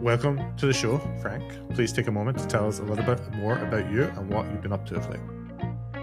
welcome 0.00 0.56
to 0.56 0.66
the 0.66 0.72
show, 0.72 0.98
Frank. 1.20 1.44
Please 1.70 1.92
take 1.92 2.06
a 2.06 2.12
moment 2.12 2.38
to 2.38 2.46
tell 2.46 2.68
us 2.68 2.78
a 2.78 2.82
little 2.82 3.04
bit 3.04 3.20
more 3.34 3.58
about 3.58 3.90
you 3.90 4.04
and 4.04 4.32
what 4.32 4.46
you've 4.46 4.62
been 4.62 4.72
up 4.72 4.86
to 4.86 4.96
of 4.96 5.08
late. 5.10 5.20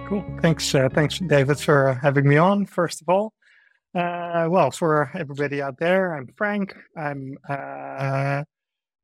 Cool. 0.07 0.23
Thanks, 0.41 0.75
uh, 0.75 0.89
thanks, 0.89 1.19
David, 1.19 1.59
for 1.59 1.97
having 2.01 2.27
me 2.27 2.37
on. 2.37 2.65
First 2.65 3.01
of 3.01 3.09
all, 3.09 3.33
uh, 3.93 4.47
well, 4.49 4.71
for 4.71 5.09
everybody 5.15 5.61
out 5.61 5.77
there, 5.79 6.13
I'm 6.13 6.27
Frank. 6.35 6.75
I'm 6.95 7.37
uh, 7.47 8.43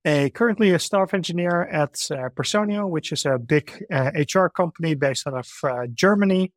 a 0.05 0.29
currently 0.31 0.72
a 0.72 0.79
staff 0.79 1.13
engineer 1.13 1.63
at 1.63 2.05
uh, 2.12 2.29
Personio, 2.29 2.89
which 2.89 3.12
is 3.12 3.26
a 3.26 3.37
big 3.37 3.71
HR 3.89 4.46
uh, 4.46 4.49
company 4.49 4.94
based 4.96 5.26
out 5.28 5.35
of 5.35 5.49
uh, 5.63 5.87
Germany. 5.94 6.51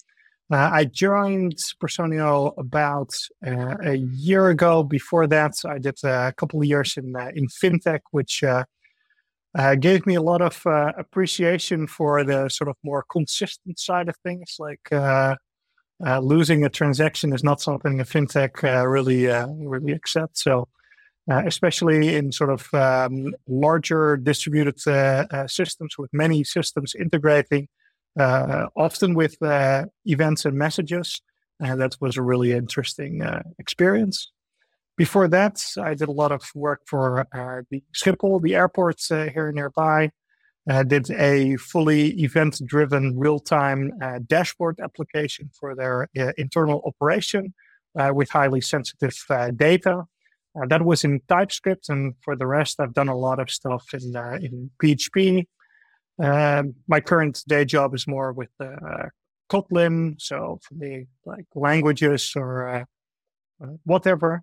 Uh, 0.53 0.71
I 0.73 0.85
joined 0.85 1.57
Personio 1.83 2.53
about 2.59 3.15
uh, 3.47 3.77
a 3.83 3.95
year 3.95 4.51
ago. 4.51 4.83
Before 4.83 5.27
that, 5.27 5.55
I 5.65 5.79
did 5.79 5.99
a 6.05 6.35
couple 6.37 6.61
of 6.61 6.67
years 6.67 6.99
in 6.99 7.17
uh, 7.17 7.31
in 7.35 7.47
fintech, 7.47 8.01
which 8.11 8.45
uh, 8.45 8.65
uh, 9.57 9.75
gave 9.77 10.05
me 10.05 10.17
a 10.17 10.23
lot 10.23 10.43
of 10.43 10.61
uh, 10.67 10.93
appreciation 10.99 11.87
for 11.87 12.25
the 12.25 12.51
sort 12.51 12.69
of 12.69 12.77
more 12.85 13.05
consistent 13.11 13.79
side 13.79 14.09
of 14.11 14.17
things. 14.19 14.57
Like 14.59 14.87
losing 16.21 16.65
a 16.65 16.69
transaction 16.69 17.33
is 17.33 17.43
not 17.43 17.63
something 17.63 18.01
a 18.01 18.05
fintech 18.05 18.63
really 18.87 19.27
really 19.27 19.95
accepts. 19.95 20.45
So. 20.45 20.69
especially 21.27 22.15
in 22.17 22.33
sort 22.33 22.51
of 22.51 22.63
um, 22.75 23.33
larger 23.49 24.19
distributed 24.19 24.79
systems 25.49 25.97
with 25.97 26.11
many 26.13 26.45
systems 26.45 26.95
integrating, 26.95 27.65
uh, 27.65 27.84
often 28.19 29.15
with 29.15 29.41
uh, 29.43 29.87
events 30.05 30.45
and 30.45 30.57
messages. 30.57 31.21
And 31.61 31.81
that 31.81 31.97
was 32.01 32.17
a 32.17 32.23
really 32.23 32.53
interesting 32.53 33.23
uh, 33.23 33.43
experience. 33.59 34.31
Before 34.97 35.29
that, 35.29 35.61
I 35.81 35.95
did 35.95 36.09
a 36.09 36.13
lot 36.13 36.33
of 36.33 36.43
work 36.55 36.83
for 36.87 37.27
uh, 37.33 37.63
the 37.71 37.83
Schiphol, 37.93 38.41
the 38.41 38.55
airport 38.55 39.01
uh, 39.11 39.27
here 39.27 39.51
nearby. 39.53 40.11
I 40.69 40.83
did 40.83 41.11
a 41.11 41.57
fully 41.57 42.11
event 42.23 42.61
driven 42.65 43.19
real 43.19 43.39
time 43.39 43.93
uh, 44.03 44.21
dashboard 44.27 44.81
application 44.83 45.51
for 45.59 45.75
their 45.75 46.09
internal 46.39 46.81
operation 46.87 47.53
with 48.13 48.31
highly 48.31 48.61
sensitive 48.61 49.15
data. 49.57 50.05
that 50.69 50.83
was 50.85 51.05
in 51.05 51.21
TypeScript, 51.29 51.89
and 51.91 52.15
for 52.23 52.35
the 52.35 52.47
rest, 52.47 52.81
I've 52.81 52.95
done 52.95 53.09
a 53.09 53.17
lot 53.17 53.41
of 53.41 53.51
stuff 53.51 53.85
in, 53.93 54.17
in 54.43 54.71
PHP, 54.83 55.47
um, 56.19 56.75
my 56.87 57.01
current 57.01 57.43
day 57.47 57.65
job 57.65 57.95
is 57.95 58.07
more 58.07 58.33
with 58.33 58.51
uh, 58.61 59.09
Kotlin, 59.51 60.21
so 60.21 60.61
for 60.63 60.75
the 60.75 61.07
like 61.25 61.47
languages 61.55 62.33
or 62.37 62.69
uh, 62.69 62.85
uh, 63.63 63.77
whatever. 63.85 64.43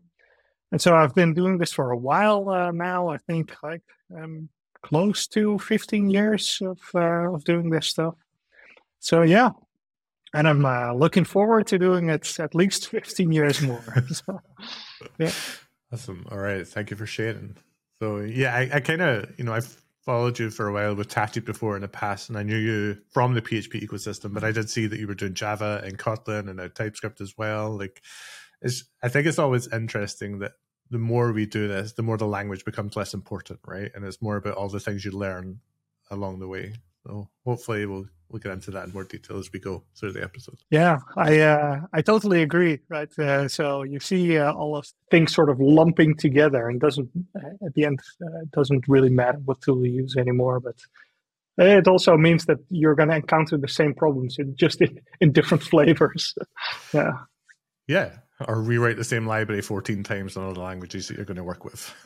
And 0.72 0.81
so 0.81 0.95
I've 0.95 1.16
been 1.16 1.33
doing 1.33 1.58
this 1.58 1.73
for 1.73 1.92
a 1.92 1.97
while 1.97 2.49
uh, 2.49 2.72
now. 2.72 3.09
I 3.09 3.17
think 3.17 3.53
like 3.61 3.83
um, 4.16 4.49
close 4.81 5.27
to 5.27 5.59
15 5.59 6.09
years 6.09 6.59
of 6.61 6.80
uh, 6.95 7.33
of 7.33 7.44
doing 7.44 7.69
this 7.69 7.88
stuff. 7.88 8.16
So 8.99 9.22
yeah, 9.22 9.52
and 10.33 10.47
I'm 10.47 10.66
uh, 10.66 10.94
looking 10.94 11.25
forward 11.25 11.67
to 11.67 11.80
doing 11.80 12.09
it 12.09 12.39
at 12.39 12.55
least 12.55 12.88
15 12.88 13.31
years 13.31 13.61
more. 13.61 13.83
so, 14.11 14.39
yeah. 15.17 15.31
Awesome. 15.92 16.25
All 16.31 16.38
right. 16.38 16.66
Thank 16.66 16.92
you 16.92 16.97
for 16.97 17.05
sharing. 17.05 17.58
So 17.99 18.19
yeah, 18.19 18.55
I, 18.55 18.69
I 18.73 18.80
kind 18.80 19.02
of 19.02 19.31
you 19.38 19.44
know 19.44 19.53
I've 19.53 19.80
followed 20.05 20.39
you 20.39 20.49
for 20.49 20.67
a 20.67 20.73
while 20.73 20.95
with 20.95 21.09
Tati 21.09 21.39
before 21.39 21.75
in 21.75 21.81
the 21.81 21.88
past, 21.88 22.30
and 22.30 22.38
I 22.38 22.44
knew 22.44 22.57
you 22.57 22.97
from 23.09 23.33
the 23.33 23.41
PHP 23.41 23.88
ecosystem, 23.88 24.33
but 24.33 24.43
I 24.43 24.52
did 24.52 24.69
see 24.69 24.88
that 24.88 24.99
you 24.99 25.08
were 25.08 25.16
doing 25.16 25.33
Java 25.33 25.81
and 25.83 25.97
Kotlin 25.97 26.49
and 26.49 26.59
a 26.59 26.69
TypeScript 26.69 27.21
as 27.21 27.38
well. 27.38 27.77
Like, 27.77 28.02
it's, 28.61 28.83
I 29.03 29.09
think 29.09 29.27
it's 29.27 29.39
always 29.39 29.67
interesting 29.67 30.39
that 30.39 30.53
the 30.89 30.97
more 30.97 31.31
we 31.31 31.45
do 31.45 31.67
this, 31.67 31.93
the 31.93 32.03
more 32.03 32.17
the 32.17 32.25
language 32.25 32.66
becomes 32.66 32.95
less 32.95 33.13
important, 33.13 33.59
right? 33.66 33.91
And 33.93 34.03
it's 34.03 34.21
more 34.21 34.38
about 34.38 34.55
all 34.55 34.69
the 34.69 34.80
things 34.80 35.05
you 35.05 35.11
learn 35.11 35.59
along 36.09 36.39
the 36.39 36.47
way. 36.47 36.73
So 37.05 37.30
hopefully 37.45 37.86
we'll 37.86 38.08
we'll 38.31 38.39
get 38.39 38.51
into 38.51 38.71
that 38.71 38.85
in 38.85 38.93
more 38.93 39.03
detail 39.03 39.37
as 39.37 39.51
we 39.51 39.59
go 39.59 39.83
through 39.95 40.13
the 40.13 40.23
episode. 40.23 40.57
Yeah, 40.69 40.99
I 41.17 41.39
uh, 41.39 41.81
I 41.93 42.02
totally 42.02 42.42
agree. 42.42 42.80
Right. 42.89 43.17
Uh, 43.17 43.47
so 43.47 43.83
you 43.83 43.99
see 43.99 44.37
uh, 44.37 44.53
all 44.53 44.75
of 44.75 44.87
things 45.09 45.33
sort 45.33 45.49
of 45.49 45.59
lumping 45.59 46.15
together, 46.15 46.67
and 46.70 46.80
doesn't 46.80 47.09
uh, 47.36 47.65
at 47.65 47.73
the 47.73 47.86
end 47.86 47.99
uh, 48.25 48.45
doesn't 48.53 48.87
really 48.87 49.09
matter 49.09 49.39
what 49.45 49.61
tool 49.61 49.86
you 49.86 49.91
use 49.91 50.15
anymore. 50.17 50.59
But 50.59 50.75
it 51.58 51.87
also 51.87 52.17
means 52.17 52.45
that 52.45 52.58
you're 52.70 52.95
going 52.95 53.09
to 53.09 53.15
encounter 53.15 53.58
the 53.58 53.67
same 53.67 53.93
problems, 53.93 54.37
in, 54.39 54.55
just 54.55 54.81
in, 54.81 54.99
in 55.20 55.31
different 55.31 55.64
flavors. 55.71 56.33
yeah. 56.93 57.11
Yeah, 57.87 58.11
or 58.47 58.61
rewrite 58.61 58.97
the 58.97 59.03
same 59.03 59.27
library 59.27 59.61
14 59.61 60.03
times 60.03 60.36
in 60.36 60.43
other 60.43 60.61
languages 60.61 61.08
that 61.08 61.17
you're 61.17 61.25
going 61.25 61.37
to 61.37 61.43
work 61.43 61.65
with. 61.65 61.93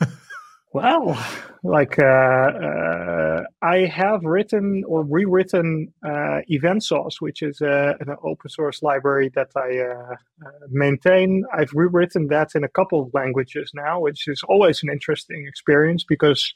Well, 0.76 1.18
like 1.62 1.98
uh, 1.98 2.04
uh, 2.04 3.44
I 3.62 3.86
have 3.86 4.20
written 4.24 4.84
or 4.86 5.04
rewritten 5.04 5.90
uh, 6.04 6.40
EventSauce, 6.50 7.14
which 7.20 7.40
is 7.40 7.62
uh, 7.62 7.94
an 7.98 8.14
open 8.22 8.50
source 8.50 8.82
library 8.82 9.30
that 9.34 9.48
I 9.56 9.78
uh, 9.78 10.16
uh, 10.46 10.66
maintain. 10.68 11.44
I've 11.50 11.72
rewritten 11.72 12.26
that 12.26 12.50
in 12.54 12.62
a 12.62 12.68
couple 12.68 13.00
of 13.00 13.14
languages 13.14 13.70
now, 13.72 14.00
which 14.00 14.28
is 14.28 14.42
always 14.50 14.82
an 14.82 14.90
interesting 14.90 15.46
experience 15.48 16.04
because 16.06 16.52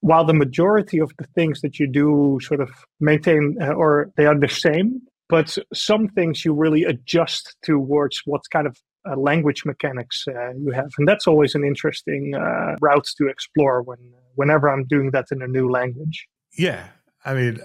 while 0.00 0.24
the 0.24 0.34
majority 0.34 0.98
of 0.98 1.12
the 1.18 1.28
things 1.36 1.60
that 1.60 1.78
you 1.78 1.86
do 1.86 2.40
sort 2.42 2.60
of 2.60 2.70
maintain 2.98 3.58
or 3.62 4.10
they 4.16 4.26
are 4.26 4.36
the 4.36 4.48
same, 4.48 5.02
but 5.28 5.56
some 5.72 6.08
things 6.08 6.44
you 6.44 6.52
really 6.52 6.82
adjust 6.82 7.54
towards 7.62 8.22
what 8.24 8.42
kind 8.50 8.66
of 8.66 8.76
uh, 9.08 9.16
language 9.16 9.64
mechanics 9.64 10.24
uh, 10.28 10.52
you 10.52 10.70
have, 10.72 10.90
and 10.98 11.08
that's 11.08 11.26
always 11.26 11.54
an 11.54 11.64
interesting 11.64 12.34
uh, 12.34 12.76
route 12.80 13.06
to 13.18 13.28
explore 13.28 13.82
when 13.82 13.98
whenever 14.34 14.68
I'm 14.68 14.84
doing 14.86 15.10
that 15.12 15.26
in 15.30 15.42
a 15.42 15.46
new 15.46 15.70
language. 15.70 16.28
Yeah, 16.56 16.86
I 17.24 17.34
mean, 17.34 17.60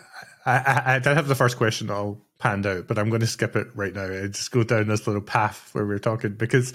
I, 0.46 1.00
I, 1.06 1.10
I 1.10 1.14
have 1.14 1.28
the 1.28 1.36
first 1.36 1.58
question 1.58 1.90
all 1.90 2.22
panned 2.40 2.66
out, 2.66 2.88
but 2.88 2.98
I'm 2.98 3.10
going 3.10 3.22
to 3.22 3.28
skip 3.28 3.56
it 3.56 3.68
right 3.76 3.94
now. 3.94 4.06
And 4.06 4.34
just 4.34 4.52
go 4.52 4.64
down 4.64 4.88
this 4.88 5.08
little 5.08 5.22
path 5.22 5.70
where 5.74 5.86
we're 5.86 6.00
talking 6.00 6.34
because 6.34 6.74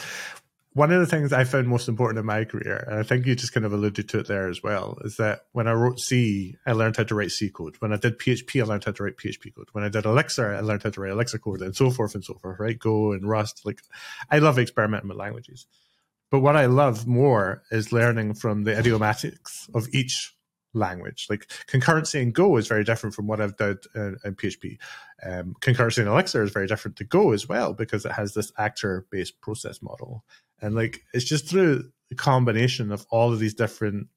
one 0.75 0.91
of 0.91 1.01
the 1.01 1.07
things 1.07 1.33
I 1.33 1.45
found 1.45 1.69
most 1.69 1.89
important 1.89 2.19
in 2.19 2.27
my 2.27 2.45
career, 2.45 2.85
and 2.89 2.99
I 2.99 3.03
think 3.03 3.27
you 3.27 3.35
just 3.35 3.53
kind 3.53 3.67
of 3.67 3.73
alluded 3.73 4.09
to 4.09 4.21
it 4.21 4.29
there 4.29 4.49
as 4.49 4.63
well, 4.63 4.99
is 5.03 5.17
that 5.17 5.47
when 5.53 5.69
I 5.69 5.73
wrote 5.73 6.01
C, 6.01 6.57
I 6.67 6.73
learned 6.73 6.97
how 6.97 7.05
to 7.05 7.15
write 7.15 7.31
C 7.31 7.51
code. 7.51 7.77
When 7.81 7.93
I 7.93 7.97
did 7.97 8.19
PHP, 8.19 8.63
I 8.63 8.65
learned 8.65 8.85
how 8.85 8.93
to 8.93 9.03
write 9.03 9.17
PHP 9.17 9.55
code. 9.55 9.69
When 9.73 9.85
I 9.85 9.89
did 9.89 10.07
Elixir, 10.07 10.55
I 10.55 10.61
learned 10.61 10.83
how 10.83 10.91
to 10.91 11.01
write 11.01 11.13
Elixir 11.13 11.39
code, 11.39 11.61
and 11.61 11.77
so 11.77 11.91
forth 11.91 12.15
and 12.15 12.25
so 12.25 12.35
forth. 12.35 12.59
Right, 12.59 12.79
Go 12.79 13.13
and 13.13 13.29
Rust. 13.29 13.63
Like, 13.65 13.81
I 14.31 14.39
love 14.39 14.59
experimenting 14.59 15.09
with 15.09 15.19
languages, 15.19 15.67
but 16.31 16.41
what 16.41 16.57
I 16.57 16.67
love 16.67 17.07
more 17.07 17.63
is 17.71 17.93
learning 17.93 18.35
from 18.35 18.65
the 18.65 18.73
idiomatics 18.73 19.69
of 19.75 19.89
each 19.93 20.35
language. 20.75 21.27
Like 21.29 21.49
concurrency 21.67 22.21
in 22.21 22.33
Go 22.33 22.57
is 22.57 22.67
very 22.67 22.85
different 22.85 23.15
from 23.15 23.27
what 23.27 23.41
I've 23.41 23.57
done 23.57 23.79
in, 23.95 24.17
in 24.25 24.35
PHP. 24.35 24.79
Um, 25.25 25.55
concurrency 25.61 25.99
in 25.99 26.09
Elixir 26.09 26.43
is 26.43 26.51
very 26.51 26.67
different 26.67 26.97
to 26.99 27.05
Go 27.05 27.33
as 27.33 27.49
well 27.49 27.73
because 27.73 28.05
it 28.05 28.13
has 28.13 28.35
this 28.35 28.53
actor 28.59 29.07
based 29.11 29.41
process 29.41 29.83
model. 29.83 30.25
And 30.61 30.75
like 30.75 31.03
it's 31.13 31.25
just 31.25 31.49
through 31.49 31.91
the 32.09 32.17
combination 32.17 32.93
of 32.93 33.07
all 33.11 33.33
of 33.33 33.39
these 33.39 33.55
different 33.55 34.09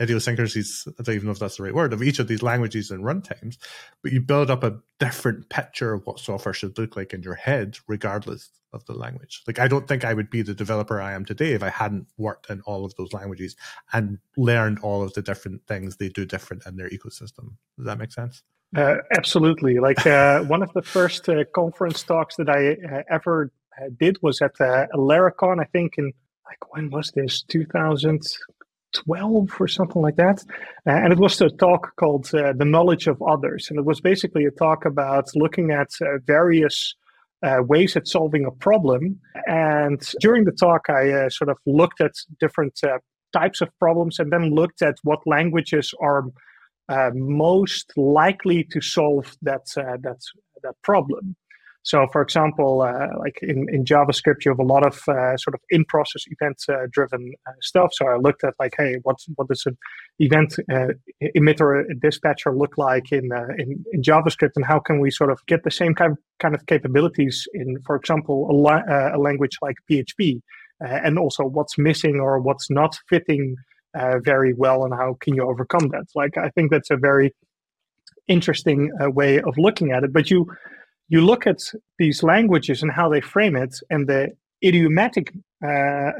idiosyncrasies, 0.00 0.86
I 0.98 1.02
don't 1.02 1.14
even 1.14 1.26
know 1.26 1.32
if 1.32 1.38
that's 1.38 1.56
the 1.56 1.62
right 1.62 1.74
word, 1.74 1.92
of 1.92 2.02
each 2.02 2.18
of 2.18 2.28
these 2.28 2.42
languages 2.42 2.90
and 2.90 3.04
runtimes, 3.04 3.56
but 4.02 4.12
you 4.12 4.20
build 4.20 4.50
up 4.50 4.64
a 4.64 4.78
different 4.98 5.48
picture 5.48 5.92
of 5.92 6.06
what 6.06 6.18
software 6.18 6.54
should 6.54 6.78
look 6.78 6.96
like 6.96 7.12
in 7.12 7.22
your 7.22 7.34
head, 7.34 7.78
regardless 7.86 8.50
of 8.72 8.84
the 8.86 8.94
language. 8.94 9.42
Like 9.46 9.58
I 9.58 9.68
don't 9.68 9.86
think 9.86 10.04
I 10.04 10.14
would 10.14 10.30
be 10.30 10.42
the 10.42 10.54
developer 10.54 11.00
I 11.00 11.12
am 11.12 11.24
today 11.24 11.52
if 11.52 11.62
I 11.62 11.68
hadn't 11.68 12.06
worked 12.16 12.48
in 12.50 12.62
all 12.62 12.84
of 12.84 12.94
those 12.96 13.12
languages 13.12 13.56
and 13.92 14.18
learned 14.36 14.78
all 14.80 15.02
of 15.02 15.12
the 15.14 15.22
different 15.22 15.66
things 15.66 15.96
they 15.96 16.08
do 16.08 16.24
different 16.24 16.64
in 16.66 16.76
their 16.76 16.88
ecosystem. 16.88 17.54
Does 17.76 17.86
that 17.86 17.98
make 17.98 18.12
sense? 18.12 18.42
Uh, 18.74 18.96
absolutely. 19.14 19.78
Like 19.78 20.06
uh, 20.06 20.40
one 20.44 20.62
of 20.62 20.72
the 20.72 20.82
first 20.82 21.28
uh, 21.28 21.44
conference 21.54 22.02
talks 22.02 22.36
that 22.36 22.48
I 22.48 22.72
uh, 22.72 23.02
ever 23.10 23.52
uh, 23.80 23.90
did 23.98 24.18
was 24.22 24.40
at 24.40 24.60
uh, 24.60 24.86
Laracon, 24.94 25.60
I 25.60 25.64
think 25.64 25.94
in 25.98 26.12
like 26.46 26.72
when 26.74 26.90
was 26.90 27.12
this 27.14 27.42
2012 28.92 29.60
or 29.60 29.68
something 29.68 30.02
like 30.02 30.16
that, 30.16 30.44
uh, 30.86 30.90
and 30.90 31.12
it 31.12 31.18
was 31.18 31.40
a 31.40 31.50
talk 31.50 31.94
called 31.96 32.32
uh, 32.34 32.52
"The 32.52 32.64
Knowledge 32.64 33.06
of 33.06 33.20
Others," 33.22 33.68
and 33.70 33.78
it 33.78 33.84
was 33.84 34.00
basically 34.00 34.44
a 34.44 34.50
talk 34.50 34.84
about 34.84 35.26
looking 35.34 35.70
at 35.70 35.90
uh, 36.00 36.18
various. 36.26 36.94
Uh, 37.44 37.60
ways 37.60 37.96
at 37.96 38.06
solving 38.06 38.44
a 38.44 38.52
problem. 38.52 39.18
And 39.48 40.00
during 40.20 40.44
the 40.44 40.52
talk, 40.52 40.88
I 40.88 41.26
sort 41.26 41.50
of 41.50 41.56
looked 41.66 42.00
at 42.00 42.12
different 42.38 42.80
types 43.32 43.60
of 43.60 43.68
problems 43.80 44.20
and 44.20 44.30
then 44.32 44.54
looked 44.54 44.80
at 44.80 44.94
what 45.02 45.18
languages 45.26 45.92
are 46.00 46.22
most 47.12 47.92
likely 47.96 48.62
to 48.70 48.80
solve 48.80 49.36
that 49.42 49.66
that 49.74 50.20
that 50.62 50.74
problem. 50.82 51.34
So, 51.84 52.06
for 52.12 52.22
example, 52.22 52.82
uh, 52.82 53.08
like 53.18 53.38
in, 53.42 53.66
in 53.72 53.84
JavaScript, 53.84 54.44
you 54.44 54.50
have 54.52 54.60
a 54.60 54.64
lot 54.64 54.86
of 54.86 55.02
uh, 55.08 55.36
sort 55.36 55.54
of 55.54 55.60
in-process 55.70 56.22
event-driven 56.28 57.32
uh, 57.46 57.52
stuff. 57.60 57.90
So 57.92 58.06
I 58.06 58.16
looked 58.16 58.44
at 58.44 58.54
like, 58.60 58.74
hey, 58.78 58.98
what 59.02 59.16
what 59.34 59.48
does 59.48 59.64
an 59.66 59.76
event 60.20 60.54
uh, 60.70 60.88
emitter 61.36 61.84
dispatcher 62.00 62.54
look 62.54 62.78
like 62.78 63.10
in, 63.10 63.32
uh, 63.32 63.48
in, 63.58 63.84
in 63.92 64.02
JavaScript, 64.02 64.52
and 64.56 64.64
how 64.64 64.78
can 64.78 65.00
we 65.00 65.10
sort 65.10 65.32
of 65.32 65.40
get 65.46 65.64
the 65.64 65.70
same 65.70 65.94
kind 65.94 66.12
of, 66.12 66.18
kind 66.38 66.54
of 66.54 66.64
capabilities 66.66 67.46
in, 67.54 67.78
for 67.84 67.96
example, 67.96 68.48
a, 68.50 68.54
la- 68.54 68.86
uh, 68.88 69.10
a 69.14 69.18
language 69.18 69.58
like 69.60 69.76
PHP, 69.90 70.40
and 70.80 71.18
also 71.18 71.44
what's 71.44 71.78
missing 71.78 72.20
or 72.20 72.40
what's 72.40 72.70
not 72.70 72.96
fitting 73.08 73.56
uh, 73.94 74.18
very 74.20 74.54
well 74.54 74.84
and 74.84 74.94
how 74.94 75.16
can 75.20 75.34
you 75.34 75.42
overcome 75.42 75.88
that? 75.88 76.06
Like 76.14 76.36
i 76.38 76.48
think 76.50 76.70
that's 76.70 76.90
a 76.90 76.96
very 76.96 77.34
interesting 78.28 78.90
uh, 79.02 79.10
way 79.10 79.40
of 79.40 79.54
looking 79.58 79.92
at 79.92 80.04
it. 80.04 80.12
But 80.12 80.30
you 80.30 80.46
you 81.12 81.20
look 81.20 81.46
at 81.46 81.60
these 81.98 82.22
languages 82.22 82.82
and 82.82 82.90
how 82.98 83.06
they 83.08 83.20
frame 83.20 83.56
it 83.64 83.74
and 83.90 84.08
the 84.08 84.22
idiomatic 84.64 85.26
uh, 85.62 85.68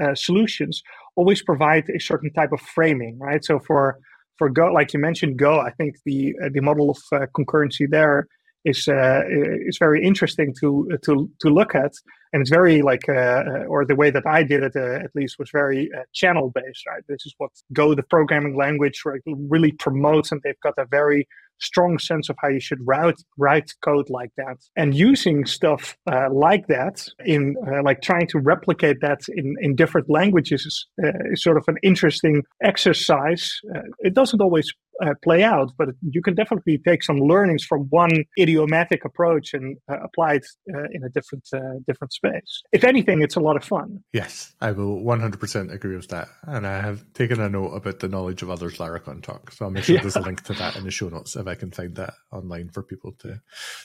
uh, 0.05 0.15
solutions 0.15 0.83
always 1.17 1.41
provide 1.43 1.85
a 1.89 2.01
certain 2.11 2.33
type 2.39 2.53
of 2.53 2.61
framing 2.61 3.19
right? 3.19 3.43
So 3.45 3.59
for 3.69 3.99
for 4.39 4.49
go 4.49 4.67
like 4.79 4.93
you 4.95 5.01
mentioned 5.09 5.39
go 5.39 5.61
i 5.61 5.71
think 5.79 5.93
the 6.07 6.35
uh, 6.43 6.49
the 6.55 6.63
model 6.69 6.87
of 6.95 6.99
uh, 7.13 7.27
concurrency 7.37 7.87
there 7.97 8.27
is 8.65 8.89
uh, 8.89 9.23
is 9.67 9.79
very 9.79 10.05
interesting 10.05 10.55
to 10.61 10.89
to 11.05 11.31
to 11.41 11.49
look 11.49 11.75
at, 11.75 11.93
and 12.33 12.41
it's 12.41 12.51
very 12.51 12.83
like 12.83 13.09
uh, 13.09 13.13
uh 13.13 13.65
or 13.69 13.85
the 13.85 13.97
way 13.97 14.11
that 14.11 14.27
I 14.27 14.43
did 14.43 14.63
it 14.63 14.77
uh, 14.77 15.05
at 15.05 15.11
least 15.15 15.39
was 15.39 15.51
very 15.51 15.91
uh, 15.97 16.03
channel 16.13 16.51
based. 16.55 16.87
Right, 16.87 17.03
this 17.09 17.27
is 17.27 17.35
what 17.39 17.51
Go, 17.73 17.95
the 17.95 18.03
programming 18.03 18.57
language, 18.57 19.03
right, 19.05 19.21
really 19.27 19.73
promotes, 19.73 20.33
and 20.33 20.41
they've 20.43 20.61
got 20.63 20.75
a 20.79 20.87
very 20.87 21.27
strong 21.63 21.99
sense 21.99 22.29
of 22.29 22.37
how 22.41 22.49
you 22.49 22.61
should 22.61 22.81
route 22.85 23.21
write 23.39 23.73
code 23.85 24.11
like 24.11 24.33
that. 24.37 24.57
And 24.77 24.95
using 24.95 25.47
stuff 25.47 25.97
uh, 26.11 26.29
like 26.33 26.67
that 26.67 27.07
in 27.25 27.57
uh, 27.67 27.83
like 27.83 28.03
trying 28.03 28.27
to 28.29 28.39
replicate 28.39 28.99
that 29.01 29.21
in 29.29 29.55
in 29.61 29.77
different 29.77 30.11
languages 30.11 30.67
is, 30.67 30.87
uh, 31.05 31.33
is 31.33 31.43
sort 31.43 31.57
of 31.57 31.65
an 31.69 31.77
interesting 31.83 32.43
exercise. 32.63 33.61
Uh, 33.75 33.83
it 34.01 34.15
doesn't 34.15 34.41
always 34.41 34.73
uh, 35.03 35.15
play 35.23 35.43
out 35.43 35.71
but 35.77 35.89
you 36.09 36.23
can 36.23 36.35
definitely 36.35 36.79
take 36.79 37.03
some 37.03 37.19
learnings 37.19 37.65
from 37.65 37.81
one 37.91 38.25
idiomatic 38.39 39.05
approach 39.05 39.53
and 39.53 39.77
uh, 39.91 39.99
apply 40.03 40.35
it 40.35 40.47
in 40.93 41.05
a 41.05 41.09
different 41.11 41.47
different 41.87 42.13
space 42.13 42.63
if 42.73 42.85
anything 42.85 43.23
it's 43.23 43.37
a 43.37 43.41
lot 43.41 43.57
of 43.57 43.65
fun 43.65 44.03
yes 44.13 44.55
i 44.61 44.71
will 44.71 45.01
100% 45.03 45.73
agree 45.73 45.97
with 45.97 46.09
that 46.09 46.29
and 46.45 46.67
i 46.67 46.81
have 46.81 47.05
taken 47.13 47.41
a 47.41 47.49
note 47.49 47.73
about 47.73 47.99
the 48.01 48.09
knowledge 48.09 48.43
of 48.43 48.51
others 48.51 48.79
laracon 48.79 49.23
talk 49.23 49.51
so 49.53 49.65
i'll 49.65 49.71
make 49.71 49.85
sure 49.85 49.97
yeah. 49.97 50.03
there's 50.03 50.17
a 50.17 50.21
link 50.21 50.43
to 50.43 50.55
that 50.55 50.77
in 50.77 50.85
the 50.85 50.91
show 50.91 51.09
notes 51.09 51.37
if 51.43 51.47
I 51.47 51.55
can 51.55 51.71
find 51.71 51.95
that 51.97 52.15
online 52.33 52.71
for 52.71 52.83
people 52.83 53.13
to 53.19 53.41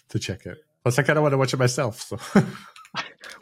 to 0.09 0.19
check 0.19 0.47
out. 0.47 0.57
Plus, 0.83 0.97
I 0.99 1.03
kind 1.03 1.17
of 1.17 1.23
want 1.23 1.33
to 1.33 1.37
watch 1.37 1.53
it 1.53 1.57
myself. 1.57 2.01
So. 2.01 2.17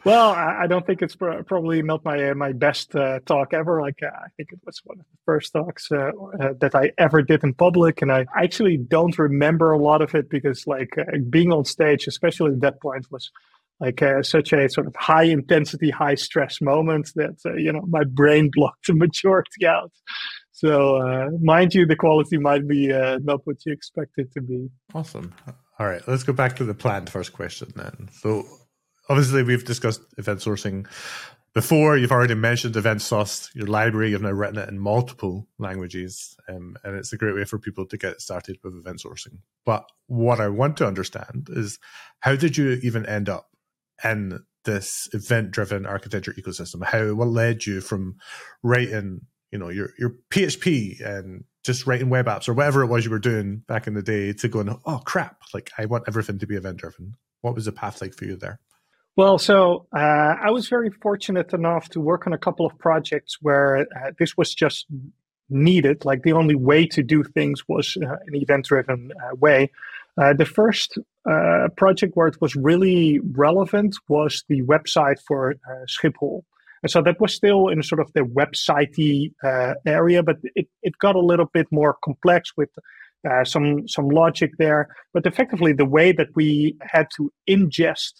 well, 0.04 0.30
I 0.30 0.66
don't 0.66 0.86
think 0.86 1.02
it's 1.02 1.16
probably 1.16 1.82
not 1.82 2.04
my 2.04 2.32
my 2.34 2.52
best 2.52 2.94
uh, 2.94 3.20
talk 3.26 3.52
ever. 3.52 3.80
Like 3.80 3.98
uh, 4.02 4.06
I 4.06 4.28
think 4.36 4.52
it 4.52 4.60
was 4.64 4.80
one 4.84 5.00
of 5.00 5.04
the 5.04 5.18
first 5.24 5.52
talks 5.52 5.90
uh, 5.90 6.12
uh 6.40 6.54
that 6.60 6.74
I 6.74 6.92
ever 6.98 7.22
did 7.22 7.42
in 7.42 7.54
public, 7.54 8.02
and 8.02 8.12
I 8.12 8.26
actually 8.36 8.76
don't 8.76 9.18
remember 9.18 9.72
a 9.72 9.78
lot 9.78 10.02
of 10.02 10.14
it 10.14 10.30
because 10.30 10.66
like 10.66 10.96
uh, 10.96 11.04
being 11.28 11.52
on 11.52 11.64
stage, 11.64 12.06
especially 12.06 12.52
at 12.52 12.60
that 12.60 12.80
point, 12.80 13.06
was 13.10 13.30
like 13.80 14.00
such 14.22 14.52
a 14.52 14.68
sort 14.68 14.86
of 14.86 14.94
high 14.96 15.24
intensity, 15.24 15.90
high 15.90 16.14
stress 16.14 16.60
moment 16.60 17.10
that 17.16 17.36
you 17.58 17.72
know 17.72 17.82
my 17.88 18.04
brain 18.04 18.50
blocked 18.54 18.86
the 18.86 18.94
majority 18.94 19.66
out. 19.66 19.92
So, 20.52 21.28
mind 21.42 21.74
you, 21.74 21.84
the 21.84 21.96
quality 21.96 22.38
might 22.38 22.66
be 22.66 22.88
not 22.88 23.40
what 23.44 23.56
you 23.66 23.72
expect 23.72 24.12
it 24.16 24.32
to 24.34 24.40
be. 24.40 24.70
Awesome. 24.94 25.34
All 25.78 25.86
right, 25.86 26.00
let's 26.08 26.22
go 26.22 26.32
back 26.32 26.56
to 26.56 26.64
the 26.64 26.72
planned 26.72 27.10
first 27.10 27.34
question 27.34 27.72
then. 27.76 28.08
So, 28.12 28.46
obviously, 29.08 29.42
we've 29.42 29.64
discussed 29.64 30.02
event 30.18 30.40
sourcing 30.40 30.86
before. 31.54 31.96
You've 31.96 32.12
already 32.12 32.34
mentioned 32.34 32.74
EventSauce, 32.74 33.54
your 33.54 33.66
library. 33.66 34.10
You've 34.10 34.22
now 34.22 34.30
written 34.30 34.58
it 34.58 34.68
in 34.68 34.78
multiple 34.78 35.48
languages, 35.58 36.36
um, 36.48 36.76
and 36.84 36.96
it's 36.96 37.12
a 37.12 37.16
great 37.16 37.34
way 37.34 37.44
for 37.44 37.58
people 37.58 37.86
to 37.86 37.96
get 37.96 38.20
started 38.20 38.58
with 38.62 38.74
event 38.74 39.00
sourcing. 39.04 39.38
But 39.64 39.90
what 40.06 40.40
I 40.40 40.48
want 40.48 40.76
to 40.78 40.86
understand 40.86 41.48
is 41.50 41.78
how 42.20 42.36
did 42.36 42.56
you 42.56 42.78
even 42.82 43.06
end 43.06 43.28
up 43.28 43.48
in 44.04 44.40
this 44.64 45.08
event 45.12 45.52
driven 45.52 45.86
architecture 45.86 46.34
ecosystem? 46.34 46.84
How 46.84 47.14
what 47.14 47.28
led 47.28 47.66
you 47.66 47.80
from 47.80 48.16
writing 48.62 49.22
you 49.50 49.58
know 49.58 49.68
your 49.70 49.90
your 49.98 50.16
PHP 50.30 51.00
and 51.00 51.44
just 51.64 51.86
writing 51.86 52.10
web 52.10 52.26
apps 52.26 52.48
or 52.48 52.54
whatever 52.54 52.82
it 52.82 52.86
was 52.86 53.04
you 53.04 53.10
were 53.10 53.18
doing 53.18 53.62
back 53.66 53.86
in 53.86 53.94
the 53.94 54.02
day 54.02 54.32
to 54.32 54.48
going, 54.48 54.78
oh 54.84 55.00
crap, 55.04 55.38
like 55.52 55.70
I 55.78 55.86
want 55.86 56.04
everything 56.06 56.38
to 56.38 56.46
be 56.46 56.54
event 56.54 56.76
driven. 56.76 57.14
What 57.40 57.54
was 57.54 57.64
the 57.64 57.72
path 57.72 58.00
like 58.00 58.14
for 58.14 58.24
you 58.24 58.36
there? 58.36 58.60
Well, 59.16 59.38
so 59.38 59.86
uh, 59.96 60.34
I 60.42 60.50
was 60.50 60.68
very 60.68 60.90
fortunate 60.90 61.54
enough 61.54 61.88
to 61.90 62.00
work 62.02 62.26
on 62.26 62.34
a 62.34 62.38
couple 62.38 62.66
of 62.66 62.78
projects 62.78 63.38
where 63.40 63.78
uh, 63.78 64.12
this 64.18 64.36
was 64.36 64.54
just 64.54 64.84
needed. 65.48 66.04
Like 66.04 66.22
the 66.22 66.34
only 66.34 66.54
way 66.54 66.86
to 66.88 67.02
do 67.02 67.24
things 67.24 67.62
was 67.66 67.96
uh, 67.96 68.16
an 68.26 68.34
event 68.34 68.66
driven 68.66 69.12
uh, 69.12 69.34
way. 69.36 69.70
Uh, 70.20 70.34
the 70.34 70.44
first 70.44 70.98
uh, 71.30 71.68
project 71.78 72.14
where 72.14 72.26
it 72.26 72.42
was 72.42 72.54
really 72.56 73.20
relevant 73.32 73.96
was 74.06 74.44
the 74.50 74.60
website 74.62 75.18
for 75.26 75.54
Schiphol. 75.88 76.42
And 76.82 76.90
so 76.90 77.00
that 77.00 77.18
was 77.18 77.34
still 77.34 77.68
in 77.68 77.82
sort 77.82 78.02
of 78.02 78.12
the 78.12 78.20
websitey 78.20 79.32
area, 79.86 80.22
but 80.22 80.36
it, 80.54 80.68
it 80.82 80.98
got 80.98 81.16
a 81.16 81.20
little 81.20 81.46
bit 81.54 81.66
more 81.70 81.96
complex 82.04 82.52
with 82.56 82.68
some 83.44 83.88
some 83.88 84.08
logic 84.08 84.52
there. 84.58 84.88
But 85.12 85.26
effectively, 85.26 85.72
the 85.72 85.86
way 85.86 86.12
that 86.12 86.28
we 86.34 86.76
had 86.82 87.08
to 87.16 87.32
ingest 87.48 88.12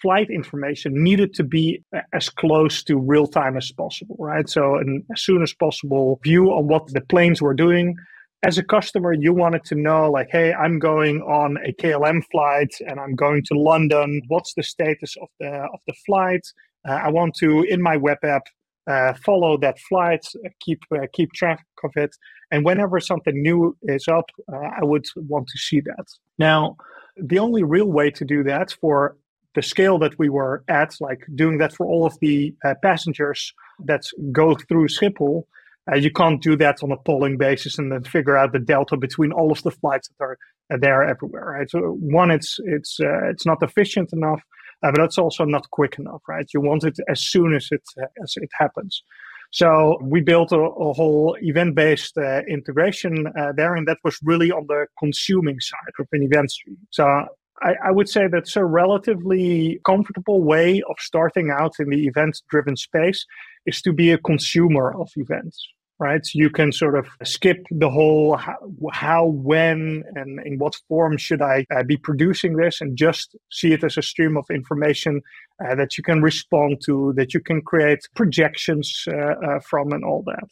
flight 0.00 0.30
information 0.30 1.02
needed 1.02 1.34
to 1.34 1.44
be 1.44 1.82
as 2.12 2.28
close 2.28 2.82
to 2.84 2.98
real 2.98 3.26
time 3.26 3.56
as 3.56 3.70
possible, 3.72 4.16
right? 4.18 4.48
So, 4.48 4.76
an 4.76 5.04
as 5.12 5.22
soon 5.22 5.42
as 5.42 5.52
possible 5.52 6.20
view 6.22 6.46
on 6.52 6.68
what 6.68 6.86
the 6.92 7.00
planes 7.00 7.42
were 7.42 7.54
doing. 7.54 7.96
As 8.44 8.58
a 8.58 8.64
customer, 8.64 9.12
you 9.12 9.32
wanted 9.32 9.64
to 9.66 9.76
know, 9.76 10.10
like, 10.10 10.28
hey, 10.32 10.52
I'm 10.52 10.80
going 10.80 11.20
on 11.22 11.58
a 11.64 11.72
KLM 11.72 12.22
flight 12.32 12.74
and 12.80 12.98
I'm 12.98 13.14
going 13.14 13.44
to 13.44 13.54
London. 13.54 14.20
What's 14.26 14.54
the 14.54 14.64
status 14.64 15.14
of 15.22 15.28
the 15.38 15.48
of 15.48 15.80
the 15.86 15.94
flight? 16.06 16.44
Uh, 16.88 16.94
I 16.94 17.10
want 17.10 17.36
to, 17.36 17.62
in 17.62 17.80
my 17.80 17.96
web 17.96 18.18
app, 18.24 18.42
uh, 18.88 19.12
follow 19.24 19.56
that 19.58 19.78
flight, 19.88 20.26
uh, 20.44 20.48
keep 20.60 20.80
keep 21.12 21.32
track 21.32 21.64
of 21.84 21.92
it, 21.94 22.10
and 22.50 22.64
whenever 22.64 22.98
something 22.98 23.40
new 23.40 23.76
is 23.82 24.08
up, 24.08 24.26
I 24.52 24.84
would 24.84 25.06
want 25.16 25.46
to 25.48 25.58
see 25.58 25.80
that. 25.80 26.06
Now, 26.38 26.76
the 27.16 27.38
only 27.38 27.62
real 27.62 27.86
way 27.86 28.10
to 28.10 28.24
do 28.24 28.42
that 28.44 28.76
for 28.80 29.16
the 29.54 29.62
scale 29.62 29.98
that 29.98 30.18
we 30.18 30.28
were 30.28 30.64
at, 30.68 30.94
like 31.00 31.26
doing 31.34 31.58
that 31.58 31.74
for 31.74 31.86
all 31.86 32.06
of 32.06 32.18
the 32.20 32.54
uh, 32.64 32.74
passengers 32.82 33.52
that 33.84 34.02
go 34.30 34.54
through 34.54 34.88
Schiphol, 34.88 35.44
uh, 35.90 35.96
you 35.96 36.10
can't 36.10 36.40
do 36.42 36.56
that 36.56 36.82
on 36.82 36.92
a 36.92 36.96
polling 36.96 37.36
basis 37.36 37.78
and 37.78 37.90
then 37.90 38.04
figure 38.04 38.36
out 38.36 38.52
the 38.52 38.58
delta 38.58 38.96
between 38.96 39.32
all 39.32 39.50
of 39.50 39.62
the 39.62 39.70
flights 39.70 40.08
that 40.08 40.24
are 40.24 40.38
uh, 40.72 40.76
there 40.80 41.02
everywhere. 41.02 41.56
Right. 41.58 41.70
So 41.70 41.78
one, 42.00 42.30
it's 42.30 42.58
it's 42.64 42.96
it's 43.00 43.44
not 43.44 43.62
efficient 43.62 44.12
enough, 44.12 44.42
uh, 44.82 44.90
but 44.92 44.98
that's 44.98 45.18
also 45.18 45.44
not 45.44 45.70
quick 45.70 45.98
enough, 45.98 46.22
right? 46.28 46.46
You 46.54 46.60
want 46.60 46.84
it 46.84 46.98
as 47.08 47.20
soon 47.20 47.54
as 47.54 47.68
it 47.70 47.82
as 48.22 48.34
it 48.36 48.50
happens. 48.52 49.02
So 49.50 49.98
we 50.00 50.22
built 50.22 50.50
a, 50.52 50.60
a 50.60 50.92
whole 50.94 51.36
event-based 51.42 52.16
uh, 52.16 52.40
integration 52.48 53.26
uh, 53.38 53.52
there, 53.54 53.74
and 53.74 53.86
that 53.86 53.98
was 54.02 54.18
really 54.22 54.50
on 54.50 54.64
the 54.66 54.86
consuming 54.98 55.60
side 55.60 55.92
of 55.98 56.06
an 56.12 56.22
event 56.22 56.50
stream. 56.50 56.78
So 56.90 57.26
I, 57.62 57.74
I, 57.88 57.90
would 57.90 58.08
say 58.08 58.26
that's 58.26 58.56
a 58.56 58.64
relatively 58.64 59.80
comfortable 59.84 60.42
way 60.42 60.82
of 60.88 60.96
starting 60.98 61.50
out 61.50 61.74
in 61.78 61.90
the 61.90 62.06
event-driven 62.06 62.76
space 62.76 63.24
is 63.66 63.80
to 63.82 63.92
be 63.92 64.10
a 64.10 64.18
consumer 64.18 64.92
of 64.98 65.10
events 65.16 65.68
right? 66.02 66.26
You 66.34 66.50
can 66.50 66.72
sort 66.72 66.98
of 66.98 67.06
skip 67.22 67.64
the 67.70 67.88
whole 67.88 68.36
how, 68.36 68.56
how 68.92 69.26
when, 69.26 70.02
and 70.16 70.44
in 70.44 70.58
what 70.58 70.74
form 70.88 71.16
should 71.16 71.40
I 71.40 71.64
uh, 71.74 71.84
be 71.84 71.96
producing 71.96 72.56
this 72.56 72.80
and 72.80 72.96
just 72.96 73.36
see 73.52 73.72
it 73.72 73.84
as 73.84 73.96
a 73.96 74.02
stream 74.02 74.36
of 74.36 74.44
information 74.50 75.20
uh, 75.64 75.76
that 75.76 75.96
you 75.96 76.02
can 76.02 76.20
respond 76.20 76.80
to, 76.86 77.12
that 77.16 77.34
you 77.34 77.40
can 77.40 77.62
create 77.62 78.00
projections 78.16 79.04
uh, 79.06 79.34
uh 79.46 79.60
from, 79.60 79.92
and 79.92 80.04
all 80.04 80.22
that. 80.26 80.48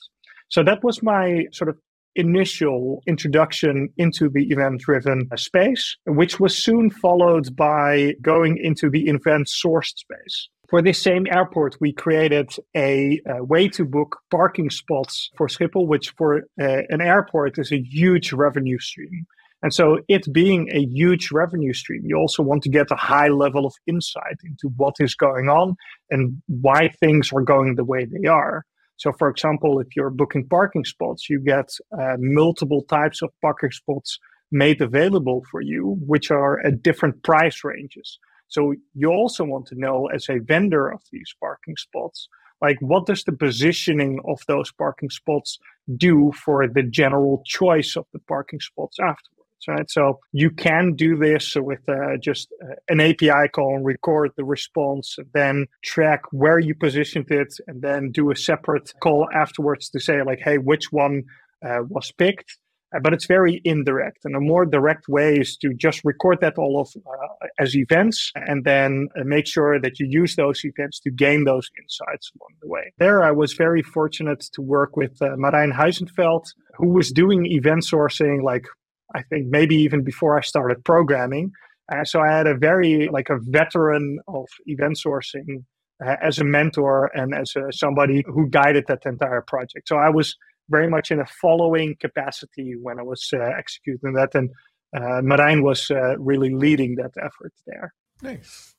So 0.51 0.63
that 0.63 0.85
was 0.85 1.03
my 1.03 1.47
sort 1.53 1.71
of 1.71 1.77
initial 2.17 3.03
introduction 3.07 3.89
into 3.97 4.29
the 4.29 4.45
event 4.51 4.81
driven 4.81 5.29
space, 5.37 5.97
which 6.07 6.41
was 6.41 6.57
soon 6.57 6.91
followed 6.91 7.55
by 7.57 8.15
going 8.23 8.59
into 8.59 8.91
the 8.91 9.09
event 9.09 9.49
sourced 9.49 9.97
space. 9.97 10.49
For 10.69 10.81
this 10.81 11.03
same 11.03 11.27
airport, 11.33 11.77
we 11.81 11.93
created 11.93 12.51
a, 12.77 13.21
a 13.27 13.43
way 13.43 13.69
to 13.71 13.85
book 13.85 14.19
parking 14.31 14.71
spots 14.71 15.31
for 15.37 15.49
Schiphol, 15.49 15.89
which 15.89 16.11
for 16.11 16.43
uh, 16.61 16.83
an 16.91 17.01
airport 17.01 17.59
is 17.59 17.73
a 17.73 17.83
huge 17.83 18.33
revenue 18.33 18.79
stream. 18.79 19.27
And 19.63 19.75
so, 19.75 19.99
it 20.09 20.33
being 20.33 20.71
a 20.73 20.87
huge 20.87 21.33
revenue 21.33 21.75
stream, 21.75 22.03
you 22.07 22.17
also 22.17 22.43
want 22.43 22.63
to 22.63 22.71
get 22.71 22.91
a 22.91 22.97
high 22.97 23.29
level 23.29 23.67
of 23.67 23.75
insight 23.87 24.39
into 24.45 24.73
what 24.77 24.95
is 25.01 25.15
going 25.15 25.49
on 25.49 25.75
and 26.09 26.41
why 26.47 26.89
things 26.89 27.31
are 27.33 27.43
going 27.43 27.75
the 27.75 27.85
way 27.85 28.07
they 28.07 28.29
are. 28.29 28.65
So, 29.01 29.13
for 29.19 29.31
example, 29.31 29.81
if 29.81 29.97
you're 29.97 30.11
booking 30.11 30.47
parking 30.47 30.85
spots, 30.85 31.31
you 31.31 31.41
get 31.41 31.71
uh, 31.99 32.17
multiple 32.19 32.83
types 32.83 33.23
of 33.23 33.31
parking 33.41 33.71
spots 33.71 34.19
made 34.53 34.83
available 34.83 35.43
for 35.51 35.63
you, 35.63 35.97
which 36.07 36.31
are 36.31 36.61
at 36.67 36.83
different 36.83 37.23
price 37.23 37.65
ranges. 37.65 38.19
So 38.49 38.75
you 38.95 39.09
also 39.09 39.45
want 39.45 39.67
to 39.69 39.75
know 39.75 40.09
as 40.15 40.29
a 40.29 40.41
vendor 40.41 40.93
of 40.93 41.01
these 41.11 41.33
parking 41.41 41.77
spots, 41.77 42.29
like 42.61 42.77
what 42.81 43.07
does 43.07 43.25
the 43.25 43.33
positioning 43.33 44.21
of 44.29 44.41
those 44.47 44.71
parking 44.71 45.09
spots 45.09 45.59
do 45.97 46.31
for 46.33 46.69
the 46.69 46.83
general 46.83 47.43
choice 47.47 47.97
of 47.97 48.05
the 48.13 48.19
parking 48.19 48.61
spots 48.61 48.99
afterwards? 49.01 49.40
Right? 49.69 49.91
So 49.91 50.21
you 50.33 50.51
can 50.51 50.95
do 50.95 51.17
this 51.17 51.55
with 51.57 51.81
uh, 51.89 52.17
just 52.21 52.49
uh, 52.63 52.75
an 52.89 53.01
API 53.01 53.49
call 53.53 53.77
and 53.77 53.85
record 53.85 54.33
the 54.37 54.45
response, 54.45 55.17
then 55.35 55.67
track 55.85 56.23
where 56.33 56.59
you 56.59 56.75
positioned 56.75 57.31
it, 57.31 57.55
and 57.67 57.83
then 57.83 58.11
do 58.11 58.31
a 58.31 58.37
separate 58.37 58.93
call 59.01 59.29
afterwards 59.35 59.91
to 59.91 60.01
say 60.01 60.23
like, 60.23 60.41
hey, 60.41 60.59
which 60.59 60.93
one 60.93 61.25
uh, 61.65 61.81
was 61.89 62.13
picked. 62.13 62.57
Uh, 62.95 62.99
but 62.99 63.13
it's 63.13 63.27
very 63.27 63.61
indirect. 63.65 64.25
And 64.25 64.35
a 64.35 64.41
more 64.41 64.67
direct 64.67 65.09
way 65.09 65.37
is 65.37 65.57
to 65.59 65.73
just 65.75 66.01
record 66.05 66.41
that 66.41 66.59
all 66.59 66.81
of 66.81 66.89
uh, 66.97 67.47
as 67.59 67.77
events 67.77 68.33
and 68.35 68.65
then 68.65 69.09
uh, 69.17 69.23
make 69.25 69.47
sure 69.47 69.81
that 69.81 70.01
you 70.01 70.07
use 70.09 70.37
those 70.37 70.65
events 70.65 70.99
to 71.01 71.11
gain 71.11 71.45
those 71.45 71.71
insights 71.81 72.33
along 72.35 72.51
the 72.61 72.69
way. 72.69 72.93
There, 72.99 73.23
I 73.23 73.31
was 73.31 73.53
very 73.53 73.83
fortunate 73.83 74.41
to 74.55 74.63
work 74.63 74.97
with 74.97 75.21
uh, 75.23 75.37
Marijn 75.37 75.73
Huizendveld, 75.73 76.47
who 76.77 76.89
was 76.89 77.13
doing 77.13 77.47
event 77.47 77.85
sourcing 77.85 78.43
like 78.43 78.67
I 79.15 79.23
think 79.23 79.47
maybe 79.49 79.77
even 79.77 80.03
before 80.05 80.39
I 80.39 80.43
started 80.43 80.85
programming. 80.85 81.53
Uh, 81.93 82.05
so 82.05 82.21
I 82.21 82.31
had 82.31 82.47
a 82.47 82.57
very 82.57 83.09
like 83.09 83.31
a 83.31 83.39
veteran 83.41 84.21
of 84.29 84.47
event 84.67 84.99
sourcing 85.05 85.65
uh, 86.05 86.17
as 86.23 86.39
a 86.39 86.45
mentor 86.45 87.11
and 87.15 87.35
as 87.35 87.55
a, 87.57 87.73
somebody 87.73 88.25
who 88.27 88.49
guided 88.49 88.85
that 88.89 89.05
entire 89.05 89.43
project. 89.43 89.89
So 89.89 89.97
I 89.97 90.09
was 90.09 90.37
very 90.69 90.89
much 90.89 91.11
in 91.11 91.21
a 91.21 91.27
following 91.27 91.97
capacity 92.01 92.75
when 92.81 92.99
I 93.01 93.03
was 93.03 93.29
uh, 93.33 93.41
executing 93.41 94.13
that, 94.15 94.35
and 94.35 94.51
uh, 94.97 95.21
Marijn 95.21 95.63
was 95.63 95.91
uh, 95.91 96.17
really 96.19 96.55
leading 96.55 96.95
that 96.97 97.13
effort 97.21 97.53
there. 97.67 97.93
Nice. 98.23 98.75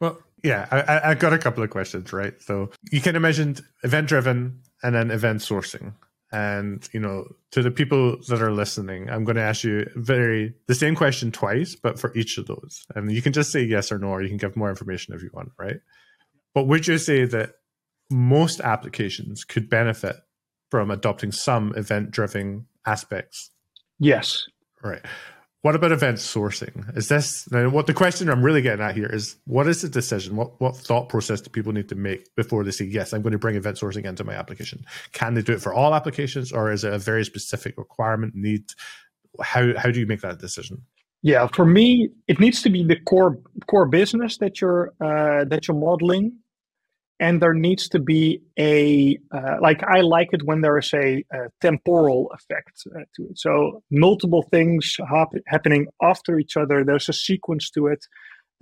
Well, 0.00 0.18
yeah, 0.42 0.66
I, 0.70 1.10
I 1.10 1.14
got 1.14 1.32
a 1.32 1.38
couple 1.38 1.62
of 1.62 1.70
questions, 1.70 2.12
right? 2.12 2.40
So 2.42 2.70
you 2.90 3.00
can 3.00 3.16
imagine 3.16 3.56
event 3.82 4.08
driven 4.08 4.60
and 4.82 4.94
then 4.94 5.10
event 5.10 5.40
sourcing. 5.40 5.94
And 6.34 6.88
you 6.92 6.98
know, 6.98 7.28
to 7.52 7.62
the 7.62 7.70
people 7.70 8.16
that 8.26 8.42
are 8.42 8.50
listening, 8.50 9.08
I'm 9.08 9.22
going 9.22 9.36
to 9.36 9.42
ask 9.42 9.62
you 9.62 9.88
very 9.94 10.52
the 10.66 10.74
same 10.74 10.96
question 10.96 11.30
twice, 11.30 11.76
but 11.76 11.96
for 11.96 12.12
each 12.16 12.38
of 12.38 12.48
those, 12.48 12.84
and 12.96 13.12
you 13.12 13.22
can 13.22 13.32
just 13.32 13.52
say 13.52 13.62
yes 13.62 13.92
or 13.92 14.00
no, 14.00 14.08
or 14.08 14.20
you 14.20 14.28
can 14.28 14.36
give 14.36 14.56
more 14.56 14.68
information 14.68 15.14
if 15.14 15.22
you 15.22 15.30
want, 15.32 15.52
right? 15.56 15.76
But 16.52 16.66
would 16.66 16.88
you 16.88 16.98
say 16.98 17.24
that 17.24 17.52
most 18.10 18.60
applications 18.60 19.44
could 19.44 19.70
benefit 19.70 20.16
from 20.72 20.90
adopting 20.90 21.30
some 21.30 21.72
event 21.76 22.10
driven 22.10 22.66
aspects? 22.84 23.52
Yes. 24.00 24.42
Right. 24.82 25.04
What 25.64 25.74
about 25.74 25.92
event 25.92 26.18
sourcing? 26.18 26.94
Is 26.94 27.08
this 27.08 27.48
what 27.50 27.86
the 27.86 27.94
question 27.94 28.28
I'm 28.28 28.42
really 28.42 28.60
getting 28.60 28.84
at 28.84 28.94
here 28.94 29.06
is 29.06 29.36
what 29.46 29.66
is 29.66 29.80
the 29.80 29.88
decision? 29.88 30.36
What 30.36 30.60
what 30.60 30.76
thought 30.76 31.08
process 31.08 31.40
do 31.40 31.48
people 31.48 31.72
need 31.72 31.88
to 31.88 31.94
make 31.94 32.28
before 32.36 32.64
they 32.64 32.70
say, 32.70 32.84
yes, 32.84 33.14
I'm 33.14 33.22
going 33.22 33.32
to 33.32 33.38
bring 33.38 33.56
event 33.56 33.78
sourcing 33.78 34.04
into 34.04 34.24
my 34.24 34.34
application? 34.34 34.84
Can 35.12 35.32
they 35.32 35.40
do 35.40 35.54
it 35.54 35.62
for 35.62 35.72
all 35.72 35.94
applications 35.94 36.52
or 36.52 36.70
is 36.70 36.84
it 36.84 36.92
a 36.92 36.98
very 36.98 37.24
specific 37.24 37.78
requirement 37.78 38.34
need? 38.34 38.64
How 39.40 39.74
how 39.78 39.90
do 39.90 40.00
you 40.00 40.06
make 40.06 40.20
that 40.20 40.38
decision? 40.38 40.82
Yeah, 41.22 41.46
for 41.46 41.64
me, 41.64 42.10
it 42.28 42.38
needs 42.38 42.60
to 42.60 42.68
be 42.68 42.84
the 42.84 42.96
core 42.96 43.38
core 43.66 43.88
business 43.88 44.36
that 44.36 44.60
you're 44.60 44.92
uh, 45.00 45.46
that 45.46 45.66
you're 45.66 45.78
modeling 45.78 46.40
and 47.20 47.40
there 47.40 47.54
needs 47.54 47.88
to 47.88 47.98
be 47.98 48.40
a 48.58 49.18
uh, 49.32 49.56
like 49.60 49.82
i 49.84 50.00
like 50.00 50.28
it 50.32 50.42
when 50.44 50.60
there 50.60 50.78
is 50.78 50.92
a, 50.94 51.24
a 51.32 51.48
temporal 51.60 52.30
effect 52.34 52.82
uh, 52.94 53.00
to 53.14 53.24
it. 53.30 53.38
So 53.38 53.82
multiple 53.90 54.42
things 54.50 54.96
hap- 55.08 55.42
happening 55.46 55.86
after 56.02 56.38
each 56.38 56.56
other 56.56 56.84
there's 56.84 57.08
a 57.08 57.12
sequence 57.12 57.70
to 57.70 57.86
it 57.86 58.04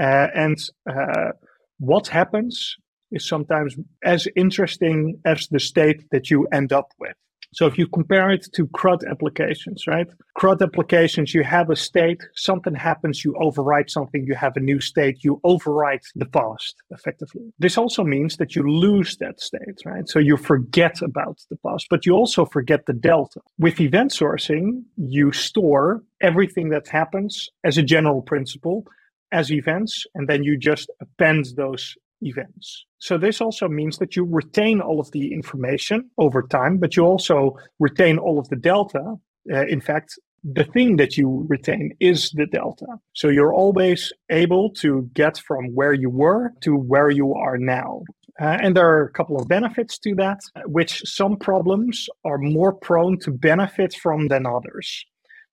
uh, 0.00 0.28
and 0.34 0.58
uh, 0.88 1.32
what 1.78 2.08
happens 2.08 2.76
is 3.10 3.28
sometimes 3.28 3.76
as 4.04 4.26
interesting 4.36 5.20
as 5.24 5.48
the 5.48 5.60
state 5.60 6.04
that 6.10 6.30
you 6.30 6.46
end 6.52 6.72
up 6.72 6.88
with 6.98 7.16
so 7.52 7.66
if 7.66 7.76
you 7.78 7.86
compare 7.86 8.30
it 8.30 8.48
to 8.54 8.66
CRUD 8.68 9.04
applications, 9.10 9.86
right? 9.86 10.08
CRUD 10.36 10.62
applications, 10.62 11.34
you 11.34 11.44
have 11.44 11.68
a 11.70 11.76
state, 11.76 12.22
something 12.34 12.74
happens, 12.74 13.24
you 13.24 13.34
overwrite 13.34 13.90
something, 13.90 14.24
you 14.26 14.34
have 14.34 14.56
a 14.56 14.60
new 14.60 14.80
state, 14.80 15.22
you 15.22 15.40
overwrite 15.44 16.06
the 16.14 16.26
past 16.26 16.76
effectively. 16.90 17.52
This 17.58 17.76
also 17.76 18.04
means 18.04 18.38
that 18.38 18.56
you 18.56 18.62
lose 18.62 19.16
that 19.18 19.40
state, 19.40 19.78
right? 19.84 20.08
So 20.08 20.18
you 20.18 20.36
forget 20.36 21.02
about 21.02 21.40
the 21.50 21.56
past, 21.56 21.86
but 21.90 22.06
you 22.06 22.14
also 22.14 22.46
forget 22.46 22.86
the 22.86 22.94
delta. 22.94 23.40
With 23.58 23.80
event 23.80 24.12
sourcing, 24.12 24.82
you 24.96 25.32
store 25.32 26.02
everything 26.20 26.70
that 26.70 26.88
happens 26.88 27.50
as 27.64 27.76
a 27.76 27.82
general 27.82 28.22
principle 28.22 28.86
as 29.32 29.50
events, 29.50 30.06
and 30.14 30.28
then 30.28 30.44
you 30.44 30.58
just 30.58 30.90
append 31.00 31.46
those 31.56 31.96
events. 32.22 32.86
So 32.98 33.18
this 33.18 33.40
also 33.40 33.68
means 33.68 33.98
that 33.98 34.16
you 34.16 34.24
retain 34.24 34.80
all 34.80 35.00
of 35.00 35.10
the 35.12 35.32
information 35.32 36.10
over 36.18 36.42
time, 36.42 36.78
but 36.78 36.96
you 36.96 37.04
also 37.04 37.56
retain 37.78 38.18
all 38.18 38.38
of 38.38 38.48
the 38.48 38.56
delta. 38.56 39.14
Uh, 39.52 39.66
in 39.66 39.80
fact, 39.80 40.18
the 40.44 40.64
thing 40.64 40.96
that 40.96 41.16
you 41.16 41.46
retain 41.48 41.92
is 42.00 42.30
the 42.30 42.46
delta. 42.46 42.86
So 43.12 43.28
you're 43.28 43.54
always 43.54 44.12
able 44.30 44.70
to 44.74 45.08
get 45.14 45.38
from 45.38 45.66
where 45.74 45.92
you 45.92 46.10
were 46.10 46.52
to 46.62 46.74
where 46.74 47.10
you 47.10 47.34
are 47.34 47.58
now. 47.58 48.02
Uh, 48.40 48.58
and 48.62 48.76
there 48.76 48.88
are 48.88 49.04
a 49.04 49.12
couple 49.12 49.36
of 49.36 49.46
benefits 49.46 49.98
to 49.98 50.14
that, 50.16 50.40
which 50.66 51.02
some 51.04 51.36
problems 51.36 52.08
are 52.24 52.38
more 52.38 52.72
prone 52.72 53.18
to 53.20 53.30
benefit 53.30 53.94
from 53.94 54.28
than 54.28 54.46
others. 54.46 55.04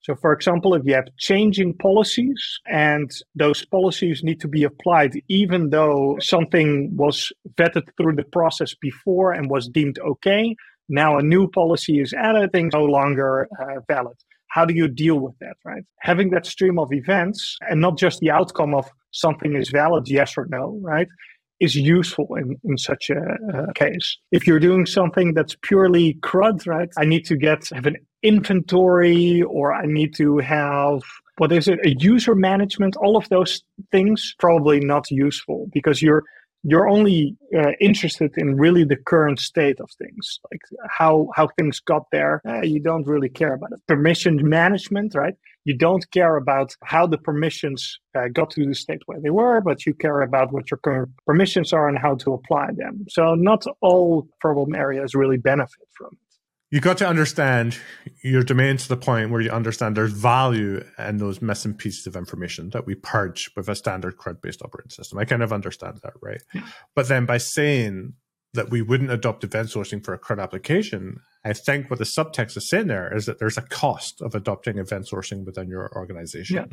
So, 0.02 0.16
for 0.16 0.32
example, 0.32 0.74
if 0.76 0.84
you 0.86 0.94
have 0.96 1.10
changing 1.18 1.78
policies 1.78 2.60
and 2.68 3.12
those 3.36 3.66
policies 3.66 4.24
need 4.24 4.40
to 4.42 4.48
be 4.48 4.64
applied, 4.64 5.22
even 5.28 5.72
though 5.72 6.18
something 6.22 6.96
was 6.96 7.32
vetted 7.56 7.88
through 7.98 8.16
the 8.16 8.24
process 8.24 8.74
before 8.74 9.34
and 9.34 9.50
was 9.50 9.68
deemed 9.68 10.00
okay, 10.00 10.56
now 10.88 11.18
a 11.18 11.22
new 11.22 11.50
policy 11.50 12.00
is 12.00 12.14
added 12.14 12.50
and 12.54 12.72
no 12.74 12.86
longer 12.86 13.48
uh, 13.60 13.82
valid. 13.88 14.16
How 14.48 14.66
do 14.66 14.74
you 14.74 14.88
deal 14.88 15.20
with 15.20 15.38
that, 15.40 15.58
right? 15.64 15.84
Having 16.00 16.32
that 16.32 16.46
stream 16.46 16.80
of 16.80 16.92
events 16.92 17.58
and 17.70 17.82
not 17.82 17.98
just 17.98 18.20
the 18.20 18.32
outcome 18.32 18.74
of 18.74 18.90
something 19.12 19.56
is 19.56 19.70
valid, 19.70 20.08
yes 20.08 20.36
or 20.38 20.48
no, 20.50 20.80
right? 20.82 21.08
Is 21.60 21.76
useful 21.76 22.36
in, 22.36 22.58
in 22.64 22.78
such 22.78 23.10
a, 23.10 23.20
a, 23.70 23.74
case. 23.74 24.18
If 24.32 24.48
you're 24.48 24.60
doing 24.60 24.86
something 24.86 25.34
that's 25.34 25.56
purely 25.62 26.16
CRUD, 26.22 26.66
right? 26.68 26.90
I 26.98 27.06
need 27.06 27.26
to 27.26 27.36
get 27.36 27.70
have 27.70 27.86
an 27.86 27.98
inventory 28.24 29.42
or 29.44 29.74
I 29.74 29.86
need 29.86 30.16
to 30.16 30.38
have 30.38 31.02
what 31.38 31.52
is 31.54 31.68
it, 31.68 31.80
a 31.86 31.96
user 32.00 32.36
management, 32.36 32.98
all 32.98 33.16
of 33.16 33.28
those 33.30 33.64
things 33.92 34.36
probably 34.40 34.80
not 34.82 35.10
useful 35.10 35.68
because 35.74 36.02
you're 36.02 36.24
you're 36.64 36.90
only 36.90 37.38
uh, 37.58 37.72
interested 37.80 38.34
in 38.38 38.58
really 38.58 38.84
the 38.84 38.98
current 38.98 39.40
state 39.40 39.80
of 39.80 39.90
things, 39.92 40.40
like 40.52 40.62
how 40.90 41.30
how 41.36 41.48
things 41.58 41.80
got 41.80 42.04
there. 42.12 42.42
Uh, 42.46 42.62
you 42.62 42.82
don't 42.82 43.08
really 43.08 43.30
care 43.30 43.54
about 43.54 43.72
it. 43.72 43.80
Permission 43.88 44.48
management, 44.48 45.16
right? 45.16 45.36
You 45.70 45.76
don't 45.78 46.06
care 46.12 46.36
about 46.44 46.70
how 46.84 47.04
the 47.14 47.20
permissions 47.28 48.00
uh, 48.18 48.28
got 48.38 48.50
to 48.52 48.66
the 48.66 48.74
state 48.74 49.04
where 49.06 49.22
they 49.22 49.30
were, 49.30 49.62
but 49.62 49.86
you 49.86 49.94
care 49.94 50.22
about 50.22 50.52
what 50.52 50.72
your 50.72 50.80
current 50.86 51.10
permissions 51.28 51.74
are 51.74 51.88
and 51.88 51.98
how 52.06 52.16
to 52.24 52.34
apply 52.34 52.68
them. 52.82 53.06
So 53.08 53.36
not 53.36 53.62
all 53.82 54.28
problem 54.40 54.74
areas 54.74 55.14
really 55.14 55.38
benefit 55.38 55.88
from 55.98 56.12
it 56.14 56.30
you 56.72 56.80
got 56.80 56.98
to 57.00 57.08
understand 57.08 57.78
your 58.24 58.44
domain 58.44 58.78
to 58.78 58.88
the 58.88 58.98
point 58.98 59.32
where 59.32 59.42
you 59.42 59.50
understand 59.50 59.98
there's 59.98 60.14
value 60.14 60.84
in 61.00 61.18
those 61.18 61.42
missing 61.42 61.74
pieces 61.74 62.06
of 62.06 62.16
information 62.16 62.70
that 62.70 62.86
we 62.86 62.94
purge 62.94 63.50
with 63.56 63.68
a 63.70 63.76
standard 63.76 64.18
CRUD 64.18 64.42
based 64.42 64.62
operating 64.62 64.92
system. 64.92 65.18
I 65.18 65.26
kind 65.26 65.42
of 65.42 65.52
understand 65.52 66.00
that, 66.04 66.14
right? 66.22 66.42
Yeah. 66.54 66.62
But 66.96 67.08
then 67.08 67.26
by 67.26 67.40
saying 67.40 68.14
that 68.54 68.70
we 68.70 68.82
wouldn't 68.82 69.12
adopt 69.12 69.44
event 69.44 69.70
sourcing 69.70 70.04
for 70.04 70.14
a 70.14 70.20
CRUD 70.20 70.40
application, 70.40 71.20
I 71.46 71.54
think 71.54 71.90
what 71.90 72.00
the 72.00 72.06
subtext 72.06 72.58
is 72.58 72.70
saying 72.70 72.88
there 72.88 73.16
is 73.16 73.26
that 73.26 73.40
there's 73.40 73.58
a 73.58 73.62
cost 73.62 74.22
of 74.22 74.34
adopting 74.34 74.78
event 74.78 75.08
sourcing 75.12 75.46
within 75.46 75.70
your 75.70 75.92
organization. 75.96 76.56
Yeah. 76.56 76.66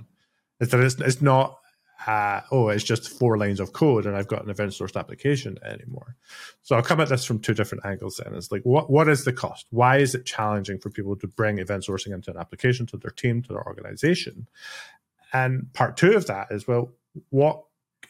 Is 0.59 0.71
that 0.71 0.81
it's, 0.81 0.95
it's 1.01 1.21
not 1.21 1.59
uh, 2.07 2.41
oh, 2.51 2.69
it's 2.69 2.85
just 2.85 3.09
four 3.09 3.39
lines 3.39 3.59
of 3.59 3.73
code 3.73 4.07
and 4.07 4.17
I've 4.17 4.29
got 4.29 4.45
an 4.45 4.51
event 4.51 4.73
sourced 4.73 4.99
application 4.99 5.57
anymore. 5.65 6.17
So 6.63 6.77
I'll 6.77 6.83
come 6.83 7.01
at 7.01 7.09
this 7.09 7.25
from 7.25 7.39
two 7.39 7.55
different 7.55 7.87
angles 7.87 8.21
then. 8.23 8.35
It's 8.35 8.53
like, 8.53 8.63
what, 8.63 8.91
what 8.91 9.09
is 9.09 9.25
the 9.25 9.33
cost? 9.33 9.67
Why 9.71 9.99
is 9.99 10.15
it 10.15 10.27
challenging 10.27 10.79
for 10.79 10.91
people 10.91 11.17
to 11.17 11.27
bring 11.27 11.59
event 11.59 11.85
sourcing 11.85 12.13
into 12.13 12.31
an 12.31 12.37
application 12.37 12.87
to 12.87 12.97
their 12.97 13.11
team, 13.11 13.43
to 13.43 13.55
their 13.55 13.67
organization? 13.67 14.47
And 15.33 15.73
part 15.73 15.97
two 15.97 16.13
of 16.13 16.27
that 16.27 16.49
is, 16.51 16.69
well, 16.69 16.93
what 17.31 17.63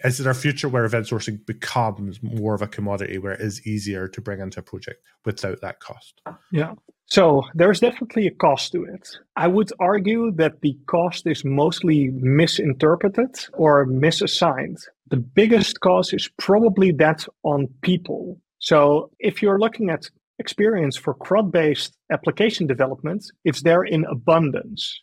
is 0.05 0.19
there 0.19 0.31
a 0.31 0.35
future 0.35 0.69
where 0.69 0.85
event 0.85 1.07
sourcing 1.07 1.45
becomes 1.47 2.23
more 2.23 2.55
of 2.55 2.63
a 2.63 2.67
commodity 2.67 3.19
where 3.19 3.33
it 3.33 3.41
is 3.41 3.67
easier 3.67 4.09
to 4.09 4.21
bring 4.21 4.41
into 4.41 4.61
a 4.61 4.63
project 4.63 5.03
without 5.25 5.61
that 5.63 5.81
cost? 5.81 6.21
Yeah. 6.53 6.75
So 7.07 7.43
there's 7.55 7.81
definitely 7.81 8.27
a 8.27 8.33
cost 8.33 8.73
to 8.73 8.85
it. 8.85 9.09
I 9.37 9.47
would 9.47 9.71
argue 9.79 10.33
that 10.33 10.61
the 10.61 10.77
cost 10.87 11.27
is 11.27 11.45
mostly 11.45 12.11
misinterpreted 12.13 13.37
or 13.53 13.87
misassigned. 13.87 14.79
The 15.09 15.17
biggest 15.17 15.81
cost 15.81 16.13
is 16.13 16.29
probably 16.37 16.91
that 16.93 17.27
on 17.45 17.69
people. 17.83 18.41
So 18.59 19.11
if 19.21 19.41
you're 19.41 19.61
looking 19.61 19.89
at 19.91 20.11
experience 20.39 20.97
for 20.97 21.15
CRUD 21.15 21.53
based 21.53 21.97
application 22.11 22.67
development, 22.67 23.25
it's 23.45 23.63
there 23.63 23.85
in 23.85 24.05
abundance. 24.07 25.01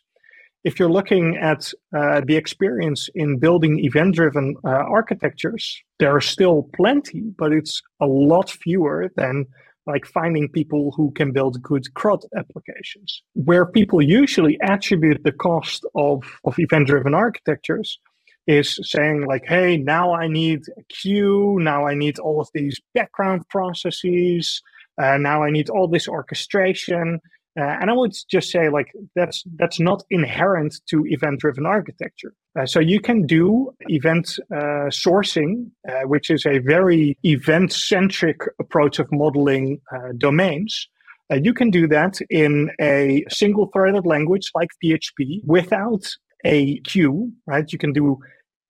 If 0.64 0.78
you're 0.78 0.90
looking 0.90 1.36
at 1.36 1.70
uh, 1.94 2.22
the 2.26 2.36
experience 2.36 3.10
in 3.14 3.38
building 3.38 3.84
event 3.84 4.14
driven 4.14 4.56
uh, 4.64 4.70
architectures, 4.70 5.82
there 5.98 6.14
are 6.16 6.22
still 6.22 6.70
plenty, 6.74 7.20
but 7.38 7.52
it's 7.52 7.82
a 8.00 8.06
lot 8.06 8.50
fewer 8.50 9.10
than 9.16 9.46
like 9.86 10.06
finding 10.06 10.48
people 10.48 10.92
who 10.96 11.10
can 11.10 11.32
build 11.32 11.62
good 11.62 11.92
CRUD 11.94 12.24
applications. 12.36 13.22
Where 13.34 13.66
people 13.66 14.00
usually 14.00 14.58
attribute 14.62 15.22
the 15.22 15.32
cost 15.32 15.84
of, 15.94 16.24
of 16.44 16.58
event 16.58 16.86
driven 16.86 17.14
architectures 17.14 17.98
is 18.46 18.78
saying, 18.82 19.26
like, 19.26 19.44
hey, 19.46 19.76
now 19.76 20.14
I 20.14 20.28
need 20.28 20.62
a 20.78 20.82
queue, 20.84 21.58
now 21.60 21.86
I 21.86 21.94
need 21.94 22.18
all 22.18 22.40
of 22.40 22.48
these 22.54 22.80
background 22.94 23.48
processes, 23.48 24.62
uh, 24.96 25.16
now 25.18 25.42
I 25.42 25.50
need 25.50 25.70
all 25.70 25.88
this 25.88 26.08
orchestration. 26.08 27.20
Uh, 27.58 27.76
and 27.80 27.88
I 27.88 27.92
would 27.92 28.12
just 28.28 28.50
say, 28.50 28.68
like, 28.68 28.92
that's 29.14 29.44
that's 29.56 29.78
not 29.78 30.02
inherent 30.10 30.80
to 30.90 31.04
event-driven 31.06 31.66
architecture. 31.66 32.34
Uh, 32.58 32.66
so 32.66 32.80
you 32.80 33.00
can 33.00 33.26
do 33.26 33.72
event 33.88 34.36
uh, 34.52 34.90
sourcing, 34.90 35.70
uh, 35.88 36.02
which 36.02 36.30
is 36.30 36.44
a 36.46 36.58
very 36.58 37.16
event-centric 37.22 38.38
approach 38.58 38.98
of 38.98 39.06
modeling 39.12 39.80
uh, 39.94 40.12
domains. 40.18 40.88
Uh, 41.32 41.36
you 41.36 41.54
can 41.54 41.70
do 41.70 41.86
that 41.86 42.18
in 42.28 42.70
a 42.80 43.24
single-threaded 43.28 44.04
language 44.04 44.50
like 44.54 44.70
PHP 44.82 45.40
without 45.44 46.04
a 46.44 46.80
queue, 46.80 47.32
right? 47.46 47.72
You 47.72 47.78
can 47.78 47.92
do 47.92 48.18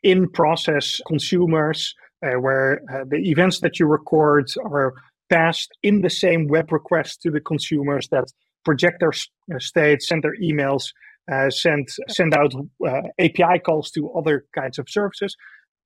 in-process 0.02 1.00
consumers 1.06 1.94
where 2.20 2.80
the 3.10 3.18
events 3.18 3.60
that 3.60 3.78
you 3.78 3.86
record 3.86 4.50
are 4.64 4.94
passed 5.28 5.70
in 5.82 6.00
the 6.00 6.08
same 6.08 6.48
web 6.48 6.72
request 6.72 7.20
to 7.22 7.30
the 7.30 7.40
consumers 7.40 8.08
that 8.08 8.24
project 8.64 9.00
their 9.00 9.12
uh, 9.54 9.58
state, 9.58 10.02
send 10.02 10.22
their 10.22 10.36
emails, 10.42 10.92
uh, 11.32 11.50
send 11.50 11.88
send 12.08 12.34
out 12.34 12.54
uh, 12.86 13.02
API 13.18 13.58
calls 13.64 13.90
to 13.92 14.10
other 14.12 14.44
kinds 14.54 14.78
of 14.78 14.88
services. 14.88 15.36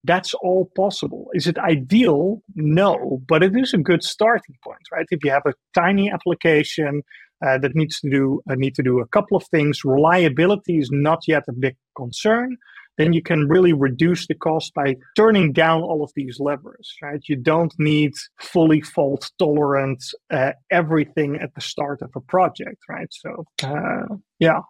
That's 0.04 0.32
all 0.34 0.70
possible. 0.76 1.26
Is 1.34 1.46
it 1.46 1.58
ideal? 1.58 2.42
No, 2.54 3.20
but 3.26 3.42
it 3.42 3.56
is 3.56 3.74
a 3.74 3.78
good 3.78 4.02
starting 4.02 4.56
point, 4.64 4.80
right? 4.92 5.06
If 5.10 5.24
you 5.24 5.30
have 5.30 5.46
a 5.46 5.54
tiny 5.74 6.10
application 6.10 7.02
uh, 7.44 7.58
that 7.58 7.74
needs 7.74 8.00
to 8.00 8.10
do 8.10 8.40
uh, 8.50 8.54
need 8.54 8.74
to 8.76 8.82
do 8.82 9.00
a 9.00 9.08
couple 9.08 9.36
of 9.36 9.44
things, 9.48 9.84
reliability 9.84 10.78
is 10.78 10.90
not 10.92 11.20
yet 11.26 11.44
a 11.48 11.52
big 11.52 11.76
concern 11.96 12.56
then 12.98 13.14
you 13.14 13.22
can 13.22 13.48
really 13.48 13.72
reduce 13.72 14.26
the 14.26 14.34
cost 14.34 14.74
by 14.74 14.96
turning 15.16 15.52
down 15.52 15.80
all 15.80 16.04
of 16.04 16.10
these 16.14 16.38
levers, 16.38 16.92
right? 17.00 17.20
You 17.26 17.36
don't 17.36 17.72
need 17.78 18.12
fully 18.38 18.82
fault 18.82 19.30
tolerant 19.38 20.04
uh, 20.30 20.52
everything 20.70 21.36
at 21.40 21.54
the 21.54 21.60
start 21.62 22.02
of 22.02 22.10
a 22.14 22.20
project, 22.20 22.82
right? 22.88 23.08
So, 23.10 23.46
uh, 23.62 24.16
yeah. 24.38 24.60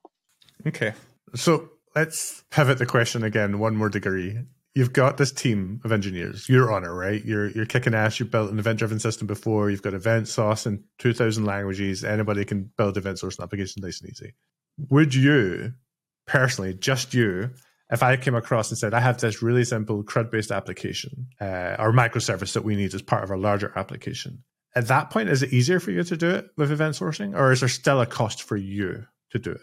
Okay. 0.66 0.92
So 1.34 1.70
let's 1.96 2.44
pivot 2.50 2.78
the 2.78 2.86
question 2.86 3.24
again 3.24 3.58
one 3.58 3.74
more 3.74 3.88
degree. 3.88 4.38
You've 4.74 4.92
got 4.92 5.16
this 5.16 5.32
team 5.32 5.80
of 5.82 5.90
engineers. 5.90 6.48
You're 6.48 6.72
on 6.72 6.84
it, 6.84 6.88
right? 6.88 7.24
You're 7.24 7.48
you're 7.50 7.66
kicking 7.66 7.94
ass. 7.94 8.20
You've 8.20 8.30
built 8.30 8.52
an 8.52 8.60
event-driven 8.60 9.00
system 9.00 9.26
before. 9.26 9.70
You've 9.70 9.82
got 9.82 9.94
EventSauce 9.94 10.66
in 10.66 10.84
two 10.98 11.12
thousand 11.12 11.46
languages. 11.46 12.04
Anybody 12.04 12.44
can 12.44 12.70
build 12.76 12.96
event 12.96 13.18
source 13.18 13.36
and 13.36 13.44
application 13.44 13.82
nice 13.82 14.00
and 14.00 14.10
easy. 14.10 14.34
Would 14.90 15.14
you 15.14 15.72
personally, 16.26 16.74
just 16.74 17.14
you, 17.14 17.50
if 17.90 18.02
I 18.02 18.16
came 18.16 18.34
across 18.34 18.70
and 18.70 18.78
said, 18.78 18.94
I 18.94 19.00
have 19.00 19.20
this 19.20 19.42
really 19.42 19.64
simple 19.64 20.02
CRUD 20.02 20.30
based 20.30 20.50
application 20.50 21.28
uh, 21.40 21.76
or 21.78 21.92
microservice 21.92 22.52
that 22.52 22.64
we 22.64 22.76
need 22.76 22.94
as 22.94 23.02
part 23.02 23.24
of 23.24 23.30
our 23.30 23.38
larger 23.38 23.72
application, 23.76 24.44
at 24.74 24.88
that 24.88 25.10
point, 25.10 25.28
is 25.28 25.42
it 25.42 25.52
easier 25.52 25.80
for 25.80 25.90
you 25.90 26.04
to 26.04 26.16
do 26.16 26.30
it 26.30 26.50
with 26.56 26.70
event 26.70 26.94
sourcing 26.94 27.34
or 27.34 27.52
is 27.52 27.60
there 27.60 27.68
still 27.68 28.00
a 28.00 28.06
cost 28.06 28.42
for 28.42 28.56
you 28.56 29.06
to 29.30 29.38
do 29.38 29.52
it? 29.52 29.60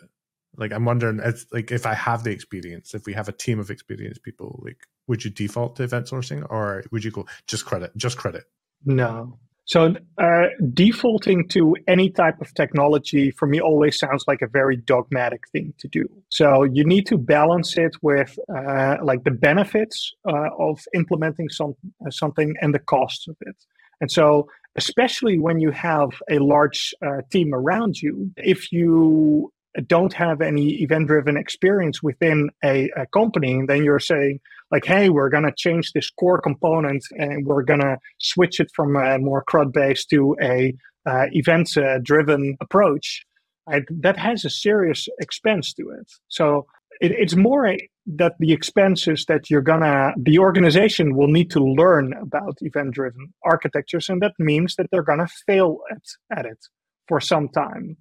Like, 0.58 0.72
I'm 0.72 0.86
wondering, 0.86 1.20
it's 1.24 1.46
like 1.51 1.72
if 1.72 1.86
I 1.86 1.94
have 1.94 2.24
the 2.24 2.32
experience, 2.32 2.94
if 2.94 3.05
we 3.05 3.13
have 3.13 3.27
a 3.27 3.34
team 3.34 3.60
of 3.60 3.70
experienced 3.70 4.24
people, 4.24 4.62
like, 4.63 4.88
would 5.08 5.24
you 5.24 5.29
default 5.29 5.75
to 5.75 5.84
event 5.84 6.08
sourcing 6.08 6.46
or 6.50 6.84
would 6.91 7.03
you 7.03 7.12
go 7.12 7.25
just 7.48 7.65
credit, 7.65 7.91
just 7.96 8.17
credit? 8.17 8.46
No, 8.84 9.39
so 9.65 9.95
uh, 10.19 10.43
defaulting 10.74 11.48
to 11.50 11.75
any 11.88 12.12
type 12.12 12.39
of 12.39 12.53
technology 12.53 13.31
for 13.31 13.48
me 13.48 13.60
always 13.60 13.98
sounds 13.98 14.24
like 14.27 14.43
a 14.43 14.48
very 14.48 14.77
dogmatic 14.77 15.48
thing 15.50 15.74
to 15.79 15.88
do. 15.88 16.05
So 16.29 16.63
you 16.63 16.86
need 16.86 17.07
to 17.07 17.17
balance 17.17 17.75
it 17.75 17.95
with 18.03 18.38
uh, 18.55 18.98
like 19.03 19.24
the 19.24 19.31
benefits 19.31 20.13
uh, 20.27 20.50
of 20.60 20.81
implementing 20.93 21.50
some 21.50 21.74
uh, 22.05 22.12
something 22.12 22.53
and 22.62 22.75
the 22.75 22.79
costs 22.79 23.27
of 23.27 23.36
it. 23.41 23.55
And 24.01 24.12
so, 24.12 24.48
especially 24.75 25.39
when 25.39 25.60
you 25.60 25.72
have 25.72 26.10
a 26.29 26.38
large 26.39 26.93
uh, 27.03 27.22
team 27.31 27.53
around 27.53 28.01
you, 28.01 28.31
if 28.38 28.72
you 28.72 29.51
don't 29.88 30.13
have 30.13 30.41
any 30.41 30.82
event 30.82 31.08
driven 31.08 31.38
experience 31.38 32.01
within 32.01 32.50
a, 32.63 32.89
a, 32.96 33.05
company, 33.08 33.62
then 33.67 33.84
you're 33.84 34.00
saying, 34.00 34.39
like, 34.71 34.86
hey, 34.86 35.10
we're 35.10 35.30
going 35.30 35.43
to 35.43 35.54
change 35.56 35.91
this 35.91 36.10
core 36.10 36.41
component 36.41 37.04
and 37.12 37.45
we're 37.45 37.63
going 37.63 37.82
to 37.82 37.97
switch 38.19 38.60
it 38.60 38.69
from 38.73 38.95
a 38.95 39.19
more 39.19 39.43
CRUD 39.43 39.71
based 39.71 40.10
to 40.10 40.36
a 40.41 40.73
uh, 41.06 41.26
event 41.32 41.69
driven 42.04 42.58
approach. 42.62 43.23
that 43.67 44.17
has 44.17 44.45
a 44.45 44.49
serious 44.49 45.08
expense 45.19 45.73
to 45.73 45.89
it. 45.89 46.12
So 46.28 46.65
it, 47.02 47.12
it's 47.12 47.36
more 47.36 47.67
a, 47.67 47.78
that 48.08 48.36
the 48.39 48.54
expenses 48.54 49.26
that 49.28 49.49
you're 49.49 49.62
gonna, 49.62 50.13
the 50.17 50.39
organization 50.39 51.15
will 51.15 51.28
need 51.28 51.49
to 51.52 51.60
learn 51.60 52.13
about 52.13 52.58
event 52.62 52.93
driven 52.93 53.34
architectures. 53.43 54.10
And 54.10 54.21
that 54.21 54.34
means 54.39 54.76
that 54.76 54.88
they're 54.91 55.04
gonna 55.04 55.28
fail 55.47 55.80
at, 55.91 56.38
at 56.38 56.45
it 56.45 56.65
for 57.08 57.19
some 57.19 57.49
time. 57.49 57.97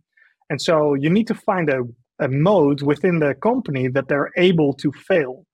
And 0.51 0.61
so 0.61 0.95
you 0.95 1.11
need 1.11 1.27
to 1.29 1.35
find 1.35 1.69
a, 1.71 1.83
a 2.21 2.29
mode 2.29 2.83
within 2.83 3.19
the 3.19 3.35
company 3.35 3.89
that 3.89 4.09
they're 4.09 4.31
able 4.37 4.75
to 4.75 4.93
fail. 4.93 5.45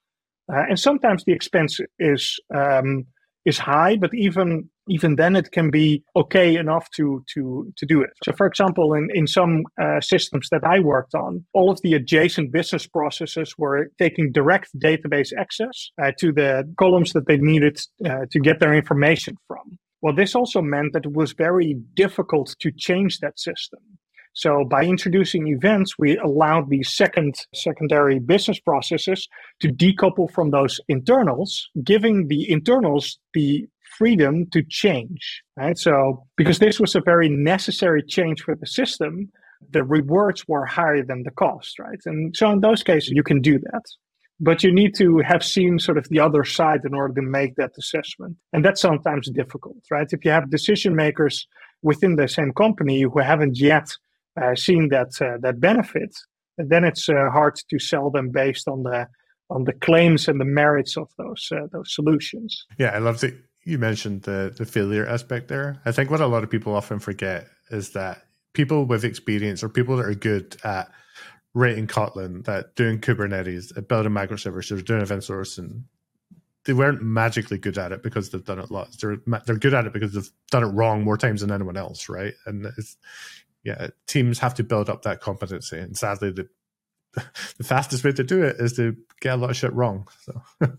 Uh, 0.53 0.65
and 0.69 0.79
sometimes 0.79 1.25
the 1.25 1.33
expense 1.33 1.81
is 1.99 2.39
um, 2.55 3.07
is 3.45 3.59
high, 3.59 3.97
but 3.97 4.11
even 4.15 4.69
even 4.89 5.17
then 5.17 5.37
it 5.37 5.53
can 5.53 5.71
be 5.71 6.03
okay 6.17 6.57
enough 6.57 6.91
to 6.97 7.23
to 7.35 7.73
to 7.77 7.87
do 7.87 8.03
it. 8.03 8.11
So, 8.25 8.33
for 8.33 8.47
example, 8.47 8.95
in 8.95 9.09
in 9.15 9.27
some 9.27 9.63
uh, 9.81 10.01
systems 10.01 10.49
that 10.51 10.65
I 10.65 10.81
worked 10.81 11.15
on, 11.15 11.45
all 11.55 11.71
of 11.71 11.81
the 11.83 11.95
adjacent 11.95 12.53
business 12.53 12.87
processes 12.87 13.55
were 13.57 13.91
taking 13.99 14.33
direct 14.33 14.69
database 14.79 15.33
access 15.39 15.91
uh, 16.03 16.13
to 16.19 16.33
the 16.33 16.65
columns 16.79 17.13
that 17.13 17.27
they 17.27 17.39
needed 17.39 17.81
uh, 18.05 18.27
to 18.31 18.41
get 18.41 18.61
their 18.61 18.75
information 18.75 19.37
from. 19.47 19.79
Well, 20.03 20.15
this 20.15 20.35
also 20.35 20.63
meant 20.63 20.93
that 20.95 21.05
it 21.05 21.13
was 21.13 21.33
very 21.33 21.77
difficult 21.95 22.57
to 22.61 22.71
change 22.73 23.19
that 23.19 23.39
system. 23.39 23.81
So 24.33 24.65
by 24.65 24.85
introducing 24.85 25.49
events, 25.49 25.99
we 25.99 26.17
allowed 26.19 26.71
these 26.71 26.91
second 26.91 27.35
secondary 27.55 28.19
business 28.19 28.61
processes 28.61 29.29
to 29.61 29.69
decouple 29.69 30.31
from 30.31 30.51
those 30.51 30.81
internals, 30.89 31.69
giving 31.83 32.29
the 32.29 32.51
internals 32.51 33.19
the 33.35 33.67
freedom 33.99 34.47
to 34.51 34.63
change. 34.63 35.43
Right. 35.57 35.77
So 35.77 36.25
because 36.37 36.59
this 36.59 36.79
was 36.81 36.95
a 36.95 37.01
very 37.01 37.29
necessary 37.29 38.03
change 38.03 38.43
for 38.43 38.55
the 38.55 38.67
system, 38.67 39.31
the 39.73 39.85
rewards 39.85 40.47
were 40.49 40.65
higher 40.65 41.05
than 41.05 41.23
the 41.23 41.31
cost, 41.33 41.79
right? 41.79 41.99
And 42.07 42.35
so 42.37 42.51
in 42.51 42.61
those 42.61 42.83
cases, 42.83 43.11
you 43.11 43.23
can 43.23 43.41
do 43.41 43.59
that. 43.59 43.83
But 44.43 44.65
you 44.65 44.73
need 44.73 44.95
to 44.95 45.19
have 45.19 45.45
seen 45.45 45.79
sort 45.79 45.99
of 45.99 46.09
the 46.09 46.19
other 46.19 46.45
side 46.45 46.81
in 46.87 46.95
order 46.95 47.13
to 47.15 47.23
make 47.23 47.57
that 47.57 47.73
assessment. 47.79 48.37
And 48.55 48.65
that's 48.65 48.81
sometimes 48.81 49.29
difficult, 49.31 49.77
right? 49.91 50.07
If 50.11 50.25
you 50.25 50.31
have 50.31 50.49
decision 50.49 50.97
makers 50.97 51.47
within 51.83 52.17
the 52.17 52.27
same 52.27 52.53
company 52.53 53.03
who 53.03 53.19
haven't 53.19 53.59
yet 53.59 53.91
seeing 54.55 54.89
that 54.89 55.11
uh, 55.21 55.39
that 55.41 55.61
benefit, 55.61 56.15
then 56.59 56.85
it's 56.85 57.09
uh, 57.09 57.31
hard 57.33 57.57
to 57.69 57.79
sell 57.79 58.11
them 58.11 58.31
based 58.31 58.69
on 58.69 58.83
the 58.83 59.07
on 59.49 59.65
the 59.65 59.73
claims 59.73 60.29
and 60.29 60.41
the 60.41 60.45
merits 60.45 60.97
of 60.97 61.09
those 61.19 61.49
those 61.73 61.95
solutions. 61.95 62.67
Yeah, 62.79 62.91
I 62.91 62.99
love 62.99 63.21
that 63.21 63.35
you 63.65 63.79
mentioned 63.79 64.23
the 64.23 64.53
the 64.57 64.67
failure 64.67 65.07
aspect 65.07 65.49
there. 65.49 65.81
I 65.85 65.93
think 65.93 66.11
what 66.11 66.21
a 66.21 66.27
lot 66.27 66.45
of 66.45 66.51
people 66.51 66.75
often 66.75 66.99
forget 66.99 67.47
is 67.71 67.91
that 67.91 68.23
people 68.53 68.85
with 68.85 69.05
experience 69.05 69.63
or 69.63 69.69
people 69.69 69.97
that 69.97 70.07
are 70.07 70.15
good 70.15 70.57
at 70.65 70.91
writing 71.55 71.87
Kotlin, 71.87 72.45
that 72.45 72.75
doing 72.77 73.01
Kubernetes, 73.01 73.73
building 73.89 74.13
microservices, 74.13 74.85
doing 74.85 75.03
event 75.03 75.23
sourcing, 75.23 75.85
they 76.65 76.73
weren't 76.73 77.03
magically 77.03 77.59
good 77.59 77.79
at 77.79 77.93
it 77.93 78.03
because 78.03 78.31
they've 78.31 78.45
done 78.45 78.59
it 78.59 78.71
lots. 78.71 78.97
They're 78.99 79.19
they're 79.47 79.57
good 79.57 79.75
at 79.75 79.87
it 79.87 79.93
because 79.93 80.13
they've 80.13 80.31
done 80.51 80.63
it 80.63 80.69
wrong 80.69 81.03
more 81.03 81.17
times 81.17 81.41
than 81.41 81.53
anyone 81.53 81.77
else, 81.77 82.09
right? 82.09 82.35
And 82.47 82.67
it's 82.77 82.97
yeah, 83.65 83.89
teams 84.07 84.39
have 84.39 84.55
to 84.55 84.65
build 84.65 84.89
up 84.89 85.03
that 85.03 85.21
competency. 85.21 85.79
And 85.79 85.97
sadly, 85.97 86.31
the 86.31 86.49
the 87.59 87.65
fastest 87.65 88.05
way 88.05 88.13
to 88.13 88.25
do 88.25 88.43
it 88.43 88.57
is 88.59 88.75
to 88.75 88.97
get 89.21 89.35
a 89.35 89.37
lot 89.37 89.51
of 89.51 89.57
shit 89.57 89.73
wrong. 89.73 90.07
So. 90.21 90.43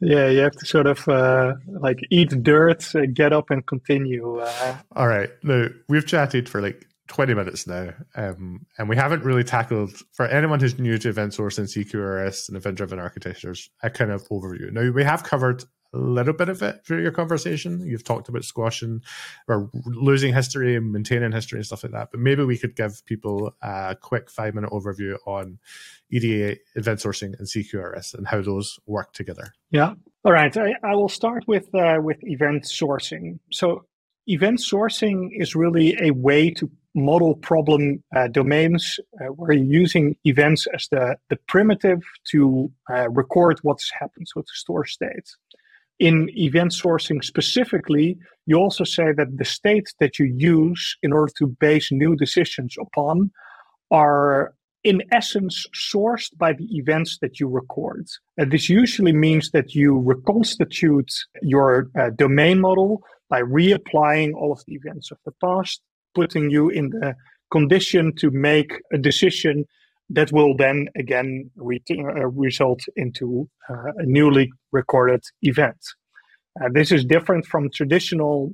yeah, 0.00 0.28
you 0.28 0.38
have 0.38 0.56
to 0.56 0.66
sort 0.66 0.86
of 0.86 1.08
uh, 1.08 1.54
like 1.66 1.98
eat 2.10 2.30
dirt, 2.42 2.94
uh, 2.94 3.06
get 3.12 3.32
up, 3.32 3.50
and 3.50 3.66
continue. 3.66 4.38
Uh. 4.38 4.76
All 4.94 5.08
right. 5.08 5.30
Now 5.42 5.66
we've 5.88 6.06
chatted 6.06 6.48
for 6.48 6.60
like 6.60 6.86
20 7.08 7.34
minutes 7.34 7.66
now, 7.66 7.92
um, 8.14 8.66
and 8.78 8.88
we 8.88 8.96
haven't 8.96 9.24
really 9.24 9.44
tackled 9.44 9.92
for 10.12 10.26
anyone 10.26 10.60
who's 10.60 10.78
new 10.78 10.98
to 10.98 11.08
event 11.08 11.34
source 11.34 11.58
and 11.58 11.68
CQRS 11.68 12.48
and 12.48 12.56
event 12.56 12.76
driven 12.76 12.98
architectures 12.98 13.68
a 13.82 13.90
kind 13.90 14.10
of 14.10 14.28
overview. 14.28 14.72
Now 14.72 14.90
we 14.90 15.04
have 15.04 15.24
covered 15.24 15.64
a 15.92 15.98
little 15.98 16.32
bit 16.32 16.48
of 16.48 16.62
it 16.62 16.84
through 16.84 17.02
your 17.02 17.12
conversation. 17.12 17.80
You've 17.80 18.04
talked 18.04 18.28
about 18.28 18.44
squashing 18.44 19.02
or 19.48 19.70
losing 19.84 20.34
history 20.34 20.76
and 20.76 20.92
maintaining 20.92 21.32
history 21.32 21.58
and 21.58 21.66
stuff 21.66 21.82
like 21.82 21.92
that. 21.92 22.10
But 22.10 22.20
maybe 22.20 22.44
we 22.44 22.58
could 22.58 22.76
give 22.76 23.04
people 23.06 23.54
a 23.62 23.96
quick 24.00 24.30
five 24.30 24.54
minute 24.54 24.70
overview 24.70 25.16
on 25.26 25.58
EDA, 26.10 26.56
event 26.74 27.00
sourcing, 27.00 27.38
and 27.38 27.46
CQRS 27.46 28.14
and 28.14 28.26
how 28.26 28.40
those 28.42 28.78
work 28.86 29.12
together. 29.12 29.52
Yeah. 29.70 29.94
All 30.24 30.32
right. 30.32 30.56
I, 30.56 30.74
I 30.82 30.94
will 30.94 31.08
start 31.08 31.44
with 31.46 31.74
uh, 31.74 31.98
with 32.02 32.18
event 32.22 32.64
sourcing. 32.64 33.38
So 33.52 33.84
event 34.26 34.58
sourcing 34.58 35.28
is 35.32 35.54
really 35.54 35.96
a 36.00 36.10
way 36.10 36.50
to 36.50 36.70
model 36.96 37.34
problem 37.34 38.02
uh, 38.16 38.26
domains 38.28 38.98
uh, 39.20 39.26
where 39.26 39.52
you're 39.52 39.80
using 39.80 40.16
events 40.24 40.66
as 40.74 40.88
the, 40.90 41.16
the 41.28 41.36
primitive 41.46 42.02
to 42.30 42.72
uh, 42.90 43.08
record 43.10 43.58
what's 43.62 43.92
happened, 43.92 44.26
so 44.26 44.40
to 44.40 44.48
store 44.54 44.86
state. 44.86 45.30
In 45.98 46.28
event 46.36 46.72
sourcing 46.72 47.24
specifically, 47.24 48.18
you 48.46 48.56
also 48.56 48.84
say 48.84 49.12
that 49.16 49.38
the 49.38 49.44
states 49.44 49.94
that 49.98 50.18
you 50.18 50.26
use 50.36 50.96
in 51.02 51.12
order 51.12 51.32
to 51.38 51.46
base 51.58 51.90
new 51.90 52.14
decisions 52.16 52.76
upon 52.78 53.30
are 53.90 54.54
in 54.84 55.02
essence 55.10 55.66
sourced 55.74 56.30
by 56.38 56.52
the 56.52 56.68
events 56.76 57.18
that 57.20 57.40
you 57.40 57.48
record. 57.48 58.06
And 58.36 58.52
this 58.52 58.68
usually 58.68 59.12
means 59.12 59.50
that 59.50 59.74
you 59.74 59.98
reconstitute 59.98 61.12
your 61.42 61.90
uh, 61.98 62.10
domain 62.10 62.60
model 62.60 63.02
by 63.28 63.42
reapplying 63.42 64.34
all 64.34 64.52
of 64.52 64.62
the 64.66 64.74
events 64.74 65.10
of 65.10 65.18
the 65.24 65.32
past, 65.44 65.80
putting 66.14 66.50
you 66.50 66.68
in 66.68 66.90
the 66.90 67.16
condition 67.50 68.14
to 68.16 68.30
make 68.30 68.72
a 68.92 68.98
decision 68.98 69.64
that 70.10 70.32
will 70.32 70.56
then 70.56 70.88
again 70.96 71.50
re- 71.56 71.82
uh, 71.90 72.26
result 72.28 72.80
into 72.96 73.48
uh, 73.68 73.92
a 73.98 74.06
newly 74.06 74.50
recorded 74.72 75.22
event. 75.42 75.78
Uh, 76.60 76.68
this 76.72 76.92
is 76.92 77.04
different 77.04 77.44
from 77.46 77.70
traditional 77.70 78.52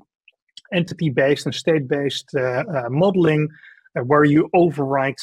entity 0.72 1.10
based 1.10 1.46
and 1.46 1.54
state 1.54 1.86
based 1.86 2.28
uh, 2.36 2.64
uh, 2.74 2.88
modeling 2.88 3.48
uh, 3.96 4.00
where 4.00 4.24
you 4.24 4.48
overwrite 4.54 5.20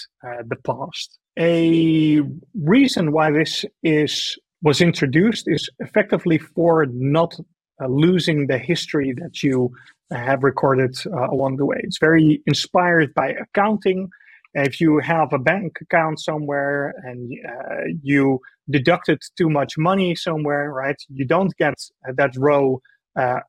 the 0.47 0.55
past. 0.63 1.17
A 1.39 2.21
reason 2.53 3.11
why 3.11 3.31
this 3.31 3.65
is 3.83 4.37
was 4.61 4.81
introduced 4.81 5.47
is 5.47 5.69
effectively 5.79 6.37
for 6.37 6.85
not 6.91 7.33
losing 7.87 8.47
the 8.47 8.57
history 8.57 9.13
that 9.13 9.41
you 9.41 9.71
have 10.11 10.43
recorded 10.43 10.97
along 11.31 11.55
the 11.55 11.65
way. 11.65 11.79
It's 11.81 11.97
very 11.97 12.41
inspired 12.45 13.13
by 13.13 13.29
accounting. 13.29 14.09
If 14.53 14.81
you 14.81 14.99
have 14.99 15.31
a 15.33 15.39
bank 15.39 15.77
account 15.81 16.19
somewhere 16.19 16.93
and 17.03 17.31
uh, 17.47 17.83
you 18.01 18.39
deducted 18.69 19.19
too 19.37 19.49
much 19.49 19.77
money 19.77 20.15
somewhere, 20.15 20.71
right? 20.71 20.97
You 21.09 21.25
don't 21.25 21.55
get 21.57 21.75
that 22.15 22.31
row 22.37 22.81
uh, 23.15 23.39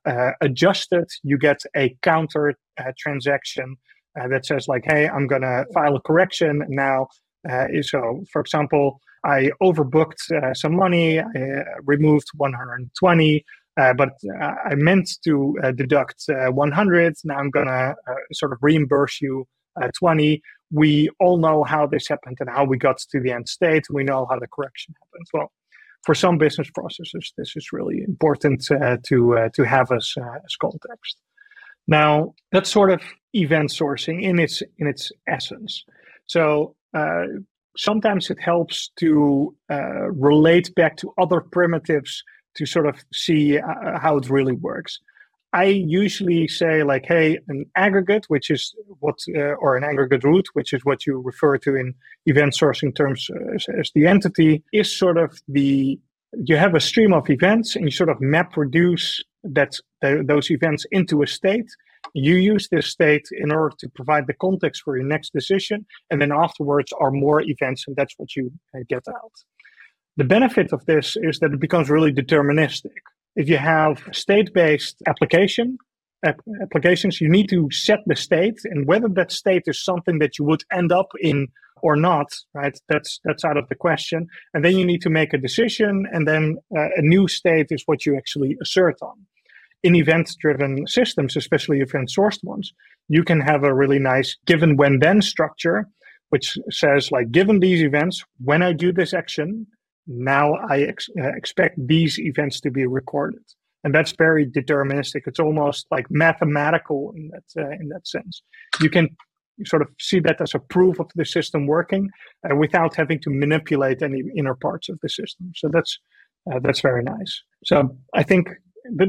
adjusted. 0.41 1.05
You 1.23 1.37
get 1.37 1.61
a 1.75 1.95
counter 2.01 2.53
transaction 2.97 3.77
uh, 4.19 4.27
that 4.27 4.45
says 4.45 4.67
like, 4.67 4.83
hey, 4.85 5.07
I'm 5.07 5.27
going 5.27 5.41
to 5.41 5.65
file 5.73 5.95
a 5.95 6.01
correction 6.01 6.63
now. 6.67 7.07
Uh, 7.49 7.67
so, 7.81 8.23
for 8.31 8.41
example, 8.41 8.99
I 9.25 9.51
overbooked 9.61 10.31
uh, 10.31 10.53
some 10.53 10.75
money, 10.75 11.19
I 11.19 11.23
uh, 11.23 11.63
removed 11.83 12.27
120, 12.35 13.45
uh, 13.79 13.93
but 13.93 14.09
uh, 14.39 14.53
I 14.65 14.75
meant 14.75 15.09
to 15.23 15.55
deduct 15.75 16.25
100. 16.27 17.15
Now 17.23 17.37
I'm 17.37 17.49
going 17.49 17.67
to 17.67 17.95
sort 18.33 18.51
of 18.51 18.59
reimburse 18.61 19.21
you 19.21 19.47
20. 19.97 20.41
We 20.71 21.09
all 21.19 21.37
know 21.37 21.63
how 21.63 21.87
this 21.87 22.07
happened 22.07 22.37
and 22.39 22.49
how 22.49 22.63
we 22.65 22.77
got 22.77 22.97
to 22.97 23.19
the 23.19 23.31
end 23.31 23.49
state. 23.49 23.83
We 23.89 24.03
know 24.03 24.25
how 24.29 24.39
the 24.39 24.47
correction 24.47 24.93
happens. 25.01 25.29
Well, 25.33 25.51
for 26.03 26.15
some 26.15 26.37
business 26.37 26.69
processes, 26.73 27.33
this 27.37 27.53
is 27.55 27.71
really 27.71 28.03
important 28.07 28.61
to 28.65 28.99
to 29.55 29.63
have 29.63 29.91
as 29.91 30.13
as 30.45 30.55
context. 30.55 31.17
Now, 31.87 32.33
that's 32.51 32.69
sort 32.69 32.91
of 32.91 33.01
event 33.33 33.69
sourcing 33.69 34.21
in 34.23 34.39
its 34.39 34.61
in 34.79 34.87
its 34.87 35.11
essence. 35.27 35.83
So 36.27 36.75
uh, 36.93 37.25
sometimes 37.77 38.29
it 38.29 38.39
helps 38.39 38.91
to 38.99 39.55
uh, 39.69 40.09
relate 40.11 40.73
back 40.75 40.97
to 40.97 41.13
other 41.17 41.41
primitives 41.41 42.23
to 42.55 42.65
sort 42.65 42.85
of 42.85 42.95
see 43.13 43.57
uh, 43.57 43.99
how 43.99 44.17
it 44.17 44.29
really 44.29 44.53
works. 44.53 44.99
I 45.53 45.65
usually 45.65 46.47
say 46.47 46.83
like, 46.83 47.05
hey, 47.05 47.39
an 47.49 47.65
aggregate, 47.75 48.25
which 48.29 48.49
is 48.49 48.73
what, 48.99 49.19
uh, 49.35 49.55
or 49.59 49.75
an 49.75 49.83
aggregate 49.83 50.23
root, 50.23 50.47
which 50.53 50.71
is 50.71 50.85
what 50.85 51.05
you 51.05 51.19
refer 51.19 51.57
to 51.57 51.75
in 51.75 51.93
event 52.25 52.53
sourcing 52.53 52.95
terms 52.95 53.29
uh, 53.29 53.55
as, 53.55 53.65
as 53.77 53.91
the 53.93 54.07
entity, 54.07 54.63
is 54.71 54.97
sort 54.97 55.17
of 55.17 55.39
the 55.47 55.99
you 56.45 56.55
have 56.55 56.75
a 56.75 56.79
stream 56.79 57.11
of 57.11 57.29
events 57.29 57.75
and 57.75 57.83
you 57.83 57.91
sort 57.91 58.07
of 58.07 58.21
map 58.21 58.55
reduce 58.55 59.21
that 59.43 59.77
those 60.01 60.49
events 60.49 60.85
into 60.91 61.21
a 61.21 61.27
state 61.27 61.69
you 62.13 62.35
use 62.35 62.67
this 62.69 62.87
state 62.87 63.27
in 63.31 63.51
order 63.51 63.75
to 63.79 63.89
provide 63.89 64.27
the 64.27 64.33
context 64.33 64.81
for 64.83 64.97
your 64.97 65.05
next 65.05 65.33
decision, 65.33 65.85
and 66.09 66.21
then 66.21 66.31
afterwards 66.31 66.91
are 66.99 67.11
more 67.11 67.41
events, 67.41 67.85
and 67.87 67.95
that's 67.95 68.13
what 68.17 68.35
you 68.35 68.51
uh, 68.75 68.79
get 68.89 69.03
out. 69.07 69.31
The 70.17 70.23
benefit 70.25 70.73
of 70.73 70.85
this 70.85 71.15
is 71.15 71.39
that 71.39 71.53
it 71.53 71.59
becomes 71.59 71.89
really 71.89 72.11
deterministic. 72.11 73.01
If 73.35 73.49
you 73.49 73.57
have 73.57 74.07
state-based 74.11 75.01
application 75.07 75.77
applications, 76.23 77.19
you 77.19 77.27
need 77.29 77.49
to 77.49 77.67
set 77.71 77.99
the 78.05 78.15
state, 78.15 78.59
and 78.65 78.87
whether 78.87 79.07
that 79.09 79.31
state 79.31 79.63
is 79.65 79.83
something 79.83 80.19
that 80.19 80.37
you 80.37 80.45
would 80.45 80.63
end 80.71 80.91
up 80.91 81.07
in 81.19 81.47
or 81.81 81.95
not, 81.95 82.27
right? 82.53 82.77
That's 82.89 83.19
that's 83.23 83.43
out 83.43 83.57
of 83.57 83.67
the 83.69 83.75
question. 83.75 84.27
And 84.53 84.63
then 84.63 84.77
you 84.77 84.85
need 84.85 85.01
to 85.01 85.09
make 85.09 85.33
a 85.33 85.39
decision, 85.39 86.05
and 86.11 86.27
then 86.27 86.57
uh, 86.77 86.89
a 86.95 87.01
new 87.01 87.27
state 87.27 87.67
is 87.71 87.83
what 87.87 88.05
you 88.05 88.15
actually 88.15 88.55
assert 88.61 88.97
on 89.01 89.25
in 89.83 89.95
event 89.95 90.35
driven 90.39 90.85
systems, 90.87 91.35
especially 91.35 91.79
event 91.79 92.11
sourced 92.15 92.43
ones, 92.43 92.73
you 93.07 93.23
can 93.23 93.41
have 93.41 93.63
a 93.63 93.73
really 93.73 93.99
nice 93.99 94.37
given 94.45 94.77
when 94.77 94.99
then 94.99 95.21
structure, 95.21 95.87
which 96.29 96.57
says, 96.69 97.11
like, 97.11 97.31
given 97.31 97.59
these 97.59 97.81
events, 97.81 98.23
when 98.43 98.61
I 98.61 98.73
do 98.73 98.91
this 98.93 99.13
action, 99.13 99.67
now 100.07 100.55
I 100.69 100.81
ex- 100.81 101.09
uh, 101.19 101.29
expect 101.35 101.75
these 101.87 102.19
events 102.19 102.59
to 102.61 102.71
be 102.71 102.85
recorded. 102.85 103.43
And 103.83 103.95
that's 103.95 104.11
very 104.11 104.45
deterministic. 104.45 105.21
It's 105.25 105.39
almost 105.39 105.87
like 105.89 106.05
mathematical 106.09 107.13
in 107.15 107.31
that, 107.33 107.61
uh, 107.61 107.69
in 107.71 107.89
that 107.89 108.07
sense. 108.07 108.43
You 108.79 108.89
can 108.89 109.09
sort 109.65 109.81
of 109.81 109.89
see 109.99 110.19
that 110.19 110.39
as 110.39 110.53
a 110.53 110.59
proof 110.59 110.99
of 110.99 111.09
the 111.15 111.25
system 111.25 111.67
working 111.67 112.09
uh, 112.49 112.55
without 112.55 112.95
having 112.95 113.19
to 113.21 113.29
manipulate 113.29 114.01
any 114.01 114.23
inner 114.35 114.55
parts 114.55 114.89
of 114.89 114.99
the 115.01 115.09
system. 115.09 115.51
So 115.55 115.69
that's 115.71 115.97
uh, 116.51 116.59
that's 116.59 116.81
very 116.81 117.03
nice. 117.03 117.43
So 117.63 117.95
I 118.15 118.23
think 118.23 118.49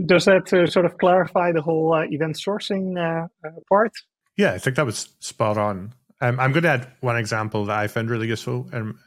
does 0.07 0.27
that 0.27 0.53
uh, 0.53 0.67
sort 0.67 0.85
of 0.85 0.99
clarify 0.99 1.53
the 1.53 1.63
whole 1.63 1.95
uh, 1.95 2.05
event 2.11 2.37
sourcing 2.37 3.29
part? 3.69 3.93
Yeah, 4.37 4.53
I 4.53 4.59
think 4.59 4.77
that 4.77 4.87
was 4.87 5.09
spot 5.21 5.57
on. 5.57 5.95
Um, 6.21 6.39
I'm 6.39 6.53
going 6.53 6.63
to 6.63 6.69
add 6.69 6.89
one 7.01 7.17
example 7.17 7.65
that 7.67 7.79
I 7.79 7.89
found 7.89 8.11
really 8.11 8.29
useful. 8.29 8.69
Um, 8.73 8.99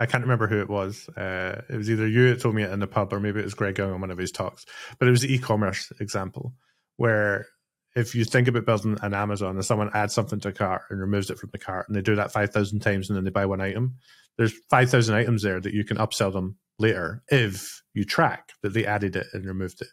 I 0.00 0.06
can't 0.06 0.24
remember 0.24 0.48
who 0.48 0.60
it 0.60 0.68
was. 0.68 1.08
Uh, 1.10 1.62
it 1.68 1.76
was 1.76 1.90
either 1.90 2.08
you 2.08 2.30
that 2.30 2.40
told 2.40 2.54
me 2.54 2.62
it 2.62 2.72
in 2.72 2.80
the 2.80 2.86
pub, 2.86 3.12
or 3.12 3.20
maybe 3.20 3.40
it 3.40 3.44
was 3.44 3.54
Greg 3.54 3.76
going 3.76 3.92
on 3.92 4.00
one 4.00 4.10
of 4.10 4.18
his 4.18 4.32
talks. 4.32 4.64
But 4.98 5.06
it 5.06 5.12
was 5.12 5.20
the 5.20 5.32
e-commerce 5.32 5.92
example 6.00 6.54
where 6.96 7.46
if 7.94 8.14
you 8.14 8.24
think 8.24 8.48
about 8.48 8.64
building 8.64 8.98
an 9.02 9.14
Amazon 9.14 9.56
and 9.56 9.64
someone 9.64 9.90
adds 9.94 10.14
something 10.14 10.40
to 10.40 10.48
a 10.48 10.52
cart 10.52 10.82
and 10.90 10.98
removes 10.98 11.30
it 11.30 11.38
from 11.38 11.50
the 11.52 11.58
cart, 11.58 11.86
and 11.86 11.96
they 11.96 12.00
do 12.00 12.16
that 12.16 12.32
five 12.32 12.50
thousand 12.50 12.80
times, 12.80 13.08
and 13.08 13.16
then 13.16 13.24
they 13.24 13.30
buy 13.30 13.46
one 13.46 13.60
item, 13.60 13.96
there's 14.38 14.54
five 14.70 14.90
thousand 14.90 15.14
items 15.14 15.42
there 15.42 15.60
that 15.60 15.74
you 15.74 15.84
can 15.84 15.98
upsell 15.98 16.32
them 16.32 16.56
later 16.78 17.22
if 17.28 17.82
you 17.94 18.04
track 18.04 18.52
that 18.62 18.72
they 18.72 18.86
added 18.86 19.14
it 19.14 19.26
and 19.34 19.44
removed 19.44 19.82
it 19.82 19.88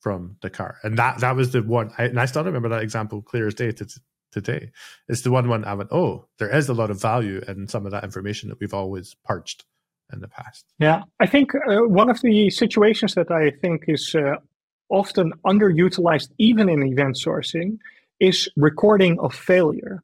from 0.00 0.36
the 0.42 0.50
car. 0.50 0.78
And 0.82 0.98
that 0.98 1.20
that 1.20 1.36
was 1.36 1.52
the 1.52 1.62
one, 1.62 1.92
I, 1.98 2.04
and 2.04 2.18
I 2.18 2.24
still 2.24 2.42
remember 2.42 2.70
that 2.70 2.82
example 2.82 3.22
clear 3.22 3.46
as 3.46 3.54
day 3.54 3.70
to, 3.70 3.86
today. 4.32 4.70
It's 5.08 5.22
the 5.22 5.30
one 5.30 5.48
one 5.48 5.64
I 5.64 5.74
went, 5.74 5.92
oh, 5.92 6.26
there 6.38 6.54
is 6.54 6.68
a 6.68 6.74
lot 6.74 6.90
of 6.90 7.00
value 7.00 7.40
in 7.46 7.68
some 7.68 7.86
of 7.86 7.92
that 7.92 8.04
information 8.04 8.48
that 8.48 8.58
we've 8.60 8.74
always 8.74 9.14
purged 9.24 9.64
in 10.12 10.20
the 10.20 10.28
past. 10.28 10.64
Yeah, 10.78 11.02
I 11.20 11.26
think 11.26 11.54
uh, 11.54 11.86
one 11.86 12.10
of 12.10 12.20
the 12.20 12.50
situations 12.50 13.14
that 13.14 13.30
I 13.30 13.50
think 13.50 13.84
is 13.88 14.14
uh, 14.14 14.36
often 14.88 15.32
underutilized, 15.46 16.30
even 16.38 16.68
in 16.68 16.82
event 16.82 17.16
sourcing, 17.16 17.78
is 18.20 18.48
recording 18.56 19.18
of 19.20 19.34
failure. 19.34 20.02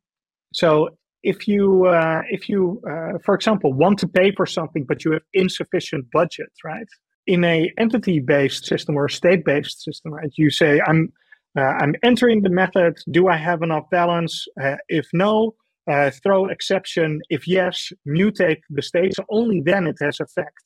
So 0.53 0.91
if 1.23 1.49
you 1.49 1.87
uh, 1.87 2.23
if 2.31 2.49
you 2.49 2.81
uh, 2.89 3.19
for 3.25 3.35
example 3.35 3.73
want 3.73 3.99
to 3.99 4.09
pay 4.09 4.33
for 4.33 4.47
something 4.47 4.85
but 4.85 5.05
you 5.05 5.13
have 5.13 5.23
insufficient 5.35 6.11
budget 6.13 6.53
right 6.65 6.87
in 7.27 7.45
a 7.45 7.73
entity 7.77 8.21
based 8.21 8.65
system 8.65 8.97
or 8.97 9.07
a 9.07 9.11
state 9.11 9.45
based 9.45 9.83
system, 9.83 10.13
right? 10.13 10.31
You 10.37 10.51
say 10.51 10.81
I'm 10.81 11.13
uh, 11.57 11.61
I'm 11.61 11.95
entering 12.03 12.43
the 12.43 12.51
method. 12.51 12.99
Do 13.11 13.29
I 13.29 13.37
have 13.37 13.63
enough 13.63 13.89
balance? 13.91 14.47
Uh, 14.61 14.77
if 14.89 15.07
no, 15.13 15.55
uh, 15.91 16.11
throw 16.23 16.47
exception. 16.49 17.21
If 17.31 17.49
yes, 17.49 17.93
mutate 18.07 18.61
the 18.71 18.83
state. 18.83 19.15
So 19.15 19.25
only 19.31 19.63
then 19.65 19.87
it 19.87 19.97
has 20.01 20.21
effect. 20.21 20.63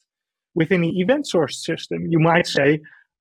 Within 0.54 0.82
the 0.82 1.00
event 1.00 1.26
source 1.26 1.64
system, 1.64 2.06
you 2.08 2.18
might 2.18 2.46
say 2.46 2.80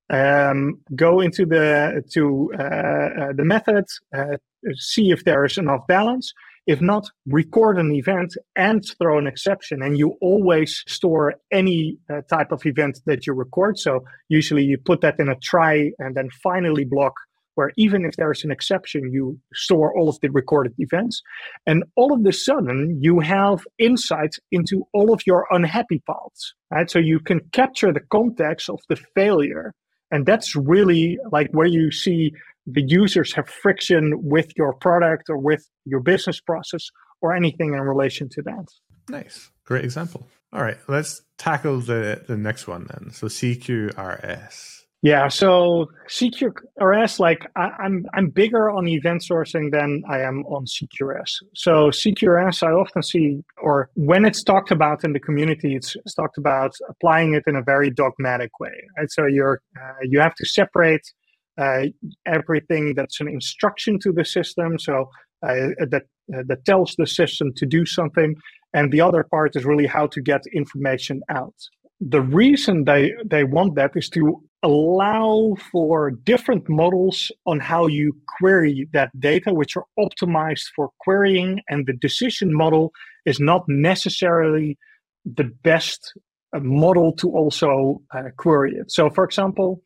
um, 0.10 0.82
go 0.96 1.22
into 1.22 1.46
the 1.46 2.04
to 2.14 2.52
uh, 2.60 2.64
uh, 2.64 3.34
the 3.34 3.46
method, 3.46 3.86
uh, 4.14 4.38
see 4.76 5.12
if 5.12 5.24
there 5.24 5.46
is 5.46 5.58
enough 5.58 5.88
balance. 5.88 6.34
If 6.68 6.82
not, 6.82 7.10
record 7.26 7.80
an 7.80 7.92
event 7.94 8.36
and 8.56 8.84
throw 9.00 9.18
an 9.18 9.26
exception. 9.26 9.82
And 9.82 9.98
you 9.98 10.18
always 10.22 10.84
store 10.88 11.36
any 11.52 11.98
uh, 12.10 12.22
type 12.30 12.52
of 12.52 12.66
event 12.66 13.00
that 13.08 13.26
you 13.26 13.34
record. 13.34 13.80
So 13.80 14.04
usually 14.30 14.64
you 14.64 14.78
put 14.78 15.02
that 15.02 15.16
in 15.18 15.30
a 15.30 15.36
try 15.36 15.92
and 15.98 16.16
then 16.16 16.30
finally 16.44 16.86
block 16.86 17.14
where 17.56 17.72
even 17.78 18.06
if 18.06 18.16
there's 18.16 18.44
an 18.44 18.52
exception, 18.52 19.12
you 19.12 19.40
store 19.54 19.98
all 19.98 20.10
of 20.10 20.20
the 20.22 20.30
recorded 20.30 20.74
events. 20.78 21.22
And 21.68 21.84
all 21.96 22.14
of 22.14 22.26
a 22.26 22.34
sudden, 22.34 22.98
you 23.02 23.20
have 23.20 23.66
insight 23.78 24.36
into 24.52 24.88
all 24.94 25.14
of 25.14 25.22
your 25.26 25.48
unhappy 25.52 26.02
paths, 26.08 26.54
right? 26.72 26.90
So 26.90 27.00
you 27.00 27.20
can 27.20 27.42
capture 27.52 27.92
the 27.92 28.02
context 28.12 28.70
of 28.70 28.80
the 28.90 28.98
failure. 29.16 29.74
And 30.12 30.26
that's 30.26 30.56
really 30.56 31.18
like 31.32 31.50
where 31.52 31.68
you 31.68 31.92
see 31.92 32.32
the 32.68 32.84
users 32.86 33.34
have 33.34 33.50
friction 33.50 34.14
with 34.24 34.52
your 34.56 34.74
product 34.74 35.30
or 35.30 35.38
with 35.38 35.68
your 35.86 36.00
business 36.00 36.40
process 36.40 36.90
or 37.22 37.34
anything 37.34 37.74
in 37.74 37.82
relation 37.82 38.30
to 38.30 38.42
that. 38.44 38.66
Nice. 39.10 39.50
Great 39.66 39.84
example. 39.84 40.28
All 40.54 40.62
right, 40.62 40.78
let's 40.88 41.22
tackle 41.38 41.80
the, 41.80 42.24
the 42.28 42.36
next 42.36 42.68
one 42.68 42.88
then. 42.90 43.12
So 43.12 43.28
CQRS. 43.28 44.81
Yeah, 45.04 45.30
so 45.30 45.90
CQRS, 46.10 47.20
like 47.20 47.48
I, 47.56 47.72
I'm, 47.80 48.06
I'm 48.14 48.30
bigger 48.30 48.70
on 48.70 48.88
event 48.88 49.24
sourcing 49.28 49.72
than 49.72 50.04
I 50.08 50.20
am 50.20 50.46
on 50.46 50.66
CQRS. 50.66 51.42
So 51.56 51.90
CQRS, 51.90 52.62
I 52.62 52.72
often 52.72 53.02
see, 53.02 53.44
or 53.58 53.90
when 53.96 54.26
it's 54.26 54.44
talked 54.44 54.70
about 54.70 55.04
in 55.04 55.14
the 55.14 55.20
community, 55.20 55.76
it's, 55.76 55.96
it's 55.96 56.14
talked 56.14 56.38
about 56.38 56.76
applying 56.88 57.34
it 57.34 57.44
in 57.48 57.56
a 57.56 57.64
very 57.64 57.90
dogmatic 57.90 58.60
way. 58.60 58.74
Right? 58.96 59.10
So 59.10 59.26
you're 59.26 59.62
uh, 59.76 59.94
you 60.04 60.20
have 60.20 60.36
to 60.36 60.46
separate 60.46 61.12
uh, 61.58 61.86
everything 62.28 62.94
that's 62.94 63.20
an 63.20 63.28
instruction 63.28 63.98
to 64.00 64.12
the 64.12 64.24
system, 64.24 64.78
so 64.78 65.10
uh, 65.42 65.74
that 65.90 66.04
uh, 66.32 66.44
that 66.46 66.64
tells 66.66 66.96
the 67.00 67.08
system 67.08 67.52
to 67.56 67.66
do 67.66 67.88
something, 67.88 68.36
and 68.76 68.92
the 68.92 69.02
other 69.02 69.24
part 69.24 69.56
is 69.56 69.66
really 69.66 69.88
how 69.88 70.06
to 70.08 70.22
get 70.22 70.42
information 70.54 71.22
out 71.30 71.56
the 72.02 72.22
reason 72.22 72.86
they 72.86 73.14
they 73.24 73.44
want 73.44 73.76
that 73.76 73.92
is 73.96 74.10
to 74.10 74.42
allow 74.64 75.56
for 75.72 76.12
different 76.12 76.68
models 76.68 77.32
on 77.46 77.60
how 77.60 77.88
you 77.88 78.16
query 78.40 78.88
that 78.92 79.10
data 79.20 79.54
which 79.54 79.78
are 79.78 79.86
optimized 80.00 80.66
for 80.76 80.90
querying 81.00 81.62
and 81.70 81.86
the 81.86 81.94
decision 81.94 82.54
model 82.54 82.92
is 83.26 83.40
not 83.40 83.64
necessarily 83.68 84.78
the 85.26 85.44
best 85.64 86.14
uh, 86.56 86.60
model 86.60 87.14
to 87.14 87.30
also 87.30 88.02
uh, 88.14 88.24
query 88.38 88.74
it. 88.76 88.92
So 88.92 89.10
for 89.10 89.24
example 89.24 89.82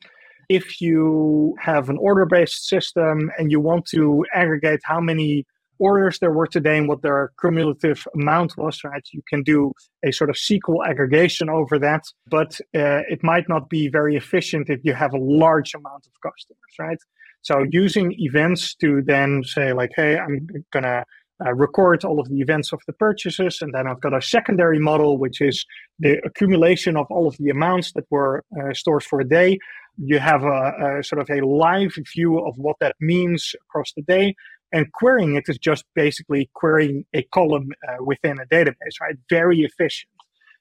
if 0.48 0.80
you 0.80 1.54
have 1.60 1.90
an 1.90 1.98
order 1.98 2.24
based 2.24 2.66
system 2.66 3.30
and 3.38 3.50
you 3.50 3.60
want 3.60 3.84
to 3.86 4.24
aggregate 4.32 4.80
how 4.84 5.00
many 5.00 5.44
orders 5.78 6.18
there 6.18 6.32
were 6.32 6.46
today 6.46 6.78
and 6.78 6.88
what 6.88 7.02
their 7.02 7.32
cumulative 7.40 8.06
amount 8.14 8.56
was, 8.56 8.82
right? 8.84 9.06
You 9.12 9.22
can 9.28 9.42
do 9.42 9.72
a 10.04 10.12
sort 10.12 10.30
of 10.30 10.36
SQL 10.36 10.86
aggregation 10.86 11.48
over 11.48 11.78
that, 11.78 12.04
but 12.26 12.60
uh, 12.74 13.02
it 13.08 13.22
might 13.22 13.48
not 13.48 13.68
be 13.68 13.88
very 13.88 14.16
efficient 14.16 14.68
if 14.70 14.80
you 14.84 14.94
have 14.94 15.12
a 15.12 15.18
large 15.18 15.74
amount 15.74 16.06
of 16.06 16.12
customers, 16.22 16.74
right? 16.78 16.98
So 17.42 17.64
using 17.70 18.14
events 18.18 18.74
to 18.76 19.02
then 19.02 19.42
say 19.44 19.72
like, 19.72 19.92
hey, 19.94 20.18
I'm 20.18 20.48
gonna 20.72 21.04
uh, 21.44 21.52
record 21.54 22.04
all 22.04 22.18
of 22.18 22.28
the 22.28 22.40
events 22.40 22.72
of 22.72 22.80
the 22.86 22.92
purchases, 22.92 23.58
and 23.60 23.74
then 23.74 23.86
I've 23.86 24.00
got 24.00 24.16
a 24.16 24.22
secondary 24.22 24.78
model, 24.78 25.18
which 25.18 25.40
is 25.40 25.64
the 25.98 26.18
accumulation 26.24 26.96
of 26.96 27.06
all 27.10 27.28
of 27.28 27.36
the 27.38 27.50
amounts 27.50 27.92
that 27.92 28.04
were 28.10 28.42
uh, 28.58 28.72
stores 28.72 29.04
for 29.04 29.20
a 29.20 29.28
day. 29.28 29.58
You 29.98 30.18
have 30.18 30.44
a, 30.44 30.98
a 30.98 31.04
sort 31.04 31.20
of 31.22 31.30
a 31.30 31.46
live 31.46 31.94
view 32.14 32.38
of 32.38 32.54
what 32.56 32.76
that 32.80 32.96
means 33.00 33.54
across 33.68 33.92
the 33.94 34.02
day 34.02 34.34
and 34.72 34.92
querying 34.92 35.36
it 35.36 35.44
is 35.48 35.58
just 35.58 35.84
basically 35.94 36.50
querying 36.54 37.04
a 37.14 37.22
column 37.34 37.70
uh, 37.88 38.02
within 38.04 38.38
a 38.38 38.46
database, 38.46 39.00
right? 39.00 39.16
Very 39.30 39.60
efficient. 39.60 40.10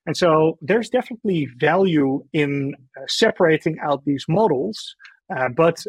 And 0.05 0.15
so 0.15 0.57
there's 0.61 0.89
definitely 0.89 1.47
value 1.57 2.23
in 2.31 2.75
uh, 2.95 3.05
separating 3.07 3.77
out 3.81 4.05
these 4.05 4.25
models, 4.29 4.95
uh, 5.35 5.49
but 5.49 5.83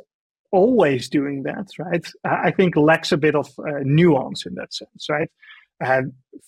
always 0.53 1.09
doing 1.09 1.43
that, 1.43 1.67
right? 1.79 2.07
I 2.25 2.51
think 2.51 2.77
lacks 2.77 3.13
a 3.13 3.19
bit 3.19 3.35
of 3.35 3.49
uh, 3.59 3.81
nuance 3.83 4.47
in 4.47 4.55
that 4.55 4.73
sense, 4.73 5.07
right? 5.11 5.29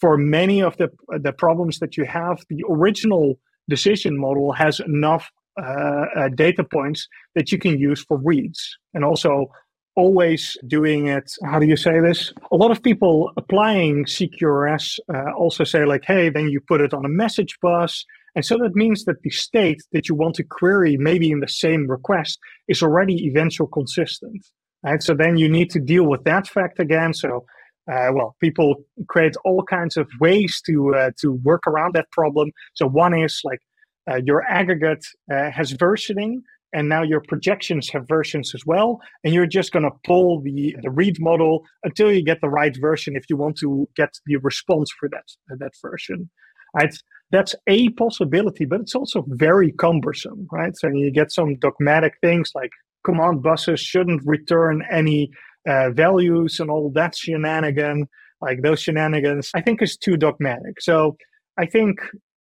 For 0.01 0.17
many 0.17 0.63
of 0.63 0.79
the 0.79 0.89
the 1.19 1.33
problems 1.33 1.81
that 1.81 1.99
you 1.99 2.07
have, 2.07 2.43
the 2.49 2.65
original 2.71 3.39
decision 3.69 4.19
model 4.19 4.53
has 4.53 4.81
enough 4.81 5.31
uh, 5.63 6.07
uh, 6.17 6.29
data 6.29 6.63
points 6.63 7.09
that 7.35 7.51
you 7.51 7.59
can 7.59 7.79
use 7.79 8.05
for 8.05 8.17
reads, 8.17 8.79
and 8.95 9.05
also 9.05 9.51
always 9.99 10.57
doing 10.69 11.09
it. 11.09 11.33
How 11.45 11.59
do 11.59 11.67
you 11.67 11.77
say 11.77 11.99
this? 11.99 12.33
A 12.53 12.57
lot 12.57 12.71
of 12.71 12.85
people 12.85 13.33
applying 13.37 14.05
CQRS 14.05 15.01
uh, 15.13 15.33
also 15.37 15.65
say, 15.65 15.85
like, 15.85 16.05
hey, 16.07 16.31
then 16.31 16.49
you 16.49 16.61
put 16.61 16.81
it 16.81 16.95
on 16.95 17.05
a 17.05 17.09
message 17.09 17.59
bus. 17.61 18.05
And 18.37 18.45
so 18.45 18.57
that 18.59 18.77
means 18.77 19.05
that 19.07 19.23
the 19.23 19.31
state 19.31 19.83
that 19.93 20.09
you 20.09 20.15
want 20.15 20.37
to 20.37 20.45
query, 20.45 20.97
maybe 20.97 21.33
in 21.33 21.41
the 21.41 21.49
same 21.49 21.91
request, 21.91 22.39
is 22.69 22.81
already 22.81 23.27
eventual 23.27 23.67
consistent. 23.67 24.47
Right? 24.85 25.03
So 25.03 25.15
then 25.15 25.37
you 25.37 25.49
need 25.49 25.71
to 25.71 25.81
deal 25.81 26.05
with 26.05 26.23
that 26.25 26.47
fact 26.47 26.79
again. 26.79 27.13
So, 27.13 27.45
uh, 27.93 28.11
well, 28.15 28.37
people 28.41 28.77
create 29.09 29.35
all 29.45 29.65
kinds 29.65 29.97
of 29.97 30.07
ways 30.21 30.63
to 30.67 30.95
uh, 30.95 31.11
to 31.23 31.33
work 31.51 31.67
around 31.67 31.95
that 31.95 32.09
problem. 32.13 32.53
So 32.75 32.87
one 32.87 33.15
is 33.19 33.41
like 33.43 33.63
uh, 34.09 34.21
your 34.29 34.45
aggregate 34.45 35.05
uh, 35.33 35.51
has 35.51 35.73
versioning, 35.73 36.43
and 36.73 36.89
now 36.89 37.03
your 37.03 37.23
projections 37.29 37.89
have 37.91 38.07
versions 38.09 38.55
as 38.55 38.65
well 38.67 39.01
and 39.25 39.33
you're 39.33 39.47
just 39.47 39.73
going 39.73 39.85
to 39.85 39.91
pull 40.05 40.41
the, 40.43 40.77
the 40.83 40.91
read 40.91 41.17
model 41.21 41.65
until 41.85 42.13
you 42.13 42.23
get 42.23 42.41
the 42.41 42.49
right 42.49 42.77
version 42.81 43.17
if 43.17 43.25
you 43.29 43.37
want 43.37 43.57
to 43.57 43.89
get 43.97 44.11
the 44.27 44.37
response 44.37 44.91
for 44.99 45.09
that 45.09 45.25
that 45.59 45.73
version. 45.83 46.29
Right? 46.75 46.95
That's 47.31 47.55
a 47.67 47.89
possibility 47.91 48.65
but 48.65 48.81
it's 48.81 48.95
also 48.95 49.25
very 49.29 49.73
cumbersome 49.73 50.47
right? 50.53 50.77
So 50.77 50.89
you 50.89 51.11
get 51.11 51.33
some 51.33 51.57
dogmatic 51.57 52.15
things 52.23 52.53
like 52.55 52.71
command 53.05 53.43
buses 53.43 53.81
shouldn't 53.81 54.23
return 54.25 54.83
any 54.91 55.31
uh, 55.69 55.91
values 55.91 56.61
and 56.61 56.71
all 56.71 56.91
that 56.95 57.17
shenanigan 57.17 58.07
like 58.41 58.63
those 58.63 58.81
shenanigans 58.81 59.51
i 59.55 59.61
think 59.61 59.83
is 59.83 59.97
too 59.97 60.17
dogmatic. 60.17 60.81
So 60.81 61.17
i 61.59 61.67
think 61.67 61.99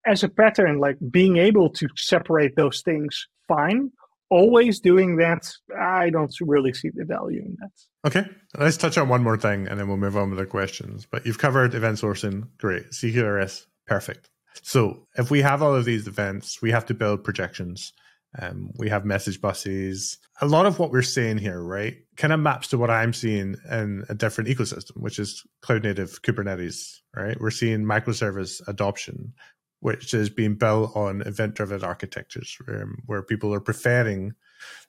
as 0.05 0.23
a 0.23 0.29
pattern 0.29 0.79
like 0.79 0.97
being 1.11 1.37
able 1.37 1.69
to 1.69 1.87
separate 1.95 2.55
those 2.55 2.81
things 2.81 3.27
fine 3.47 3.91
always 4.31 4.79
doing 4.79 5.17
that, 5.17 5.51
I 5.79 6.09
don't 6.09 6.33
really 6.41 6.73
see 6.73 6.89
the 6.91 7.05
value 7.05 7.43
in 7.45 7.57
that. 7.59 7.71
Okay, 8.07 8.29
let's 8.57 8.77
touch 8.77 8.97
on 8.97 9.09
one 9.09 9.21
more 9.21 9.37
thing 9.37 9.67
and 9.67 9.79
then 9.79 9.87
we'll 9.87 9.97
move 9.97 10.17
on 10.17 10.29
with 10.29 10.39
the 10.39 10.45
questions. 10.45 11.05
But 11.05 11.25
you've 11.25 11.37
covered 11.37 11.75
event 11.75 11.97
sourcing, 11.97 12.47
great. 12.57 12.89
CQRS, 12.91 13.65
perfect. 13.85 14.29
So 14.63 15.05
if 15.15 15.29
we 15.29 15.41
have 15.41 15.61
all 15.61 15.75
of 15.75 15.85
these 15.85 16.07
events, 16.07 16.61
we 16.61 16.71
have 16.71 16.85
to 16.87 16.93
build 16.93 17.23
projections. 17.23 17.93
Um, 18.39 18.71
we 18.77 18.89
have 18.89 19.03
message 19.03 19.41
buses. 19.41 20.17
A 20.39 20.47
lot 20.47 20.65
of 20.65 20.79
what 20.79 20.91
we're 20.91 21.01
seeing 21.01 21.37
here, 21.37 21.61
right, 21.61 21.95
kind 22.15 22.31
of 22.31 22.39
maps 22.39 22.69
to 22.69 22.77
what 22.77 22.89
I'm 22.89 23.11
seeing 23.11 23.57
in 23.69 24.05
a 24.07 24.15
different 24.15 24.49
ecosystem, 24.49 24.95
which 24.95 25.19
is 25.19 25.43
cloud 25.61 25.83
native 25.83 26.21
Kubernetes, 26.21 26.99
right? 27.13 27.39
We're 27.39 27.51
seeing 27.51 27.83
microservice 27.83 28.65
adoption 28.67 29.33
which 29.81 30.13
is 30.13 30.29
being 30.29 30.55
built 30.55 30.95
on 30.95 31.21
event 31.23 31.55
driven 31.55 31.83
architectures 31.83 32.57
um, 32.69 32.99
where 33.05 33.21
people 33.21 33.53
are 33.53 33.59
preferring 33.59 34.33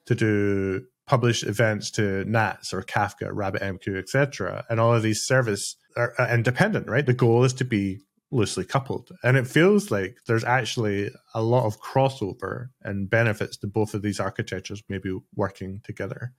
to 0.06 0.14
do 0.14 0.82
publish 1.06 1.42
events 1.42 1.90
to 1.90 2.24
NATS 2.24 2.72
or 2.72 2.82
Kafka, 2.82 3.30
RabbitMQ, 3.30 3.98
etc. 3.98 4.64
And 4.70 4.78
all 4.78 4.94
of 4.94 5.02
these 5.02 5.26
services 5.26 5.76
are 5.96 6.14
independent, 6.30 6.88
right? 6.88 7.04
The 7.04 7.12
goal 7.12 7.44
is 7.44 7.52
to 7.54 7.64
be 7.64 8.00
loosely 8.30 8.64
coupled. 8.64 9.10
And 9.22 9.36
it 9.36 9.46
feels 9.46 9.90
like 9.90 10.16
there's 10.26 10.44
actually 10.44 11.10
a 11.34 11.42
lot 11.42 11.66
of 11.66 11.80
crossover 11.80 12.68
and 12.82 13.10
benefits 13.10 13.56
to 13.58 13.66
both 13.66 13.94
of 13.94 14.02
these 14.02 14.20
architectures 14.20 14.82
maybe 14.88 15.16
working 15.34 15.80
together. 15.84 16.32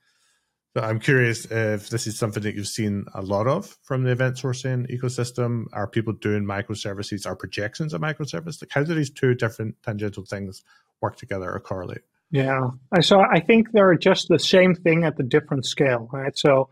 So 0.76 0.82
I'm 0.82 1.00
curious 1.00 1.46
if 1.46 1.90
this 1.90 2.08
is 2.08 2.18
something 2.18 2.42
that 2.44 2.56
you've 2.56 2.68
seen 2.68 3.06
a 3.14 3.22
lot 3.22 3.48
of 3.48 3.78
from 3.84 4.04
the 4.04 4.12
event 4.12 4.38
sourcing 4.38 4.90
ecosystem. 4.92 5.66
Are 5.72 5.88
people 5.88 6.14
doing 6.14 6.46
microservices? 6.46 7.28
Are 7.28 7.36
projections 7.36 7.94
of 7.94 8.02
microservice? 8.02 8.60
Like 8.62 8.72
how 8.72 8.84
do 8.84 8.96
these 8.96 9.12
two 9.12 9.36
different 9.36 9.76
tangential 9.84 10.26
things 10.26 10.64
work 11.00 11.16
together 11.16 11.52
or 11.52 11.60
correlate? 11.60 12.02
Yeah, 12.32 12.70
so 13.02 13.22
I 13.22 13.40
think 13.40 13.72
they're 13.74 13.96
just 13.96 14.28
the 14.28 14.40
same 14.40 14.74
thing 14.74 15.04
at 15.04 15.18
the 15.18 15.24
different 15.24 15.68
scale, 15.68 16.10
right? 16.12 16.36
So 16.36 16.70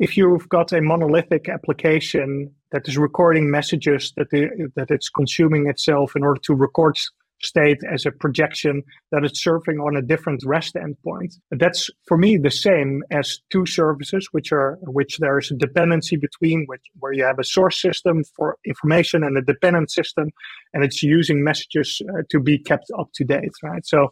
if 0.00 0.16
you've 0.16 0.48
got 0.48 0.72
a 0.72 0.80
monolithic 0.80 1.48
application 1.48 2.52
that 2.72 2.88
is 2.88 2.98
recording 2.98 3.48
messages 3.48 4.12
that 4.16 4.30
the, 4.30 4.72
that 4.74 4.90
it's 4.90 5.08
consuming 5.08 5.68
itself 5.68 6.16
in 6.16 6.24
order 6.24 6.40
to 6.46 6.54
record 6.54 6.98
state 7.42 7.78
as 7.92 8.06
a 8.06 8.10
projection 8.10 8.82
that 9.12 9.24
it's 9.24 9.42
serving 9.42 9.78
on 9.78 9.96
a 9.96 10.02
different 10.02 10.42
REST 10.44 10.74
endpoint. 10.74 11.34
That's 11.50 11.90
for 12.06 12.16
me 12.16 12.36
the 12.36 12.50
same 12.50 13.02
as 13.10 13.40
two 13.50 13.66
services, 13.66 14.28
which 14.32 14.52
are 14.52 14.78
which 14.82 15.18
there 15.18 15.38
is 15.38 15.50
a 15.50 15.54
dependency 15.54 16.16
between, 16.16 16.64
which 16.66 16.82
where 17.00 17.12
you 17.12 17.24
have 17.24 17.38
a 17.38 17.44
source 17.44 17.80
system 17.80 18.24
for 18.36 18.56
information 18.64 19.24
and 19.24 19.36
a 19.36 19.42
dependent 19.42 19.90
system, 19.90 20.30
and 20.72 20.84
it's 20.84 21.02
using 21.02 21.44
messages 21.44 22.00
uh, 22.10 22.22
to 22.30 22.40
be 22.40 22.58
kept 22.58 22.90
up 22.98 23.10
to 23.14 23.24
date, 23.24 23.52
right? 23.62 23.86
So 23.86 24.10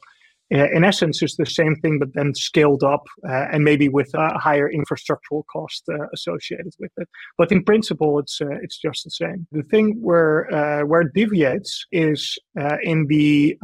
in 0.52 0.84
essence 0.84 1.22
is 1.22 1.36
the 1.36 1.46
same 1.46 1.76
thing, 1.76 1.98
but 1.98 2.12
then 2.14 2.34
scaled 2.34 2.82
up 2.82 3.04
uh, 3.26 3.46
and 3.52 3.64
maybe 3.64 3.88
with 3.88 4.12
a 4.14 4.38
higher 4.38 4.70
infrastructural 4.70 5.44
cost 5.50 5.84
uh, 5.88 6.06
associated 6.12 6.74
with 6.78 6.92
it. 6.98 7.08
But 7.38 7.50
in 7.50 7.64
principle, 7.64 8.18
it's 8.18 8.40
uh, 8.40 8.58
it's 8.62 8.78
just 8.78 9.04
the 9.04 9.10
same. 9.10 9.46
The 9.52 9.62
thing 9.62 9.98
where 10.00 10.52
uh, 10.54 10.84
where 10.84 11.02
it 11.02 11.14
deviates 11.14 11.86
is 11.90 12.38
uh, 12.60 12.76
in 12.82 13.06
the 13.06 13.56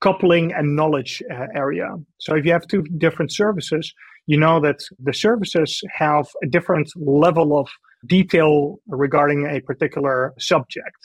coupling 0.00 0.52
and 0.52 0.76
knowledge 0.76 1.22
area. 1.54 1.88
So 2.18 2.36
if 2.36 2.44
you 2.44 2.52
have 2.52 2.66
two 2.66 2.82
different 2.98 3.32
services, 3.32 3.92
you 4.26 4.38
know 4.38 4.60
that 4.60 4.80
the 5.02 5.14
services 5.14 5.82
have 5.90 6.26
a 6.44 6.46
different 6.46 6.88
level 6.96 7.58
of 7.58 7.66
detail 8.06 8.78
regarding 8.86 9.46
a 9.46 9.60
particular 9.60 10.34
subject. 10.38 10.98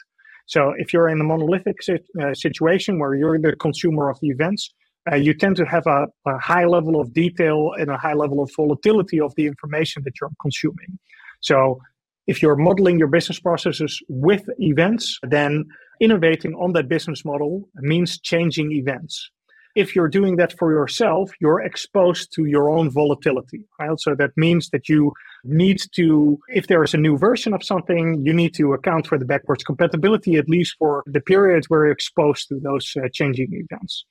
So 0.52 0.74
if 0.78 0.92
you're 0.92 1.08
in 1.08 1.22
a 1.22 1.24
monolithic 1.24 1.78
uh, 1.88 2.34
situation 2.34 3.00
where 3.00 3.16
you're 3.16 3.40
the 3.40 3.56
consumer 3.56 4.10
of 4.10 4.20
the 4.20 4.28
events, 4.28 4.70
uh, 5.10 5.16
you 5.16 5.34
tend 5.34 5.56
to 5.56 5.66
have 5.66 5.88
a, 5.88 6.08
a, 6.28 6.38
high 6.40 6.66
level 6.66 7.00
of 7.00 7.14
detail 7.14 7.72
and 7.80 7.90
a 7.90 7.98
high 7.98 8.14
level 8.14 8.44
of 8.44 8.52
volatility 8.54 9.20
of 9.22 9.34
the 9.38 9.48
information 9.48 10.04
that 10.04 10.12
you're 10.20 10.30
consuming. 10.42 11.00
So, 11.40 11.80
if 12.28 12.42
you're 12.42 12.58
modeling 12.58 13.00
your 13.00 13.08
business 13.08 13.40
processes 13.40 14.00
with 14.10 14.44
events, 14.60 15.18
then 15.24 15.66
innovating 16.02 16.54
on 16.56 16.74
that 16.74 16.88
business 16.90 17.24
model 17.24 17.70
means 17.76 18.20
changing 18.20 18.74
events. 18.74 19.32
If 19.76 19.96
you're 19.96 20.10
doing 20.10 20.36
that 20.36 20.58
for 20.58 20.72
yourself, 20.72 21.32
you're 21.40 21.62
exposed 21.62 22.34
to 22.36 22.46
your 22.46 22.70
own 22.70 22.90
volatility, 22.90 23.64
right? 23.80 24.00
So 24.00 24.16
that 24.16 24.32
means 24.36 24.70
that 24.70 24.90
you 24.90 25.14
need 25.44 25.82
to, 25.96 26.40
if 26.50 26.68
there 26.68 26.84
is 26.84 26.94
a 26.94 26.98
new 26.98 27.18
version 27.18 27.54
of 27.54 27.64
something, 27.64 28.26
you 28.26 28.34
need 28.34 28.54
to 28.56 28.74
account 28.74 29.08
for 29.08 29.18
the 29.18 29.26
backwards 29.26 29.64
compatibility, 29.64 30.36
at 30.36 30.50
least 30.50 30.76
for 30.78 31.04
the 31.06 31.22
period 31.22 31.66
where 31.68 31.86
you're 31.86 31.94
exposed 31.94 32.48
to 32.50 32.60
those 32.60 32.94
uh, 32.98 33.08
changing 33.14 33.50
events. 33.54 34.06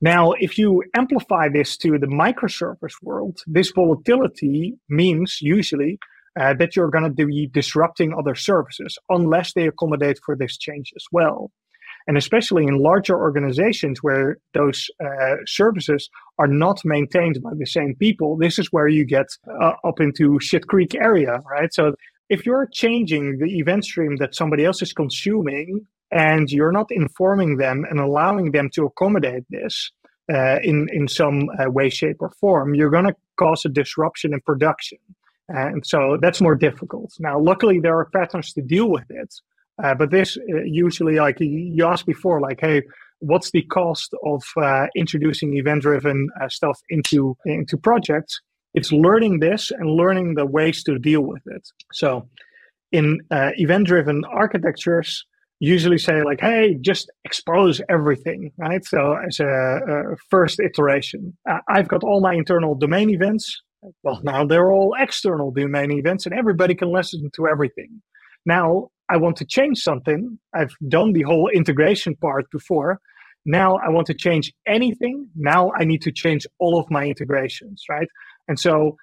Now, 0.00 0.32
if 0.32 0.58
you 0.58 0.84
amplify 0.94 1.48
this 1.48 1.76
to 1.78 1.98
the 1.98 2.06
microservice 2.06 2.94
world, 3.02 3.38
this 3.46 3.70
volatility 3.70 4.74
means 4.88 5.38
usually 5.40 5.98
uh, 6.38 6.52
that 6.54 6.76
you're 6.76 6.90
going 6.90 7.14
to 7.14 7.26
be 7.26 7.46
disrupting 7.46 8.12
other 8.12 8.34
services 8.34 8.98
unless 9.08 9.54
they 9.54 9.66
accommodate 9.66 10.18
for 10.24 10.36
this 10.36 10.58
change 10.58 10.92
as 10.94 11.04
well. 11.10 11.50
And 12.06 12.16
especially 12.16 12.64
in 12.64 12.78
larger 12.78 13.18
organizations 13.18 14.02
where 14.02 14.38
those 14.54 14.88
uh, 15.04 15.36
services 15.46 16.08
are 16.38 16.46
not 16.46 16.78
maintained 16.84 17.42
by 17.42 17.50
the 17.56 17.66
same 17.66 17.96
people, 17.98 18.36
this 18.36 18.58
is 18.58 18.68
where 18.70 18.88
you 18.88 19.04
get 19.04 19.26
uh, 19.60 19.72
up 19.84 20.00
into 20.00 20.38
shit 20.40 20.68
creek 20.68 20.94
area, 20.94 21.40
right? 21.50 21.72
So 21.74 21.94
if 22.28 22.46
you're 22.46 22.68
changing 22.72 23.38
the 23.38 23.58
event 23.58 23.84
stream 23.84 24.16
that 24.16 24.34
somebody 24.34 24.64
else 24.64 24.82
is 24.82 24.92
consuming 24.92 25.86
and 26.10 26.48
you're 26.50 26.72
not 26.72 26.90
informing 26.90 27.56
them 27.56 27.84
and 27.88 27.98
allowing 28.00 28.52
them 28.52 28.70
to 28.74 28.84
accommodate 28.84 29.44
this 29.50 29.90
uh, 30.32 30.58
in 30.62 30.88
in 30.92 31.06
some 31.06 31.48
uh, 31.58 31.70
way, 31.70 31.88
shape, 31.88 32.16
or 32.20 32.30
form, 32.40 32.74
you're 32.74 32.90
going 32.90 33.06
to 33.06 33.14
cause 33.36 33.64
a 33.64 33.68
disruption 33.68 34.32
in 34.32 34.40
production, 34.40 34.98
and 35.48 35.86
so 35.86 36.18
that's 36.20 36.40
more 36.40 36.56
difficult. 36.56 37.12
Now, 37.20 37.38
luckily, 37.38 37.78
there 37.78 37.96
are 37.96 38.06
patterns 38.06 38.52
to 38.54 38.62
deal 38.62 38.90
with 38.90 39.08
it, 39.08 39.32
uh, 39.82 39.94
but 39.94 40.10
this 40.10 40.36
uh, 40.36 40.62
usually, 40.64 41.16
like 41.16 41.38
you 41.40 41.84
asked 41.84 42.06
before, 42.06 42.40
like, 42.40 42.60
hey, 42.60 42.82
what's 43.20 43.50
the 43.50 43.62
cost 43.62 44.14
of 44.24 44.42
uh, 44.56 44.86
introducing 44.96 45.56
event-driven 45.56 46.28
uh, 46.40 46.48
stuff 46.48 46.80
into 46.90 47.36
into 47.44 47.76
projects? 47.76 48.40
It's 48.74 48.92
learning 48.92 49.40
this 49.40 49.70
and 49.70 49.90
learning 49.90 50.34
the 50.34 50.46
ways 50.46 50.82
to 50.84 50.98
deal 50.98 51.22
with 51.22 51.42
it. 51.46 51.66
So, 51.92 52.28
in 52.92 53.20
event-driven 53.30 54.24
architectures 54.26 55.24
usually 55.60 55.98
say 55.98 56.22
like, 56.22 56.40
hey, 56.40 56.76
just 56.80 57.10
expose 57.24 57.80
everything, 57.88 58.52
right? 58.58 58.84
So 58.84 59.16
as 59.26 59.40
a, 59.40 59.46
a 59.46 60.16
first 60.30 60.60
iteration, 60.60 61.36
uh, 61.48 61.58
I've 61.68 61.88
got 61.88 62.04
all 62.04 62.20
my 62.20 62.34
internal 62.34 62.74
domain 62.74 63.10
events. 63.10 63.62
Well, 64.02 64.20
now 64.22 64.44
they're 64.44 64.72
all 64.72 64.94
external 64.98 65.50
domain 65.50 65.92
events 65.92 66.26
and 66.26 66.34
everybody 66.34 66.74
can 66.74 66.92
listen 66.92 67.30
to 67.36 67.48
everything. 67.48 68.02
Now 68.44 68.90
I 69.08 69.16
want 69.16 69.36
to 69.36 69.44
change 69.44 69.78
something. 69.78 70.38
I've 70.54 70.74
done 70.88 71.12
the 71.12 71.22
whole 71.22 71.48
integration 71.48 72.16
part 72.16 72.50
before. 72.50 73.00
Now 73.44 73.76
I 73.76 73.88
want 73.90 74.06
to 74.08 74.14
change 74.14 74.52
anything. 74.66 75.28
Now 75.36 75.70
I 75.78 75.84
need 75.84 76.02
to 76.02 76.12
change 76.12 76.46
all 76.58 76.78
of 76.80 76.90
my 76.90 77.04
integrations, 77.04 77.84
right? 77.88 78.08
And 78.48 78.58
so 78.58 78.96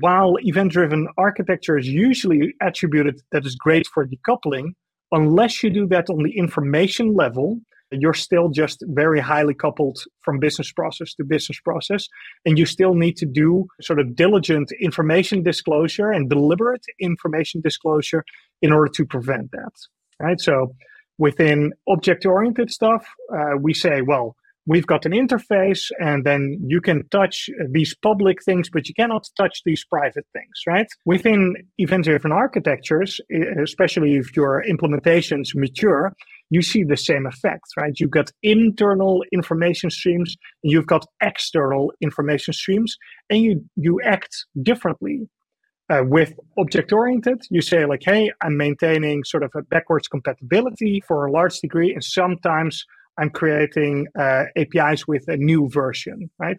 while 0.00 0.36
event 0.40 0.72
driven 0.72 1.08
architecture 1.16 1.78
is 1.78 1.88
usually 1.88 2.54
attributed 2.62 3.20
that 3.32 3.44
is 3.46 3.56
great 3.56 3.86
for 3.86 4.06
decoupling, 4.06 4.74
unless 5.12 5.62
you 5.62 5.70
do 5.70 5.86
that 5.88 6.10
on 6.10 6.22
the 6.22 6.36
information 6.36 7.14
level, 7.14 7.60
you're 7.90 8.14
still 8.14 8.48
just 8.48 8.82
very 8.88 9.20
highly 9.20 9.54
coupled 9.54 9.98
from 10.22 10.38
business 10.38 10.72
process 10.72 11.14
to 11.14 11.24
business 11.24 11.58
process. 11.60 12.06
And 12.44 12.58
you 12.58 12.66
still 12.66 12.94
need 12.94 13.16
to 13.18 13.26
do 13.26 13.66
sort 13.80 13.98
of 13.98 14.14
diligent 14.14 14.72
information 14.80 15.42
disclosure 15.42 16.10
and 16.10 16.28
deliberate 16.28 16.84
information 17.00 17.60
disclosure 17.60 18.24
in 18.62 18.72
order 18.72 18.90
to 18.92 19.06
prevent 19.06 19.50
that. 19.52 19.72
Right. 20.20 20.40
So 20.40 20.74
within 21.18 21.72
object 21.88 22.26
oriented 22.26 22.70
stuff, 22.70 23.06
uh, 23.32 23.56
we 23.60 23.72
say, 23.72 24.02
well, 24.02 24.36
we've 24.68 24.86
got 24.86 25.06
an 25.06 25.12
interface 25.12 25.90
and 25.98 26.24
then 26.24 26.58
you 26.66 26.80
can 26.80 27.08
touch 27.08 27.48
these 27.70 27.94
public 28.02 28.42
things, 28.44 28.68
but 28.70 28.86
you 28.86 28.94
cannot 28.94 29.26
touch 29.36 29.62
these 29.64 29.84
private 29.84 30.26
things, 30.34 30.62
right? 30.66 30.86
Within 31.06 31.54
event 31.78 32.04
driven 32.04 32.32
architectures, 32.32 33.20
especially 33.62 34.16
if 34.16 34.36
your 34.36 34.62
implementations 34.68 35.54
mature, 35.54 36.12
you 36.50 36.62
see 36.62 36.84
the 36.84 36.96
same 36.96 37.26
effect, 37.26 37.64
right? 37.76 37.92
You've 37.98 38.10
got 38.10 38.30
internal 38.42 39.22
information 39.32 39.90
streams, 39.90 40.36
you've 40.62 40.86
got 40.86 41.06
external 41.22 41.92
information 42.00 42.54
streams, 42.54 42.96
and 43.30 43.40
you, 43.42 43.64
you 43.76 44.00
act 44.02 44.46
differently. 44.62 45.28
Uh, 45.90 46.02
with 46.04 46.34
object 46.58 46.92
oriented, 46.92 47.40
you 47.48 47.62
say, 47.62 47.86
like, 47.86 48.02
hey, 48.04 48.30
I'm 48.42 48.58
maintaining 48.58 49.24
sort 49.24 49.42
of 49.42 49.50
a 49.56 49.62
backwards 49.62 50.06
compatibility 50.06 51.02
for 51.08 51.24
a 51.24 51.32
large 51.32 51.60
degree, 51.60 51.94
and 51.94 52.04
sometimes 52.04 52.84
I'm 53.18 53.30
creating 53.30 54.06
uh, 54.18 54.44
APIs 54.56 55.08
with 55.08 55.26
a 55.28 55.38
new 55.38 55.68
version, 55.70 56.30
right? 56.38 56.58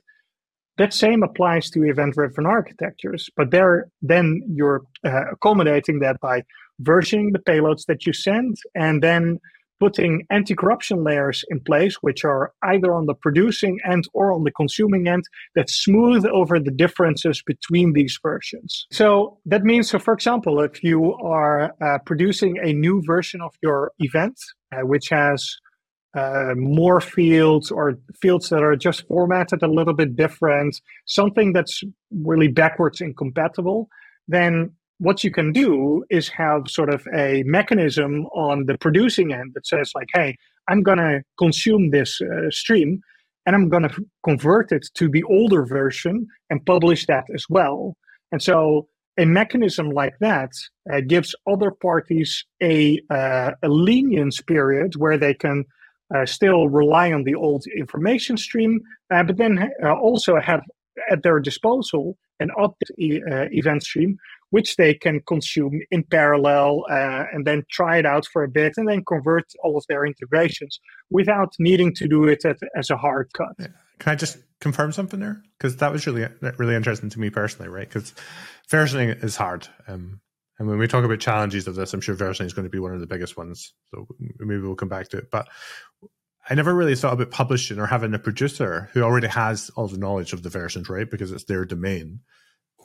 That 0.80 0.94
same 0.94 1.22
applies 1.22 1.70
to 1.72 1.84
event-driven 1.84 2.48
architectures, 2.48 3.30
but 3.36 3.52
there 3.52 3.90
then 4.02 4.42
you're 4.48 4.82
uh, 5.06 5.32
accommodating 5.32 6.00
that 6.00 6.20
by 6.22 6.44
versioning 6.82 7.32
the 7.32 7.40
payloads 7.40 7.86
that 7.88 8.06
you 8.08 8.14
send, 8.14 8.58
and 8.76 9.04
then 9.04 9.40
putting 9.80 10.26
anti-corruption 10.30 11.04
layers 11.04 11.44
in 11.50 11.60
place, 11.62 11.96
which 12.02 12.26
are 12.26 12.54
either 12.64 12.94
on 12.94 13.06
the 13.06 13.14
producing 13.14 13.80
end 13.86 14.06
or 14.14 14.34
on 14.34 14.44
the 14.44 14.52
consuming 14.52 15.08
end, 15.08 15.24
that 15.56 15.70
smooth 15.70 16.26
over 16.26 16.60
the 16.60 16.72
differences 16.72 17.42
between 17.46 17.94
these 17.94 18.20
versions. 18.22 18.86
So 18.92 19.38
that 19.46 19.64
means, 19.64 19.90
so 19.90 20.00
for 20.00 20.14
example, 20.14 20.60
if 20.62 20.84
you 20.84 21.14
are 21.16 21.74
uh, 21.82 22.00
producing 22.06 22.58
a 22.62 22.74
new 22.74 23.02
version 23.06 23.42
of 23.42 23.56
your 23.62 23.92
event, 24.00 24.38
uh, 24.72 24.82
which 24.82 25.10
has 25.10 25.56
uh, 26.16 26.54
more 26.56 27.00
fields 27.00 27.72
or 27.72 27.98
fields 28.22 28.50
that 28.50 28.64
are 28.64 28.76
just 28.76 29.08
formatted 29.08 29.62
a 29.62 29.68
little 29.68 29.94
bit 29.94 30.16
different, 30.16 30.80
something 31.06 31.54
that's 31.54 31.84
really 32.24 32.48
backwards 32.48 33.00
incompatible, 33.00 33.88
then 34.28 34.72
what 35.00 35.24
you 35.24 35.32
can 35.32 35.52
do 35.52 36.04
is 36.10 36.28
have 36.30 36.64
sort 36.68 36.94
of 36.94 37.08
a 37.16 37.44
mechanism 37.46 38.26
on 38.28 38.66
the 38.66 38.78
producing 38.78 39.34
end 39.34 39.54
that 39.56 39.66
says 39.66 39.92
like, 39.96 40.10
hey, 40.14 40.38
I'm 40.68 40.84
going 40.84 40.98
to 40.98 41.22
consume 41.38 41.92
this 41.92 42.22
uh, 42.22 42.52
stream 42.52 43.02
and 43.46 43.56
I'm 43.56 43.70
going 43.70 43.84
to 43.84 44.06
convert 44.24 44.72
it 44.72 44.88
to 44.96 45.10
the 45.10 45.24
older 45.24 45.66
version 45.66 46.28
and 46.50 46.66
publish 46.66 47.06
that 47.08 47.24
as 47.34 47.46
well. 47.50 47.96
And 48.32 48.44
so 48.44 48.88
a 49.18 49.26
mechanism 49.26 49.90
like 49.90 50.14
that 50.20 50.52
uh, 50.92 51.02
gives 51.02 51.34
other 51.48 51.72
parties 51.72 52.46
a, 52.62 53.02
uh, 53.10 53.52
a 53.64 53.70
lenience 53.70 54.42
period 54.42 54.96
where 54.98 55.18
they 55.18 55.34
can 55.34 55.66
uh, 56.14 56.26
still 56.26 56.68
rely 56.70 57.12
on 57.12 57.24
the 57.24 57.36
old 57.36 57.66
information 57.76 58.38
stream, 58.38 58.82
uh, 59.14 59.24
but 59.24 59.38
then 59.38 59.72
uh, 59.84 59.94
also 59.94 60.40
have 60.40 60.62
at 61.10 61.24
their 61.24 61.40
disposal 61.40 62.18
an 62.40 62.50
opt 62.58 62.84
e- 62.98 63.22
event 63.52 63.84
stream, 63.84 64.18
which 64.52 64.76
they 64.76 64.94
can 64.94 65.22
consume 65.28 65.80
in 65.92 66.04
parallel 66.04 66.86
uh, 66.90 67.26
and 67.32 67.46
then 67.46 67.64
try 67.70 67.98
it 67.98 68.06
out 68.06 68.26
for 68.26 68.44
a 68.44 68.48
bit 68.48 68.74
and 68.78 68.88
then 68.88 69.04
convert 69.06 69.46
all 69.64 69.78
of 69.78 69.86
their 69.88 70.06
integrations 70.06 70.80
without 71.10 71.54
needing 71.60 71.94
to 71.94 72.08
do 72.08 72.26
it 72.26 72.46
at, 72.46 72.58
as 72.76 72.90
a 72.90 72.98
hard 72.98 73.30
cut. 73.34 73.56
Can 74.00 74.12
I 74.14 74.16
just 74.16 74.38
confirm 74.62 74.92
something 74.92 75.20
there? 75.20 75.42
Because 75.58 75.78
that 75.78 75.92
was 75.92 76.06
really 76.08 76.28
really 76.58 76.76
interesting 76.76 77.10
to 77.10 77.20
me 77.20 77.30
personally, 77.30 77.70
right? 77.70 77.88
Because 77.88 78.14
versioning 78.70 79.24
is 79.24 79.36
hard. 79.36 79.68
Um, 79.88 80.22
and 80.58 80.68
when 80.68 80.78
we 80.78 80.88
talk 80.88 81.06
about 81.06 81.20
challenges 81.20 81.68
of 81.68 81.76
this, 81.76 81.94
I'm 81.94 82.02
sure 82.02 82.16
versioning 82.16 82.46
is 82.46 82.54
going 82.54 82.66
to 82.66 82.70
be 82.70 82.80
one 82.80 82.94
of 82.94 83.00
the 83.00 83.08
biggest 83.08 83.38
ones. 83.38 83.74
So 83.92 84.08
maybe 84.40 84.62
we'll 84.62 84.76
come 84.76 84.90
back 84.90 85.08
to 85.10 85.18
it. 85.18 85.32
But 85.32 85.48
I 86.50 86.56
never 86.56 86.74
really 86.74 86.96
thought 86.96 87.14
about 87.14 87.32
publishing 87.32 87.80
or 87.80 87.86
having 87.86 88.14
a 88.14 88.20
producer 88.20 88.90
who 88.94 89.02
already 89.02 89.28
has 89.28 89.70
all 89.76 89.88
the 89.88 89.98
knowledge 89.98 90.34
of 90.34 90.44
the 90.44 90.50
versions, 90.50 90.90
right? 90.90 91.10
Because 91.10 91.32
it's 91.32 91.46
their 91.46 91.64
domain. 91.64 92.20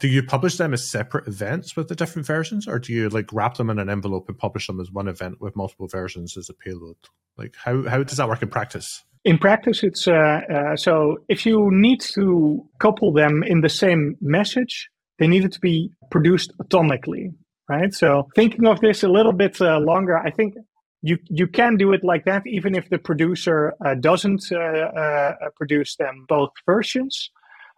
Do 0.00 0.08
you 0.08 0.22
publish 0.22 0.56
them 0.56 0.74
as 0.74 0.88
separate 0.88 1.28
events 1.28 1.76
with 1.76 1.88
the 1.88 1.94
different 1.94 2.26
versions, 2.26 2.66
or 2.66 2.78
do 2.78 2.92
you 2.92 3.08
like 3.08 3.32
wrap 3.32 3.56
them 3.56 3.70
in 3.70 3.78
an 3.78 3.88
envelope 3.88 4.28
and 4.28 4.36
publish 4.36 4.66
them 4.66 4.80
as 4.80 4.90
one 4.90 5.08
event 5.08 5.40
with 5.40 5.56
multiple 5.56 5.88
versions 5.88 6.36
as 6.36 6.48
a 6.48 6.54
payload? 6.54 6.96
Like 7.36 7.54
how 7.56 7.88
how 7.88 8.02
does 8.02 8.18
that 8.18 8.28
work 8.28 8.42
in 8.42 8.48
practice? 8.48 9.04
In 9.24 9.38
practice, 9.38 9.82
it's 9.82 10.06
uh, 10.06 10.40
uh, 10.52 10.76
so 10.76 11.18
if 11.28 11.46
you 11.46 11.70
need 11.70 12.00
to 12.00 12.68
couple 12.78 13.12
them 13.12 13.42
in 13.42 13.62
the 13.62 13.68
same 13.68 14.16
message, 14.20 14.90
they 15.18 15.26
need 15.26 15.50
to 15.50 15.60
be 15.60 15.90
produced 16.10 16.52
atomically 16.58 17.32
right? 17.68 17.92
So 17.92 18.28
thinking 18.34 18.66
of 18.66 18.80
this 18.80 19.02
a 19.02 19.08
little 19.08 19.32
bit 19.32 19.60
uh, 19.60 19.78
longer, 19.78 20.18
I 20.18 20.30
think 20.30 20.54
you 21.02 21.18
you 21.28 21.46
can 21.46 21.76
do 21.76 21.92
it 21.92 22.02
like 22.04 22.24
that, 22.24 22.46
even 22.46 22.74
if 22.74 22.88
the 22.88 22.98
producer 22.98 23.74
uh, 23.84 23.94
doesn't 23.94 24.44
uh, 24.52 24.56
uh 24.56 25.32
produce 25.56 25.96
them 25.96 26.24
both 26.28 26.50
versions. 26.66 27.30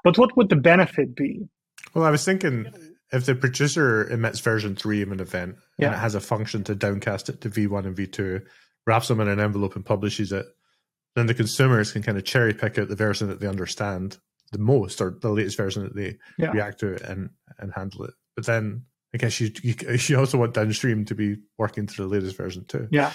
But 0.04 0.18
what 0.18 0.36
would 0.36 0.48
the 0.48 0.56
benefit 0.56 1.16
be? 1.16 1.48
Well, 1.94 2.04
I 2.04 2.10
was 2.10 2.24
thinking 2.24 2.72
if 3.12 3.26
the 3.26 3.34
producer 3.34 4.08
emits 4.08 4.40
version 4.40 4.76
three 4.76 5.02
of 5.02 5.12
an 5.12 5.20
event 5.20 5.56
yeah. 5.78 5.86
and 5.86 5.94
it 5.94 5.98
has 5.98 6.14
a 6.14 6.20
function 6.20 6.64
to 6.64 6.74
downcast 6.74 7.28
it 7.28 7.40
to 7.42 7.50
V1 7.50 7.86
and 7.86 7.96
V2, 7.96 8.44
wraps 8.86 9.08
them 9.08 9.20
in 9.20 9.28
an 9.28 9.40
envelope 9.40 9.76
and 9.76 9.84
publishes 9.84 10.32
it, 10.32 10.46
then 11.14 11.26
the 11.26 11.34
consumers 11.34 11.92
can 11.92 12.02
kind 12.02 12.18
of 12.18 12.24
cherry 12.24 12.52
pick 12.52 12.78
out 12.78 12.88
the 12.88 12.96
version 12.96 13.28
that 13.28 13.40
they 13.40 13.46
understand 13.46 14.18
the 14.52 14.58
most 14.58 15.00
or 15.00 15.16
the 15.20 15.30
latest 15.30 15.56
version 15.56 15.82
that 15.82 15.94
they 15.94 16.16
yeah. 16.38 16.50
react 16.50 16.80
to 16.80 16.94
and 17.10 17.30
and 17.58 17.72
handle 17.74 18.04
it. 18.04 18.14
But 18.36 18.46
then 18.46 18.84
I 19.14 19.18
guess 19.18 19.40
you, 19.40 19.50
you 19.62 19.74
you 20.06 20.18
also 20.18 20.38
want 20.38 20.54
downstream 20.54 21.04
to 21.06 21.14
be 21.14 21.36
working 21.58 21.86
to 21.86 21.96
the 21.96 22.08
latest 22.08 22.36
version 22.36 22.64
too. 22.66 22.88
Yeah. 22.90 23.12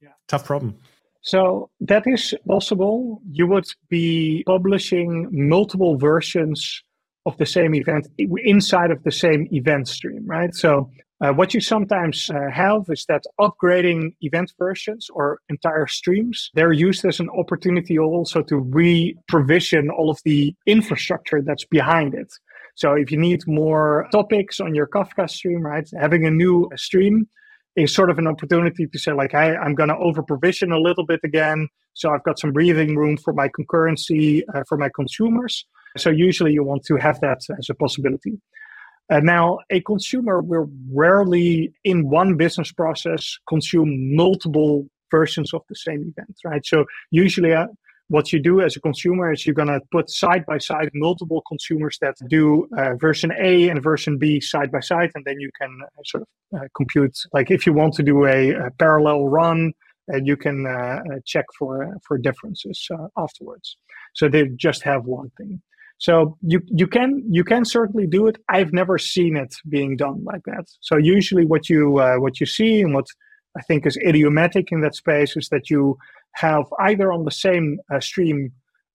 Yeah. 0.00 0.10
Tough 0.28 0.44
problem. 0.44 0.76
So 1.22 1.70
that 1.80 2.04
is 2.06 2.34
possible. 2.46 3.20
You 3.30 3.46
would 3.48 3.66
be 3.88 4.44
publishing 4.46 5.28
multiple 5.32 5.96
versions 5.96 6.82
of 7.26 7.36
the 7.36 7.46
same 7.46 7.74
event 7.74 8.06
inside 8.18 8.90
of 8.90 9.02
the 9.02 9.12
same 9.12 9.46
event 9.50 9.88
stream, 9.88 10.24
right? 10.26 10.54
So 10.54 10.90
uh, 11.20 11.32
what 11.32 11.54
you 11.54 11.60
sometimes 11.60 12.30
uh, 12.30 12.50
have 12.52 12.82
is 12.88 13.04
that 13.08 13.22
upgrading 13.40 14.14
event 14.20 14.52
versions 14.58 15.08
or 15.12 15.38
entire 15.48 15.86
streams, 15.86 16.50
they're 16.54 16.72
used 16.72 17.04
as 17.04 17.20
an 17.20 17.30
opportunity 17.30 17.98
also 17.98 18.42
to 18.42 18.58
re-provision 18.58 19.88
all 19.90 20.10
of 20.10 20.18
the 20.24 20.54
infrastructure 20.66 21.40
that's 21.42 21.64
behind 21.64 22.14
it. 22.14 22.30
So 22.74 22.92
if 22.92 23.10
you 23.10 23.18
need 23.18 23.40
more 23.46 24.06
topics 24.12 24.60
on 24.60 24.74
your 24.74 24.86
Kafka 24.86 25.28
stream, 25.30 25.62
right, 25.62 25.88
having 25.98 26.26
a 26.26 26.30
new 26.30 26.68
stream 26.76 27.26
is 27.76 27.94
sort 27.94 28.10
of 28.10 28.18
an 28.18 28.26
opportunity 28.26 28.86
to 28.86 28.98
say 28.98 29.12
like, 29.12 29.32
hey, 29.32 29.56
I'm 29.56 29.74
going 29.74 29.88
to 29.88 29.96
over 29.96 30.22
provision 30.22 30.72
a 30.72 30.78
little 30.78 31.06
bit 31.06 31.20
again. 31.24 31.68
So 31.94 32.10
I've 32.12 32.24
got 32.24 32.38
some 32.38 32.52
breathing 32.52 32.94
room 32.94 33.16
for 33.16 33.32
my 33.32 33.48
concurrency 33.58 34.42
uh, 34.54 34.62
for 34.68 34.76
my 34.76 34.90
consumers. 34.94 35.64
So 35.96 36.10
usually 36.10 36.52
you 36.52 36.64
want 36.64 36.84
to 36.84 36.96
have 36.96 37.20
that 37.20 37.40
as 37.58 37.68
a 37.70 37.74
possibility. 37.74 38.40
Uh, 39.08 39.20
now, 39.20 39.58
a 39.70 39.80
consumer 39.82 40.40
will 40.40 40.68
rarely, 40.92 41.72
in 41.84 42.08
one 42.10 42.36
business 42.36 42.72
process, 42.72 43.38
consume 43.48 44.16
multiple 44.16 44.88
versions 45.10 45.54
of 45.54 45.62
the 45.68 45.76
same 45.76 46.12
event, 46.16 46.36
right? 46.44 46.66
So 46.66 46.86
usually, 47.10 47.52
uh, 47.52 47.68
what 48.08 48.32
you 48.32 48.40
do 48.40 48.60
as 48.60 48.76
a 48.76 48.80
consumer 48.80 49.32
is 49.32 49.46
you're 49.46 49.54
going 49.54 49.68
to 49.68 49.80
put 49.90 50.10
side 50.10 50.44
by 50.46 50.58
side 50.58 50.90
multiple 50.94 51.42
consumers 51.48 51.98
that 52.00 52.14
do 52.28 52.68
uh, 52.76 52.94
version 52.94 53.32
A 53.38 53.68
and 53.68 53.82
version 53.82 54.18
B 54.18 54.40
side 54.40 54.70
by 54.70 54.80
side, 54.80 55.10
and 55.14 55.24
then 55.24 55.40
you 55.40 55.50
can 55.60 55.80
uh, 55.82 56.02
sort 56.04 56.22
of 56.22 56.60
uh, 56.60 56.66
compute. 56.76 57.16
Like 57.32 57.50
if 57.50 57.66
you 57.66 57.72
want 57.72 57.94
to 57.94 58.02
do 58.02 58.26
a, 58.26 58.50
a 58.50 58.70
parallel 58.78 59.28
run, 59.28 59.72
uh, 60.12 60.18
you 60.18 60.36
can 60.36 60.66
check 61.24 61.46
for 61.58 61.96
for 62.06 62.16
differences 62.16 62.88
afterwards. 63.16 63.76
So 64.14 64.28
they 64.28 64.48
just 64.56 64.82
have 64.84 65.04
one 65.04 65.30
thing. 65.36 65.60
So 65.98 66.36
you 66.42 66.60
you 66.66 66.86
can 66.86 67.22
you 67.30 67.44
can 67.44 67.64
certainly 67.64 68.06
do 68.06 68.26
it. 68.26 68.36
I've 68.48 68.72
never 68.72 68.98
seen 68.98 69.36
it 69.36 69.54
being 69.68 69.96
done 69.96 70.22
like 70.24 70.42
that. 70.44 70.66
So 70.80 70.96
usually 70.96 71.46
what 71.46 71.70
you 71.70 71.98
uh, 71.98 72.16
what 72.16 72.38
you 72.40 72.46
see 72.46 72.82
and 72.82 72.94
what 72.94 73.06
I 73.56 73.62
think 73.62 73.86
is 73.86 73.96
idiomatic 74.06 74.72
in 74.72 74.82
that 74.82 74.94
space 74.94 75.36
is 75.36 75.48
that 75.48 75.70
you 75.70 75.96
have 76.34 76.64
either 76.80 77.10
on 77.12 77.24
the 77.24 77.30
same 77.30 77.78
uh, 77.92 78.00
stream 78.00 78.52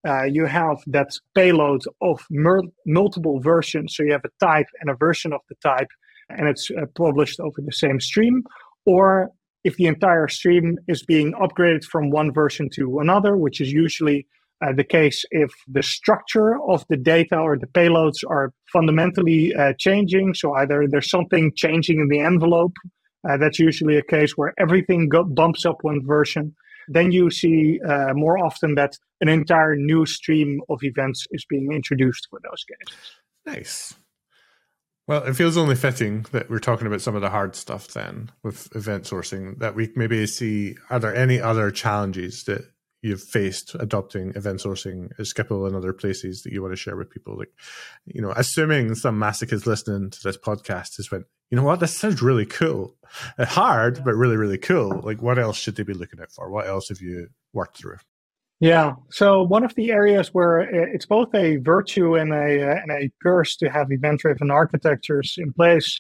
uh, 0.08 0.24
you 0.24 0.46
have 0.46 0.78
that 0.88 1.10
payload 1.36 1.82
of 2.02 2.26
mer- 2.32 2.64
multiple 2.86 3.40
versions. 3.40 3.96
So 3.96 4.04
you 4.04 4.12
have 4.14 4.26
a 4.26 4.46
type 4.46 4.66
and 4.80 4.90
a 4.90 4.96
version 4.96 5.32
of 5.32 5.42
the 5.48 5.56
type, 5.62 5.90
and 6.30 6.48
it's 6.48 6.72
uh, 6.72 6.86
published 6.96 7.40
over 7.40 7.62
the 7.62 7.72
same 7.72 8.00
stream. 8.00 8.44
Or 8.86 9.30
if 9.64 9.76
the 9.78 9.86
entire 9.86 10.28
stream 10.28 10.80
is 10.88 11.04
being 11.04 11.34
upgraded 11.34 11.84
from 11.84 12.10
one 12.10 12.34
version 12.34 12.70
to 12.76 13.00
another, 13.00 13.38
which 13.38 13.62
is 13.62 13.72
usually 13.72 14.26
uh, 14.62 14.74
the 14.74 14.84
case 14.84 15.26
if 15.32 15.52
the 15.68 15.84
structure 15.84 16.56
of 16.70 16.86
the 16.90 16.98
data 16.98 17.38
or 17.38 17.58
the 17.58 17.68
payloads 17.68 18.24
are 18.28 18.54
fundamentally 18.72 19.54
uh, 19.56 19.74
changing. 19.78 20.34
So 20.34 20.54
either 20.54 20.88
there's 20.90 21.10
something 21.10 21.52
changing 21.56 22.00
in 22.00 22.08
the 22.10 22.20
envelope. 22.20 22.76
Uh, 23.28 23.38
that's 23.38 23.60
usually 23.60 23.98
a 23.98 24.04
case 24.04 24.34
where 24.36 24.54
everything 24.60 25.10
go- 25.10 25.24
bumps 25.24 25.66
up 25.66 25.78
one 25.82 26.06
version. 26.06 26.56
Then 26.88 27.12
you 27.12 27.30
see 27.30 27.80
uh, 27.88 28.14
more 28.14 28.38
often 28.38 28.76
that 28.76 28.98
an 29.22 29.30
entire 29.30 29.76
new 29.76 30.06
stream 30.06 30.62
of 30.70 30.80
events 30.84 31.28
is 31.32 31.46
being 31.46 31.72
introduced 31.72 32.28
for 32.30 32.40
those 32.44 32.64
cases. 32.64 33.12
Nice. 33.46 33.96
Well, 35.08 35.24
it 35.24 35.36
feels 35.36 35.58
only 35.58 35.76
fitting 35.76 36.26
that 36.32 36.50
we're 36.50 36.60
talking 36.60 36.88
about 36.88 37.02
some 37.02 37.16
of 37.16 37.22
the 37.22 37.30
hard 37.30 37.56
stuff 37.56 37.88
then 37.90 38.32
with 38.44 38.74
event 38.76 39.04
sourcing 39.04 39.58
that 39.60 39.76
we 39.76 39.92
maybe 39.96 40.26
see. 40.28 40.76
Are 40.90 41.00
there 41.00 41.16
any 41.16 41.40
other 41.40 41.72
challenges 41.72 42.44
that 42.46 42.72
you've 43.02 43.22
faced 43.22 43.76
adopting 43.76 44.32
event 44.36 44.60
sourcing 44.60 45.12
at 45.12 45.26
Schiphol 45.26 45.68
and 45.68 45.76
other 45.76 45.94
places 45.94 46.44
that 46.44 46.54
you 46.54 46.62
want 46.62 46.74
to 46.74 46.78
share 46.78 46.96
with 46.96 47.10
people? 47.10 47.38
Like, 47.38 47.52
you 48.06 48.22
know, 48.22 48.32
assuming 48.36 48.96
some 48.96 49.20
masochist 49.20 49.66
listening 49.66 50.10
to 50.12 50.24
this 50.24 50.38
podcast 50.38 50.98
has 50.98 51.10
went, 51.12 51.26
you 51.50 51.58
know 51.58 51.64
what, 51.64 51.80
this 51.80 51.98
sounds 51.98 52.22
really 52.22 52.46
cool. 52.46 52.96
Uh, 53.38 53.46
hard, 53.46 54.04
but 54.06 54.16
really, 54.16 54.38
really 54.38 54.58
cool. 54.58 55.02
Like, 55.04 55.22
what 55.22 55.38
else 55.38 55.58
should 55.58 55.76
they 55.76 55.84
be 55.84 55.94
looking 55.94 56.20
at 56.20 56.32
for? 56.32 56.50
What 56.50 56.68
else 56.68 56.90
have 56.90 57.02
you 57.02 57.28
worked 57.54 57.78
through? 57.78 57.98
Yeah. 58.62 58.94
So 59.10 59.42
one 59.42 59.64
of 59.64 59.74
the 59.74 59.92
areas 59.92 60.30
where 60.34 60.60
it's 60.60 61.08
both 61.08 61.34
a 61.34 61.58
virtue 61.58 62.16
and 62.16 62.32
a 62.32 62.70
uh, 62.70 62.76
and 62.76 62.92
a 62.92 63.12
curse 63.24 63.56
to 63.58 63.70
have 63.70 63.92
event-driven 63.92 64.52
architectures 64.52 65.36
in 65.40 65.52
place 65.52 66.00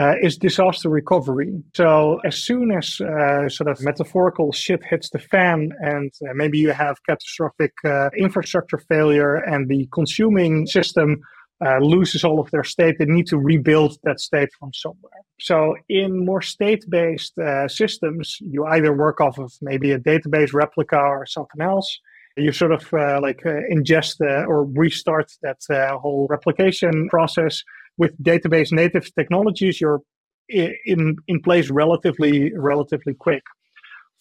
uh, 0.00 0.14
is 0.22 0.38
disaster 0.38 0.88
recovery. 0.88 1.52
So 1.74 2.20
as 2.24 2.36
soon 2.48 2.70
as 2.80 3.00
uh, 3.00 3.48
sort 3.48 3.68
of 3.68 3.82
metaphorical 3.82 4.50
shit 4.52 4.82
hits 4.90 5.10
the 5.10 5.18
fan, 5.18 5.58
and 5.80 6.10
uh, 6.22 6.32
maybe 6.34 6.58
you 6.58 6.70
have 6.70 6.96
catastrophic 7.08 7.72
uh, 7.84 8.08
infrastructure 8.16 8.78
failure, 8.78 9.34
and 9.34 9.68
the 9.68 9.88
consuming 9.92 10.66
system 10.66 11.20
uh, 11.64 11.78
loses 11.78 12.24
all 12.24 12.40
of 12.40 12.50
their 12.50 12.64
state, 12.64 12.96
they 12.98 13.04
need 13.04 13.26
to 13.26 13.36
rebuild 13.36 13.98
that 14.04 14.18
state 14.18 14.48
from 14.58 14.70
somewhere. 14.72 15.20
So 15.38 15.76
in 15.88 16.24
more 16.24 16.40
state-based 16.40 17.36
uh, 17.38 17.68
systems, 17.68 18.38
you 18.40 18.64
either 18.64 18.92
work 18.94 19.20
off 19.20 19.38
of 19.38 19.52
maybe 19.60 19.90
a 19.92 19.98
database 19.98 20.54
replica 20.54 20.96
or 20.96 21.26
something 21.26 21.60
else. 21.60 21.98
You 22.36 22.52
sort 22.52 22.72
of 22.72 22.90
like 23.20 23.42
ingest 23.44 24.20
or 24.20 24.64
restart 24.64 25.30
that 25.42 25.60
whole 26.00 26.26
replication 26.30 27.08
process 27.10 27.62
with 28.00 28.12
database 28.22 28.72
native 28.72 29.14
technologies, 29.14 29.78
you're 29.80 30.00
in, 30.48 31.16
in 31.28 31.40
place 31.42 31.68
relatively, 31.70 32.50
relatively 32.56 33.12
quick. 33.12 33.42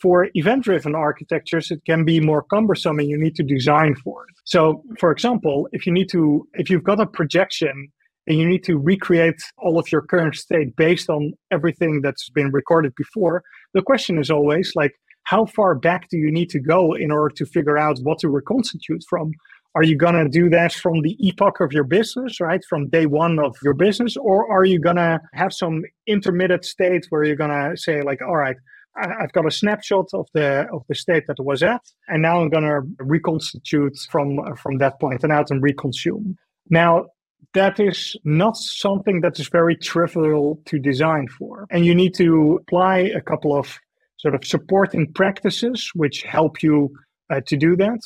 For 0.01 0.27
event 0.34 0.65
driven 0.65 0.95
architectures, 0.95 1.71
it 1.71 1.82
can 1.86 2.03
be 2.03 2.19
more 2.19 2.43
cumbersome 2.43 2.99
and 2.99 3.09
you 3.09 3.17
need 3.17 3.36
to 3.38 3.43
design 3.43 3.95
for 4.03 4.25
it. 4.27 4.36
So, 4.43 4.84
for 4.99 5.11
example, 5.11 5.69
if 5.71 5.86
you 5.86 5.93
need 5.93 6.09
to, 6.09 6.45
if 6.53 6.69
you've 6.69 6.84
got 6.84 6.99
a 6.99 7.05
projection 7.05 7.88
and 8.27 8.38
you 8.38 8.45
need 8.45 8.65
to 8.65 8.77
recreate 8.77 9.41
all 9.57 9.80
of 9.80 9.91
your 9.93 10.01
current 10.01 10.36
state 10.36 10.75
based 10.75 11.09
on 11.09 11.34
everything 11.49 12.01
that's 12.01 12.30
been 12.30 12.51
recorded 12.51 12.93
before, 12.95 13.43
the 13.73 13.82
question 13.82 14.19
is 14.19 14.30
always 14.30 14.73
like, 14.75 14.93
how 15.23 15.45
far 15.45 15.73
back 15.75 16.09
do 16.09 16.17
you 16.17 16.32
need 16.32 16.49
to 16.49 16.59
go 16.59 16.93
in 16.93 17.11
order 17.11 17.34
to 17.36 17.45
figure 17.45 17.77
out 17.77 17.99
what 17.99 18.19
to 18.19 18.30
reconstitute 18.30 19.03
from? 19.09 19.32
Are 19.76 19.84
you 19.84 19.95
going 19.95 20.15
to 20.15 20.28
do 20.28 20.49
that 20.49 20.74
from 20.74 21.01
the 21.01 21.15
epoch 21.20 21.59
of 21.59 21.72
your 21.72 21.84
business, 21.84 22.39
right? 22.39 22.63
From 22.67 22.89
day 22.89 23.05
one 23.05 23.39
of 23.39 23.55
your 23.63 23.76
business? 23.76 24.17
Or 24.17 24.51
are 24.51 24.65
you 24.65 24.80
going 24.80 24.95
to 24.95 25.22
have 25.34 25.53
some 25.53 25.84
intermittent 26.07 26.65
state 26.65 27.05
where 27.09 27.24
you're 27.24 27.36
going 27.36 27.51
to 27.51 27.78
say, 27.78 28.01
like, 28.01 28.22
all 28.22 28.36
right, 28.36 28.57
I've 28.95 29.32
got 29.32 29.45
a 29.45 29.51
snapshot 29.51 30.07
of 30.13 30.28
the 30.34 30.67
of 30.74 30.84
the 30.89 30.95
state 30.95 31.26
that 31.28 31.39
it 31.39 31.45
was 31.45 31.63
at, 31.63 31.82
and 32.07 32.22
now 32.22 32.41
I'm 32.41 32.49
going 32.49 32.63
to 32.63 32.82
reconstitute 33.03 33.97
from 34.09 34.55
from 34.55 34.80
that 34.80 34.99
point 34.99 35.24
and 35.24 35.32
out 35.32 35.51
and 35.51 35.63
reconsume. 35.63 36.36
Now, 36.70 37.05
that 37.53 37.80
is 37.80 38.15
not 38.24 38.57
something 38.57 39.22
that 39.22 39.39
is 39.39 39.47
very 39.47 39.76
trivial 39.76 40.59
to 40.65 40.80
design 40.80 41.28
for, 41.28 41.65
and 41.70 41.86
you 41.86 41.95
need 41.95 42.13
to 42.15 42.59
apply 42.61 42.97
a 42.97 43.22
couple 43.22 43.57
of 43.57 43.80
sort 44.17 44.36
of 44.36 44.43
supporting 44.45 45.13
practices 45.13 45.91
which 45.93 46.24
help 46.24 46.61
you 46.61 46.91
uh, 47.30 47.41
to 47.47 47.55
do 47.55 47.76
that. 47.78 47.99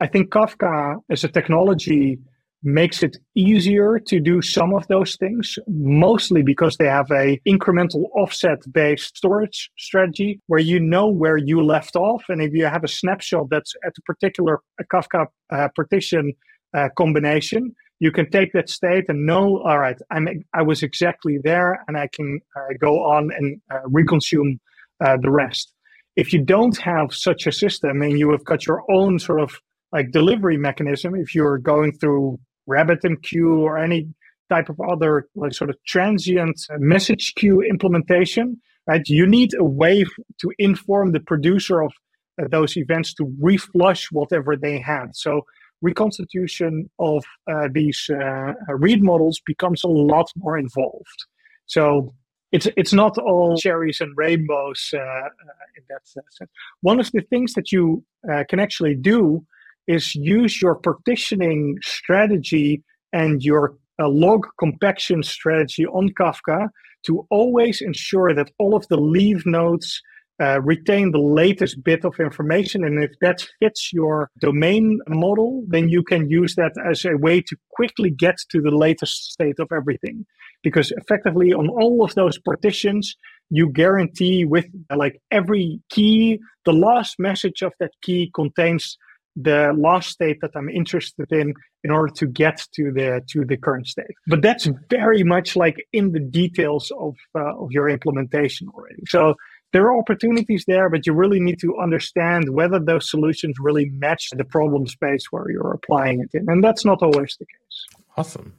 I 0.00 0.06
think 0.06 0.30
Kafka 0.30 0.96
as 1.10 1.24
a 1.24 1.28
technology 1.28 2.18
makes 2.62 3.02
it 3.02 3.16
easier 3.36 3.98
to 4.00 4.20
do 4.20 4.42
some 4.42 4.74
of 4.74 4.86
those 4.88 5.16
things, 5.16 5.58
mostly 5.68 6.42
because 6.42 6.76
they 6.76 6.86
have 6.86 7.10
a 7.10 7.40
incremental 7.46 8.04
offset 8.16 8.60
based 8.72 9.16
storage 9.16 9.70
strategy 9.78 10.40
where 10.46 10.60
you 10.60 10.80
know 10.80 11.06
where 11.06 11.36
you 11.36 11.62
left 11.62 11.94
off. 11.96 12.24
And 12.28 12.42
if 12.42 12.52
you 12.52 12.66
have 12.66 12.84
a 12.84 12.88
snapshot 12.88 13.48
that's 13.50 13.74
at 13.84 13.92
a 13.96 14.02
particular 14.02 14.60
Kafka 14.92 15.26
uh, 15.50 15.68
partition 15.74 16.32
uh, 16.74 16.88
combination, 16.96 17.74
you 18.00 18.12
can 18.12 18.30
take 18.30 18.52
that 18.52 18.68
state 18.68 19.06
and 19.08 19.26
know, 19.26 19.60
all 19.62 19.78
right, 19.78 19.98
I'm, 20.10 20.28
I 20.54 20.62
was 20.62 20.82
exactly 20.82 21.38
there 21.42 21.84
and 21.88 21.96
I 21.96 22.08
can 22.12 22.40
uh, 22.56 22.74
go 22.80 23.04
on 23.04 23.30
and 23.32 23.60
uh, 23.72 23.80
reconsume 23.88 24.58
uh, 25.04 25.16
the 25.20 25.30
rest. 25.30 25.72
If 26.16 26.32
you 26.32 26.40
don't 26.40 26.76
have 26.78 27.14
such 27.14 27.46
a 27.46 27.52
system 27.52 28.02
and 28.02 28.18
you 28.18 28.30
have 28.30 28.44
got 28.44 28.66
your 28.66 28.82
own 28.90 29.18
sort 29.18 29.40
of 29.40 29.60
like 29.92 30.10
delivery 30.10 30.56
mechanism 30.56 31.14
if 31.14 31.34
you're 31.34 31.58
going 31.58 31.92
through 31.92 32.38
RabbitMQ 32.68 33.58
or 33.60 33.78
any 33.78 34.08
type 34.50 34.68
of 34.68 34.80
other 34.80 35.28
like 35.34 35.52
sort 35.52 35.70
of 35.70 35.76
transient 35.86 36.60
message 36.78 37.34
queue 37.36 37.60
implementation 37.60 38.60
right 38.86 39.02
you 39.06 39.26
need 39.26 39.52
a 39.54 39.64
way 39.64 40.04
to 40.40 40.52
inform 40.58 41.12
the 41.12 41.20
producer 41.20 41.82
of 41.82 41.92
uh, 42.40 42.46
those 42.50 42.76
events 42.76 43.12
to 43.14 43.24
reflush 43.42 44.06
whatever 44.10 44.56
they 44.56 44.78
had 44.78 45.14
so 45.14 45.42
reconstitution 45.80 46.90
of 46.98 47.24
uh, 47.50 47.68
these 47.72 48.10
uh, 48.10 48.52
read 48.70 49.02
models 49.02 49.40
becomes 49.46 49.84
a 49.84 49.88
lot 49.88 50.30
more 50.36 50.58
involved 50.58 51.26
so 51.66 52.12
it's 52.50 52.66
it's 52.76 52.92
not 52.92 53.18
all 53.18 53.58
cherries 53.58 54.00
and 54.00 54.16
rainbows 54.16 54.90
uh, 54.94 54.98
uh, 54.98 55.28
in 55.76 55.82
that 55.90 56.06
sense. 56.08 56.38
One 56.80 56.98
of 56.98 57.10
the 57.12 57.20
things 57.20 57.52
that 57.54 57.72
you 57.72 58.02
uh, 58.30 58.44
can 58.48 58.58
actually 58.58 58.94
do 58.94 59.44
is 59.88 60.14
use 60.14 60.62
your 60.62 60.76
partitioning 60.76 61.78
strategy 61.82 62.82
and 63.12 63.42
your 63.42 63.74
uh, 64.00 64.08
log 64.08 64.46
compaction 64.58 65.22
strategy 65.22 65.86
on 65.86 66.10
Kafka 66.10 66.68
to 67.06 67.26
always 67.30 67.80
ensure 67.80 68.34
that 68.34 68.52
all 68.58 68.76
of 68.76 68.86
the 68.88 68.96
leave 68.96 69.44
nodes 69.46 70.00
uh, 70.40 70.60
retain 70.60 71.10
the 71.10 71.18
latest 71.18 71.82
bit 71.82 72.04
of 72.04 72.20
information. 72.20 72.84
And 72.84 73.02
if 73.02 73.10
that 73.20 73.44
fits 73.58 73.92
your 73.92 74.30
domain 74.40 75.00
model, 75.08 75.64
then 75.66 75.88
you 75.88 76.04
can 76.04 76.28
use 76.30 76.54
that 76.54 76.72
as 76.88 77.04
a 77.04 77.16
way 77.16 77.40
to 77.40 77.56
quickly 77.70 78.10
get 78.10 78.36
to 78.50 78.60
the 78.60 78.70
latest 78.70 79.32
state 79.32 79.58
of 79.58 79.68
everything. 79.72 80.26
Because 80.62 80.92
effectively, 80.92 81.52
on 81.52 81.68
all 81.68 82.04
of 82.04 82.14
those 82.14 82.38
partitions, 82.38 83.16
you 83.50 83.70
guarantee 83.72 84.44
with 84.44 84.66
like 84.94 85.20
every 85.30 85.80
key, 85.88 86.38
the 86.64 86.72
last 86.72 87.16
message 87.18 87.62
of 87.62 87.72
that 87.80 87.92
key 88.02 88.30
contains 88.34 88.96
the 89.36 89.72
last 89.76 90.10
state 90.10 90.38
that 90.40 90.50
I'm 90.54 90.68
interested 90.68 91.30
in 91.30 91.54
in 91.84 91.90
order 91.90 92.12
to 92.14 92.26
get 92.26 92.66
to 92.74 92.92
the 92.92 93.22
to 93.28 93.44
the 93.44 93.56
current 93.56 93.86
state. 93.86 94.14
But 94.26 94.42
that's 94.42 94.68
very 94.90 95.22
much 95.22 95.56
like 95.56 95.76
in 95.92 96.12
the 96.12 96.20
details 96.20 96.90
of 96.98 97.14
uh, 97.34 97.56
of 97.56 97.70
your 97.70 97.88
implementation 97.88 98.68
already. 98.68 99.02
So 99.06 99.34
there 99.72 99.84
are 99.86 99.98
opportunities 99.98 100.64
there, 100.66 100.88
but 100.88 101.06
you 101.06 101.12
really 101.12 101.40
need 101.40 101.60
to 101.60 101.78
understand 101.78 102.50
whether 102.50 102.78
those 102.78 103.10
solutions 103.10 103.56
really 103.60 103.90
match 103.90 104.30
the 104.30 104.44
problem 104.44 104.86
space 104.86 105.26
where 105.30 105.50
you're 105.50 105.72
applying 105.72 106.20
it 106.20 106.30
in. 106.32 106.46
And 106.48 106.64
that's 106.64 106.84
not 106.84 107.02
always 107.02 107.36
the 107.38 107.44
case. 107.44 108.00
Awesome. 108.16 108.54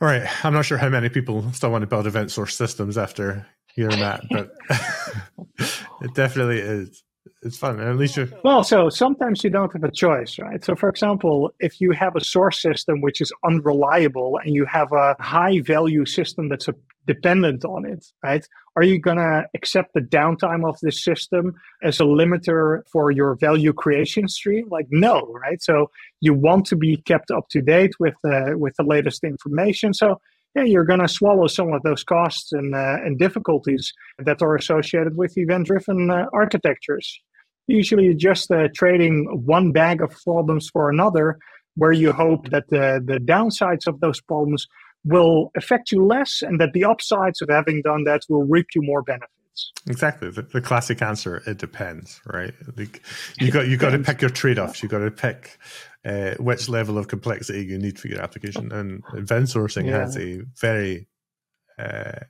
All 0.00 0.08
right. 0.08 0.26
I'm 0.44 0.52
not 0.52 0.64
sure 0.64 0.78
how 0.78 0.88
many 0.88 1.08
people 1.08 1.50
still 1.52 1.70
want 1.70 1.82
to 1.82 1.86
build 1.86 2.06
event 2.06 2.30
source 2.30 2.56
systems 2.56 2.98
after 2.98 3.46
hearing 3.74 4.00
that, 4.00 4.24
but 4.30 4.52
it 6.00 6.14
definitely 6.14 6.58
is 6.58 7.02
it's 7.42 7.58
fun. 7.58 7.80
At 7.80 7.96
least 7.96 8.16
you. 8.16 8.28
Well, 8.44 8.64
so 8.64 8.88
sometimes 8.88 9.44
you 9.44 9.50
don't 9.50 9.72
have 9.72 9.84
a 9.84 9.90
choice, 9.90 10.38
right? 10.38 10.64
So, 10.64 10.74
for 10.74 10.88
example, 10.88 11.52
if 11.60 11.80
you 11.80 11.92
have 11.92 12.16
a 12.16 12.24
source 12.24 12.60
system 12.60 13.00
which 13.00 13.20
is 13.20 13.32
unreliable 13.44 14.38
and 14.42 14.54
you 14.54 14.64
have 14.66 14.92
a 14.92 15.16
high 15.20 15.60
value 15.60 16.04
system 16.04 16.48
that's 16.48 16.68
dependent 17.06 17.64
on 17.64 17.86
it, 17.86 18.04
right? 18.22 18.46
Are 18.74 18.82
you 18.82 19.00
to 19.00 19.46
accept 19.54 19.94
the 19.94 20.00
downtime 20.00 20.68
of 20.68 20.78
this 20.80 21.02
system 21.02 21.54
as 21.82 22.00
a 22.00 22.04
limiter 22.04 22.82
for 22.88 23.10
your 23.10 23.34
value 23.36 23.72
creation 23.72 24.28
stream? 24.28 24.68
Like, 24.68 24.86
no, 24.90 25.32
right? 25.32 25.62
So 25.62 25.90
you 26.20 26.34
want 26.34 26.66
to 26.66 26.76
be 26.76 26.96
kept 26.98 27.30
up 27.30 27.48
to 27.50 27.62
date 27.62 27.94
with 27.98 28.16
uh, 28.24 28.52
with 28.56 28.74
the 28.76 28.84
latest 28.84 29.24
information. 29.24 29.94
So 29.94 30.20
yeah, 30.56 30.64
you're 30.64 30.84
going 30.84 31.00
to 31.00 31.08
swallow 31.08 31.46
some 31.46 31.72
of 31.74 31.82
those 31.82 32.02
costs 32.02 32.52
and, 32.52 32.74
uh, 32.74 32.96
and 33.04 33.18
difficulties 33.18 33.92
that 34.18 34.40
are 34.40 34.56
associated 34.56 35.14
with 35.14 35.36
event 35.36 35.66
driven 35.66 36.10
uh, 36.10 36.24
architectures. 36.32 37.20
Usually, 37.66 38.14
just 38.14 38.50
uh, 38.50 38.68
trading 38.74 39.26
one 39.44 39.72
bag 39.72 40.00
of 40.00 40.16
problems 40.24 40.70
for 40.72 40.88
another, 40.88 41.38
where 41.74 41.92
you 41.92 42.10
hope 42.10 42.48
that 42.50 42.70
the, 42.70 43.02
the 43.04 43.18
downsides 43.18 43.86
of 43.86 44.00
those 44.00 44.20
problems 44.22 44.66
will 45.04 45.50
affect 45.56 45.92
you 45.92 46.04
less 46.06 46.40
and 46.40 46.58
that 46.58 46.72
the 46.72 46.84
upsides 46.84 47.42
of 47.42 47.48
having 47.50 47.82
done 47.82 48.04
that 48.04 48.22
will 48.30 48.44
reap 48.44 48.66
you 48.74 48.80
more 48.82 49.02
benefits. 49.02 49.35
Exactly. 49.86 50.30
The, 50.30 50.42
the 50.42 50.60
classic 50.60 51.02
answer, 51.02 51.42
it 51.46 51.58
depends, 51.58 52.20
right? 52.26 52.54
Like 52.76 53.02
you 53.38 53.50
got 53.50 53.68
you 53.68 53.76
got 53.76 53.90
to 53.90 53.98
pick 53.98 54.20
your 54.20 54.30
trade-offs. 54.30 54.82
You 54.82 54.88
got 54.88 54.98
to 54.98 55.10
pick 55.10 55.58
uh, 56.04 56.34
which 56.34 56.68
level 56.68 56.98
of 56.98 57.08
complexity 57.08 57.64
you 57.64 57.78
need 57.78 57.98
for 57.98 58.08
your 58.08 58.20
application. 58.20 58.72
And 58.72 59.02
event 59.14 59.46
sourcing 59.46 59.86
yeah. 59.86 59.98
has 59.98 60.16
a 60.16 60.42
very 60.60 61.08
uh, 61.78 62.20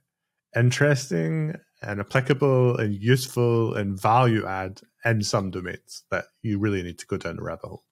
interesting 0.54 1.56
and 1.82 2.00
applicable 2.00 2.76
and 2.78 2.94
useful 2.94 3.74
and 3.74 4.00
value 4.00 4.46
add 4.46 4.80
in 5.04 5.22
some 5.22 5.50
domains 5.50 6.04
that 6.10 6.26
you 6.42 6.58
really 6.58 6.82
need 6.82 6.98
to 6.98 7.06
go 7.06 7.16
down 7.16 7.36
the 7.36 7.42
rabbit 7.42 7.66
hole. 7.66 7.84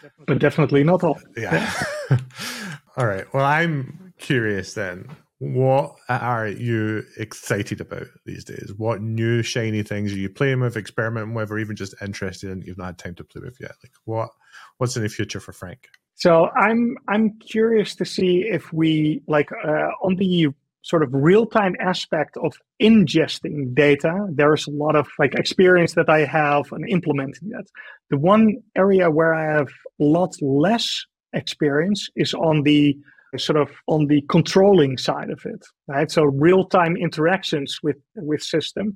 So. 0.00 0.08
But 0.26 0.38
definitely 0.38 0.84
not 0.84 1.04
all. 1.04 1.18
Yeah. 1.36 1.72
all 2.96 3.06
right. 3.06 3.32
Well, 3.32 3.44
I'm 3.44 4.12
curious 4.18 4.74
then. 4.74 5.08
What 5.38 5.96
are 6.08 6.48
you 6.48 7.04
excited 7.18 7.80
about 7.80 8.06
these 8.24 8.44
days? 8.44 8.72
What 8.76 9.02
new 9.02 9.42
shiny 9.42 9.82
things 9.82 10.12
are 10.12 10.18
you 10.18 10.30
playing 10.30 10.60
with, 10.60 10.76
experimenting 10.76 11.34
with, 11.34 11.50
or 11.50 11.58
even 11.58 11.76
just 11.76 11.94
interested 12.00 12.50
in 12.50 12.62
you've 12.62 12.78
not 12.78 12.86
had 12.86 12.98
time 12.98 13.14
to 13.16 13.24
play 13.24 13.42
with 13.44 13.60
yet? 13.60 13.72
Like 13.82 13.92
what 14.04 14.30
what's 14.78 14.96
in 14.96 15.02
the 15.02 15.08
future 15.08 15.40
for 15.40 15.52
Frank? 15.52 15.88
So 16.14 16.48
I'm 16.56 16.96
I'm 17.08 17.38
curious 17.38 17.94
to 17.96 18.06
see 18.06 18.46
if 18.50 18.72
we 18.72 19.22
like 19.28 19.50
uh, 19.52 19.90
on 20.02 20.16
the 20.16 20.48
sort 20.86 21.02
of 21.02 21.12
real-time 21.12 21.74
aspect 21.80 22.36
of 22.36 22.54
ingesting 22.80 23.74
data 23.74 24.24
there's 24.30 24.68
a 24.68 24.70
lot 24.70 24.94
of 24.94 25.08
like 25.18 25.34
experience 25.34 25.94
that 25.94 26.08
i 26.08 26.20
have 26.20 26.66
in 26.70 26.88
implementing 26.88 27.48
that 27.48 27.64
the 28.08 28.16
one 28.16 28.56
area 28.76 29.10
where 29.10 29.34
i 29.34 29.52
have 29.52 29.66
a 30.00 30.04
lot 30.04 30.32
less 30.40 31.04
experience 31.32 32.08
is 32.14 32.32
on 32.34 32.62
the 32.62 32.96
sort 33.36 33.56
of 33.56 33.70
on 33.86 34.06
the 34.06 34.22
controlling 34.28 34.96
side 34.96 35.30
of 35.30 35.40
it 35.44 35.64
right 35.88 36.10
so 36.10 36.22
real-time 36.24 36.96
interactions 36.96 37.78
with 37.82 37.96
with 38.16 38.42
system 38.42 38.94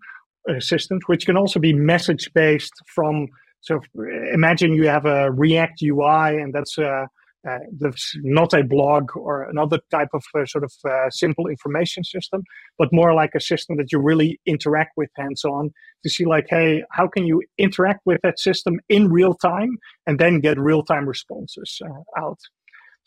uh, 0.48 0.60
systems 0.60 1.02
which 1.06 1.26
can 1.26 1.36
also 1.36 1.58
be 1.58 1.72
message 1.72 2.30
based 2.34 2.72
from 2.94 3.26
so 3.60 3.80
imagine 4.32 4.72
you 4.74 4.86
have 4.86 5.04
a 5.04 5.30
react 5.32 5.82
ui 5.82 6.40
and 6.40 6.54
that's 6.54 6.78
a 6.78 7.06
uh, 7.48 7.58
that's 7.78 8.14
not 8.22 8.52
a 8.52 8.62
blog 8.62 9.16
or 9.16 9.44
another 9.44 9.78
type 9.90 10.10
of 10.12 10.22
uh, 10.38 10.44
sort 10.44 10.62
of 10.62 10.72
uh, 10.84 11.08
simple 11.08 11.46
information 11.46 12.04
system, 12.04 12.42
but 12.76 12.92
more 12.92 13.14
like 13.14 13.30
a 13.34 13.40
system 13.40 13.78
that 13.78 13.90
you 13.90 13.98
really 13.98 14.38
interact 14.44 14.92
with 14.96 15.08
hands 15.16 15.44
on 15.44 15.70
to 16.02 16.10
see, 16.10 16.26
like, 16.26 16.46
hey, 16.50 16.82
how 16.90 17.08
can 17.08 17.24
you 17.24 17.42
interact 17.56 18.00
with 18.04 18.20
that 18.22 18.38
system 18.38 18.78
in 18.88 19.10
real 19.10 19.34
time 19.34 19.78
and 20.06 20.18
then 20.18 20.40
get 20.40 20.58
real 20.58 20.82
time 20.82 21.06
responses 21.06 21.80
uh, 21.82 22.20
out? 22.20 22.38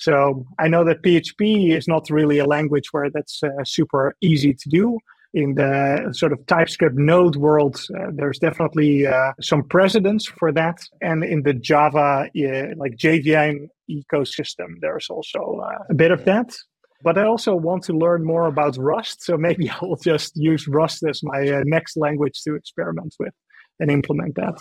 So 0.03 0.45
I 0.59 0.67
know 0.67 0.83
that 0.83 1.01
PHP 1.01 1.75
is 1.77 1.87
not 1.87 2.09
really 2.09 2.39
a 2.39 2.45
language 2.45 2.87
where 2.91 3.09
that's 3.09 3.41
uh, 3.41 3.63
super 3.63 4.15
easy 4.21 4.53
to 4.53 4.69
do 4.69 4.99
in 5.33 5.55
the 5.55 6.09
sort 6.11 6.31
of 6.31 6.45
TypeScript 6.45 6.95
node 6.95 7.37
world, 7.37 7.81
uh, 7.97 8.11
there's 8.13 8.37
definitely 8.37 9.07
uh, 9.07 9.31
some 9.41 9.63
precedence 9.63 10.25
for 10.27 10.51
that. 10.51 10.77
And 11.01 11.23
in 11.23 11.41
the 11.41 11.53
Java, 11.53 12.29
like 12.77 12.95
JVM 12.97 13.67
ecosystem, 13.89 14.75
there's 14.81 15.07
also 15.09 15.61
uh, 15.63 15.83
a 15.89 15.93
bit 15.93 16.11
of 16.11 16.25
that. 16.25 16.53
But 17.01 17.17
I 17.17 17.23
also 17.23 17.55
want 17.55 17.83
to 17.85 17.93
learn 17.93 18.23
more 18.23 18.45
about 18.45 18.77
Rust. 18.77 19.23
So 19.23 19.35
maybe 19.37 19.69
I'll 19.81 19.95
just 19.95 20.33
use 20.35 20.67
Rust 20.67 21.03
as 21.03 21.21
my 21.23 21.47
uh, 21.49 21.63
next 21.65 21.97
language 21.97 22.41
to 22.43 22.55
experiment 22.55 23.15
with 23.19 23.33
and 23.79 23.89
implement 23.89 24.35
that. 24.35 24.59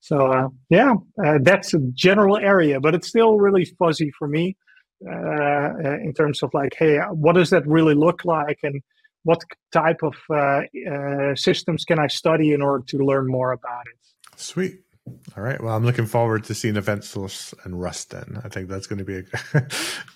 So 0.00 0.32
uh, 0.32 0.48
yeah, 0.68 0.94
that's 1.40 1.74
a 1.74 1.78
general 1.94 2.36
area, 2.36 2.80
but 2.80 2.94
it's 2.94 3.08
still 3.08 3.38
really 3.38 3.64
fuzzy 3.78 4.10
for 4.18 4.28
me 4.28 4.56
in 5.00 6.12
terms 6.16 6.42
of 6.42 6.50
like, 6.54 6.74
hey, 6.78 6.98
what 7.10 7.34
does 7.34 7.50
that 7.50 7.66
really 7.66 7.94
look 7.94 8.24
like? 8.24 8.58
And 8.62 8.82
what 9.24 9.42
type 9.72 10.02
of 10.02 10.14
uh, 10.30 10.62
uh, 10.90 11.34
systems 11.34 11.84
can 11.84 11.98
I 11.98 12.06
study 12.06 12.52
in 12.52 12.62
order 12.62 12.84
to 12.88 12.98
learn 12.98 13.26
more 13.26 13.52
about 13.52 13.84
it? 13.86 14.40
Sweet. 14.40 14.80
All 15.36 15.42
right. 15.42 15.60
Well, 15.60 15.74
I'm 15.74 15.84
looking 15.84 16.06
forward 16.06 16.44
to 16.44 16.54
seeing 16.54 16.76
Event 16.76 17.04
Source 17.04 17.52
and 17.64 17.80
Rust. 17.80 18.10
Then 18.10 18.40
I 18.44 18.48
think 18.48 18.68
that's 18.68 18.86
going 18.86 18.98
to 18.98 19.04
be 19.04 19.24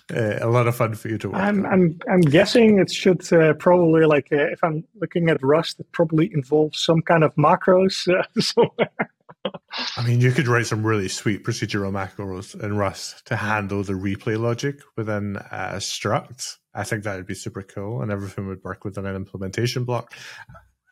a, 0.09 0.45
a 0.45 0.49
lot 0.49 0.67
of 0.67 0.75
fun 0.75 0.93
for 0.95 1.09
you 1.09 1.17
to 1.17 1.29
work. 1.29 1.41
I'm. 1.41 1.65
I'm 1.65 1.99
I'm 2.09 2.21
guessing 2.21 2.79
it 2.79 2.91
should 2.91 3.31
uh, 3.33 3.53
probably 3.55 4.05
like 4.05 4.27
uh, 4.31 4.51
if 4.51 4.63
I'm 4.63 4.85
looking 5.01 5.29
at 5.29 5.43
Rust, 5.43 5.79
it 5.79 5.91
probably 5.91 6.31
involves 6.33 6.79
some 6.79 7.01
kind 7.01 7.23
of 7.23 7.35
macros 7.35 8.07
uh, 8.07 8.23
somewhere. 8.39 9.09
I 9.97 10.05
mean, 10.05 10.21
you 10.21 10.31
could 10.31 10.47
write 10.47 10.67
some 10.67 10.85
really 10.85 11.07
sweet 11.07 11.43
procedural 11.43 11.91
macros 11.91 12.59
in 12.61 12.77
Rust 12.77 13.25
to 13.27 13.35
handle 13.35 13.83
the 13.83 13.93
replay 13.93 14.39
logic 14.39 14.79
within 14.95 15.37
a 15.51 15.77
struct. 15.77 16.57
I 16.73 16.83
think 16.83 17.03
that 17.03 17.15
would 17.15 17.27
be 17.27 17.35
super 17.35 17.61
cool, 17.61 18.01
and 18.01 18.11
everything 18.11 18.47
would 18.47 18.63
work 18.63 18.83
within 18.83 19.05
an 19.05 19.15
implementation 19.15 19.83
block. 19.85 20.13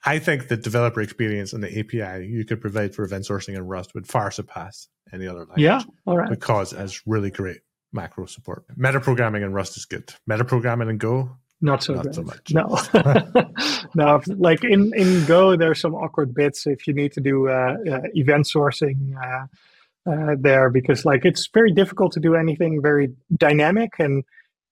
I 0.06 0.20
think 0.20 0.47
the 0.47 0.58
developer 0.58 1.01
experience 1.01 1.54
and 1.54 1.64
the 1.64 1.80
API 1.80 2.26
you 2.26 2.45
could 2.45 2.62
provide 2.62 2.93
for 2.93 3.04
event 3.04 3.26
sourcing 3.26 3.56
in 3.56 3.66
Rust 3.66 3.93
would 3.95 4.08
far 4.08 4.32
surpass 4.32 4.88
any 5.14 5.28
other 5.28 5.39
language. 5.39 5.62
Yeah, 5.62 5.82
all 6.06 6.18
right. 6.18 6.30
Because 6.30 6.74
it 6.74 6.80
has 6.80 7.01
really 7.06 7.32
great 7.32 7.62
macro 7.93 8.26
support. 8.26 8.66
Metaprogramming 8.78 9.43
in 9.43 9.54
Rust 9.54 9.78
is 9.78 9.86
good. 9.86 10.14
Metaprogramming 10.30 10.89
in 10.89 10.97
Go, 10.97 11.38
not 11.64 11.82
so 11.82 11.93
not 11.93 12.14
so 12.14 12.24
much. 12.24 12.53
No, 12.53 12.78
no. 13.95 14.22
Like 14.28 14.64
in 14.64 14.91
in 14.95 15.26
Go, 15.26 15.55
there's 15.55 15.80
some 15.80 15.95
awkward 15.95 16.34
bits 16.34 16.68
if 16.68 16.88
you 16.88 16.93
need 16.93 17.14
to 17.14 17.22
do 17.22 17.49
uh, 17.49 17.78
uh, 17.89 18.01
event 18.14 18.45
sourcing 18.45 19.16
uh, 19.16 20.11
uh, 20.11 20.36
there 20.38 20.70
because 20.70 21.05
like 21.05 21.26
it's 21.26 21.47
very 21.53 21.72
difficult 21.72 22.11
to 22.14 22.20
do 22.20 22.36
anything 22.36 22.82
very 22.82 23.14
dynamic 23.38 23.91
and 23.99 24.24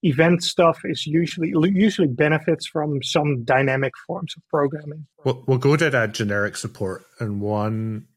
event 0.04 0.44
stuff 0.44 0.80
is 0.84 1.08
usually 1.08 1.54
usually 1.72 2.08
benefits 2.08 2.68
from 2.68 3.02
some 3.02 3.44
dynamic 3.44 3.94
forms 4.06 4.34
of 4.36 4.44
programming. 4.50 5.08
Well, 5.24 5.44
we'll 5.48 5.58
go 5.58 5.76
to 5.78 5.90
that 5.90 6.14
generic 6.14 6.58
support 6.58 7.06
in 7.20 7.40
one 7.40 8.08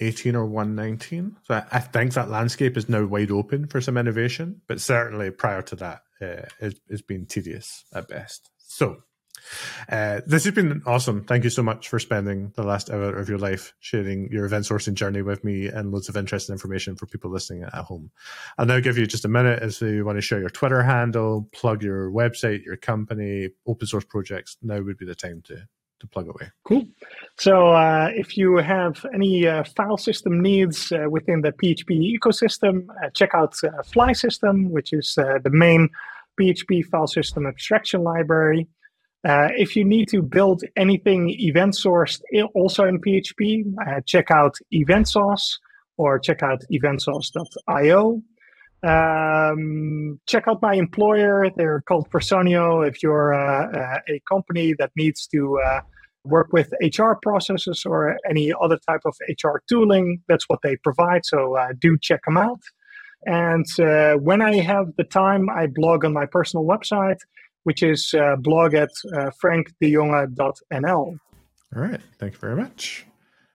18 0.00 0.36
or 0.36 0.46
119. 0.46 1.36
So 1.44 1.62
I 1.72 1.80
think 1.80 2.12
that 2.14 2.30
landscape 2.30 2.76
is 2.76 2.88
now 2.88 3.04
wide 3.04 3.30
open 3.30 3.66
for 3.66 3.80
some 3.80 3.96
innovation, 3.96 4.60
but 4.68 4.80
certainly 4.80 5.30
prior 5.30 5.62
to 5.62 5.76
that, 5.76 6.02
it's, 6.20 6.80
it's 6.88 7.02
been 7.02 7.26
tedious 7.26 7.84
at 7.94 8.08
best. 8.08 8.50
So 8.58 8.98
Uh, 9.88 10.20
this 10.26 10.44
has 10.44 10.54
been 10.54 10.82
awesome. 10.86 11.24
Thank 11.24 11.44
you 11.44 11.50
so 11.50 11.62
much 11.62 11.88
for 11.88 11.98
spending 11.98 12.52
the 12.56 12.62
last 12.62 12.90
hour 12.90 13.16
of 13.16 13.28
your 13.28 13.38
life 13.38 13.74
sharing 13.78 14.30
your 14.32 14.44
event 14.44 14.64
sourcing 14.64 14.94
journey 14.94 15.22
with 15.22 15.44
me 15.44 15.66
and 15.66 15.92
loads 15.92 16.08
of 16.08 16.16
interesting 16.16 16.52
information 16.52 16.96
for 16.96 17.06
people 17.06 17.30
listening 17.30 17.62
at 17.62 17.72
home. 17.72 18.10
I'll 18.58 18.66
now 18.66 18.80
give 18.80 18.98
you 18.98 19.06
just 19.06 19.24
a 19.24 19.28
minute 19.28 19.62
if 19.62 19.80
you 19.80 20.04
want 20.04 20.18
to 20.18 20.22
share 20.22 20.40
your 20.40 20.50
Twitter 20.50 20.82
handle, 20.82 21.48
plug 21.52 21.82
your 21.82 22.10
website, 22.10 22.64
your 22.64 22.76
company, 22.76 23.50
open 23.66 23.86
source 23.86 24.04
projects. 24.04 24.56
Now 24.62 24.80
would 24.80 24.98
be 24.98 25.06
the 25.06 25.14
time 25.14 25.42
to 25.46 25.68
to 26.00 26.06
plug 26.06 26.28
away. 26.28 26.50
Cool. 26.64 26.86
So 27.38 27.68
uh, 27.68 28.10
if 28.14 28.36
you 28.36 28.56
have 28.56 29.04
any 29.14 29.46
uh, 29.46 29.64
file 29.76 29.96
system 29.96 30.40
needs 30.40 30.92
uh, 30.92 31.08
within 31.10 31.40
the 31.42 31.52
PHP 31.52 32.18
ecosystem, 32.18 32.86
uh, 33.02 33.10
check 33.14 33.30
out 33.34 33.54
uh, 33.64 33.82
Flysystem, 33.82 34.70
which 34.70 34.92
is 34.92 35.16
uh, 35.18 35.38
the 35.42 35.50
main 35.50 35.88
PHP 36.40 36.84
file 36.86 37.06
system 37.06 37.46
abstraction 37.46 38.02
library. 38.02 38.66
If 39.24 39.76
you 39.76 39.84
need 39.84 40.08
to 40.08 40.22
build 40.22 40.62
anything 40.76 41.28
event 41.28 41.74
sourced 41.74 42.20
also 42.54 42.84
in 42.84 42.98
PHP, 43.00 43.74
check 44.06 44.30
out 44.30 44.54
EventSauce 44.72 45.58
or 45.98 46.18
check 46.18 46.42
out 46.42 46.62
eventsauce.io. 46.72 48.22
Um, 48.82 50.20
check 50.26 50.44
out 50.46 50.62
my 50.62 50.74
employer. 50.74 51.50
They're 51.56 51.82
called 51.88 52.10
Personio. 52.10 52.86
If 52.86 53.02
you're 53.02 53.34
uh, 53.34 53.66
uh 53.72 53.98
a 54.08 54.20
company 54.30 54.74
that 54.78 54.92
needs 54.96 55.26
to 55.28 55.58
uh, 55.66 55.80
work 56.24 56.52
with 56.52 56.72
HR 56.80 57.14
processes 57.22 57.84
or 57.84 58.16
any 58.28 58.52
other 58.60 58.78
type 58.88 59.00
of 59.04 59.14
HR 59.28 59.58
tooling, 59.68 60.22
that's 60.28 60.48
what 60.48 60.60
they 60.62 60.76
provide. 60.76 61.24
So 61.24 61.56
uh, 61.56 61.68
do 61.78 61.98
check 62.00 62.20
them 62.24 62.36
out. 62.36 62.60
And 63.26 63.66
when 64.22 64.40
I 64.42 64.56
have 64.60 64.94
the 64.96 65.04
time, 65.04 65.50
I 65.50 65.66
blog 65.66 66.04
on 66.04 66.12
my 66.12 66.26
personal 66.26 66.64
website 66.64 67.18
which 67.64 67.82
is 67.82 68.14
blog 68.38 68.72
at 68.72 68.88
frankdejonge.nl. 69.44 71.18
All 71.76 71.82
right. 71.82 72.00
Thank 72.18 72.32
you 72.32 72.38
very 72.38 72.56
much. 72.56 73.04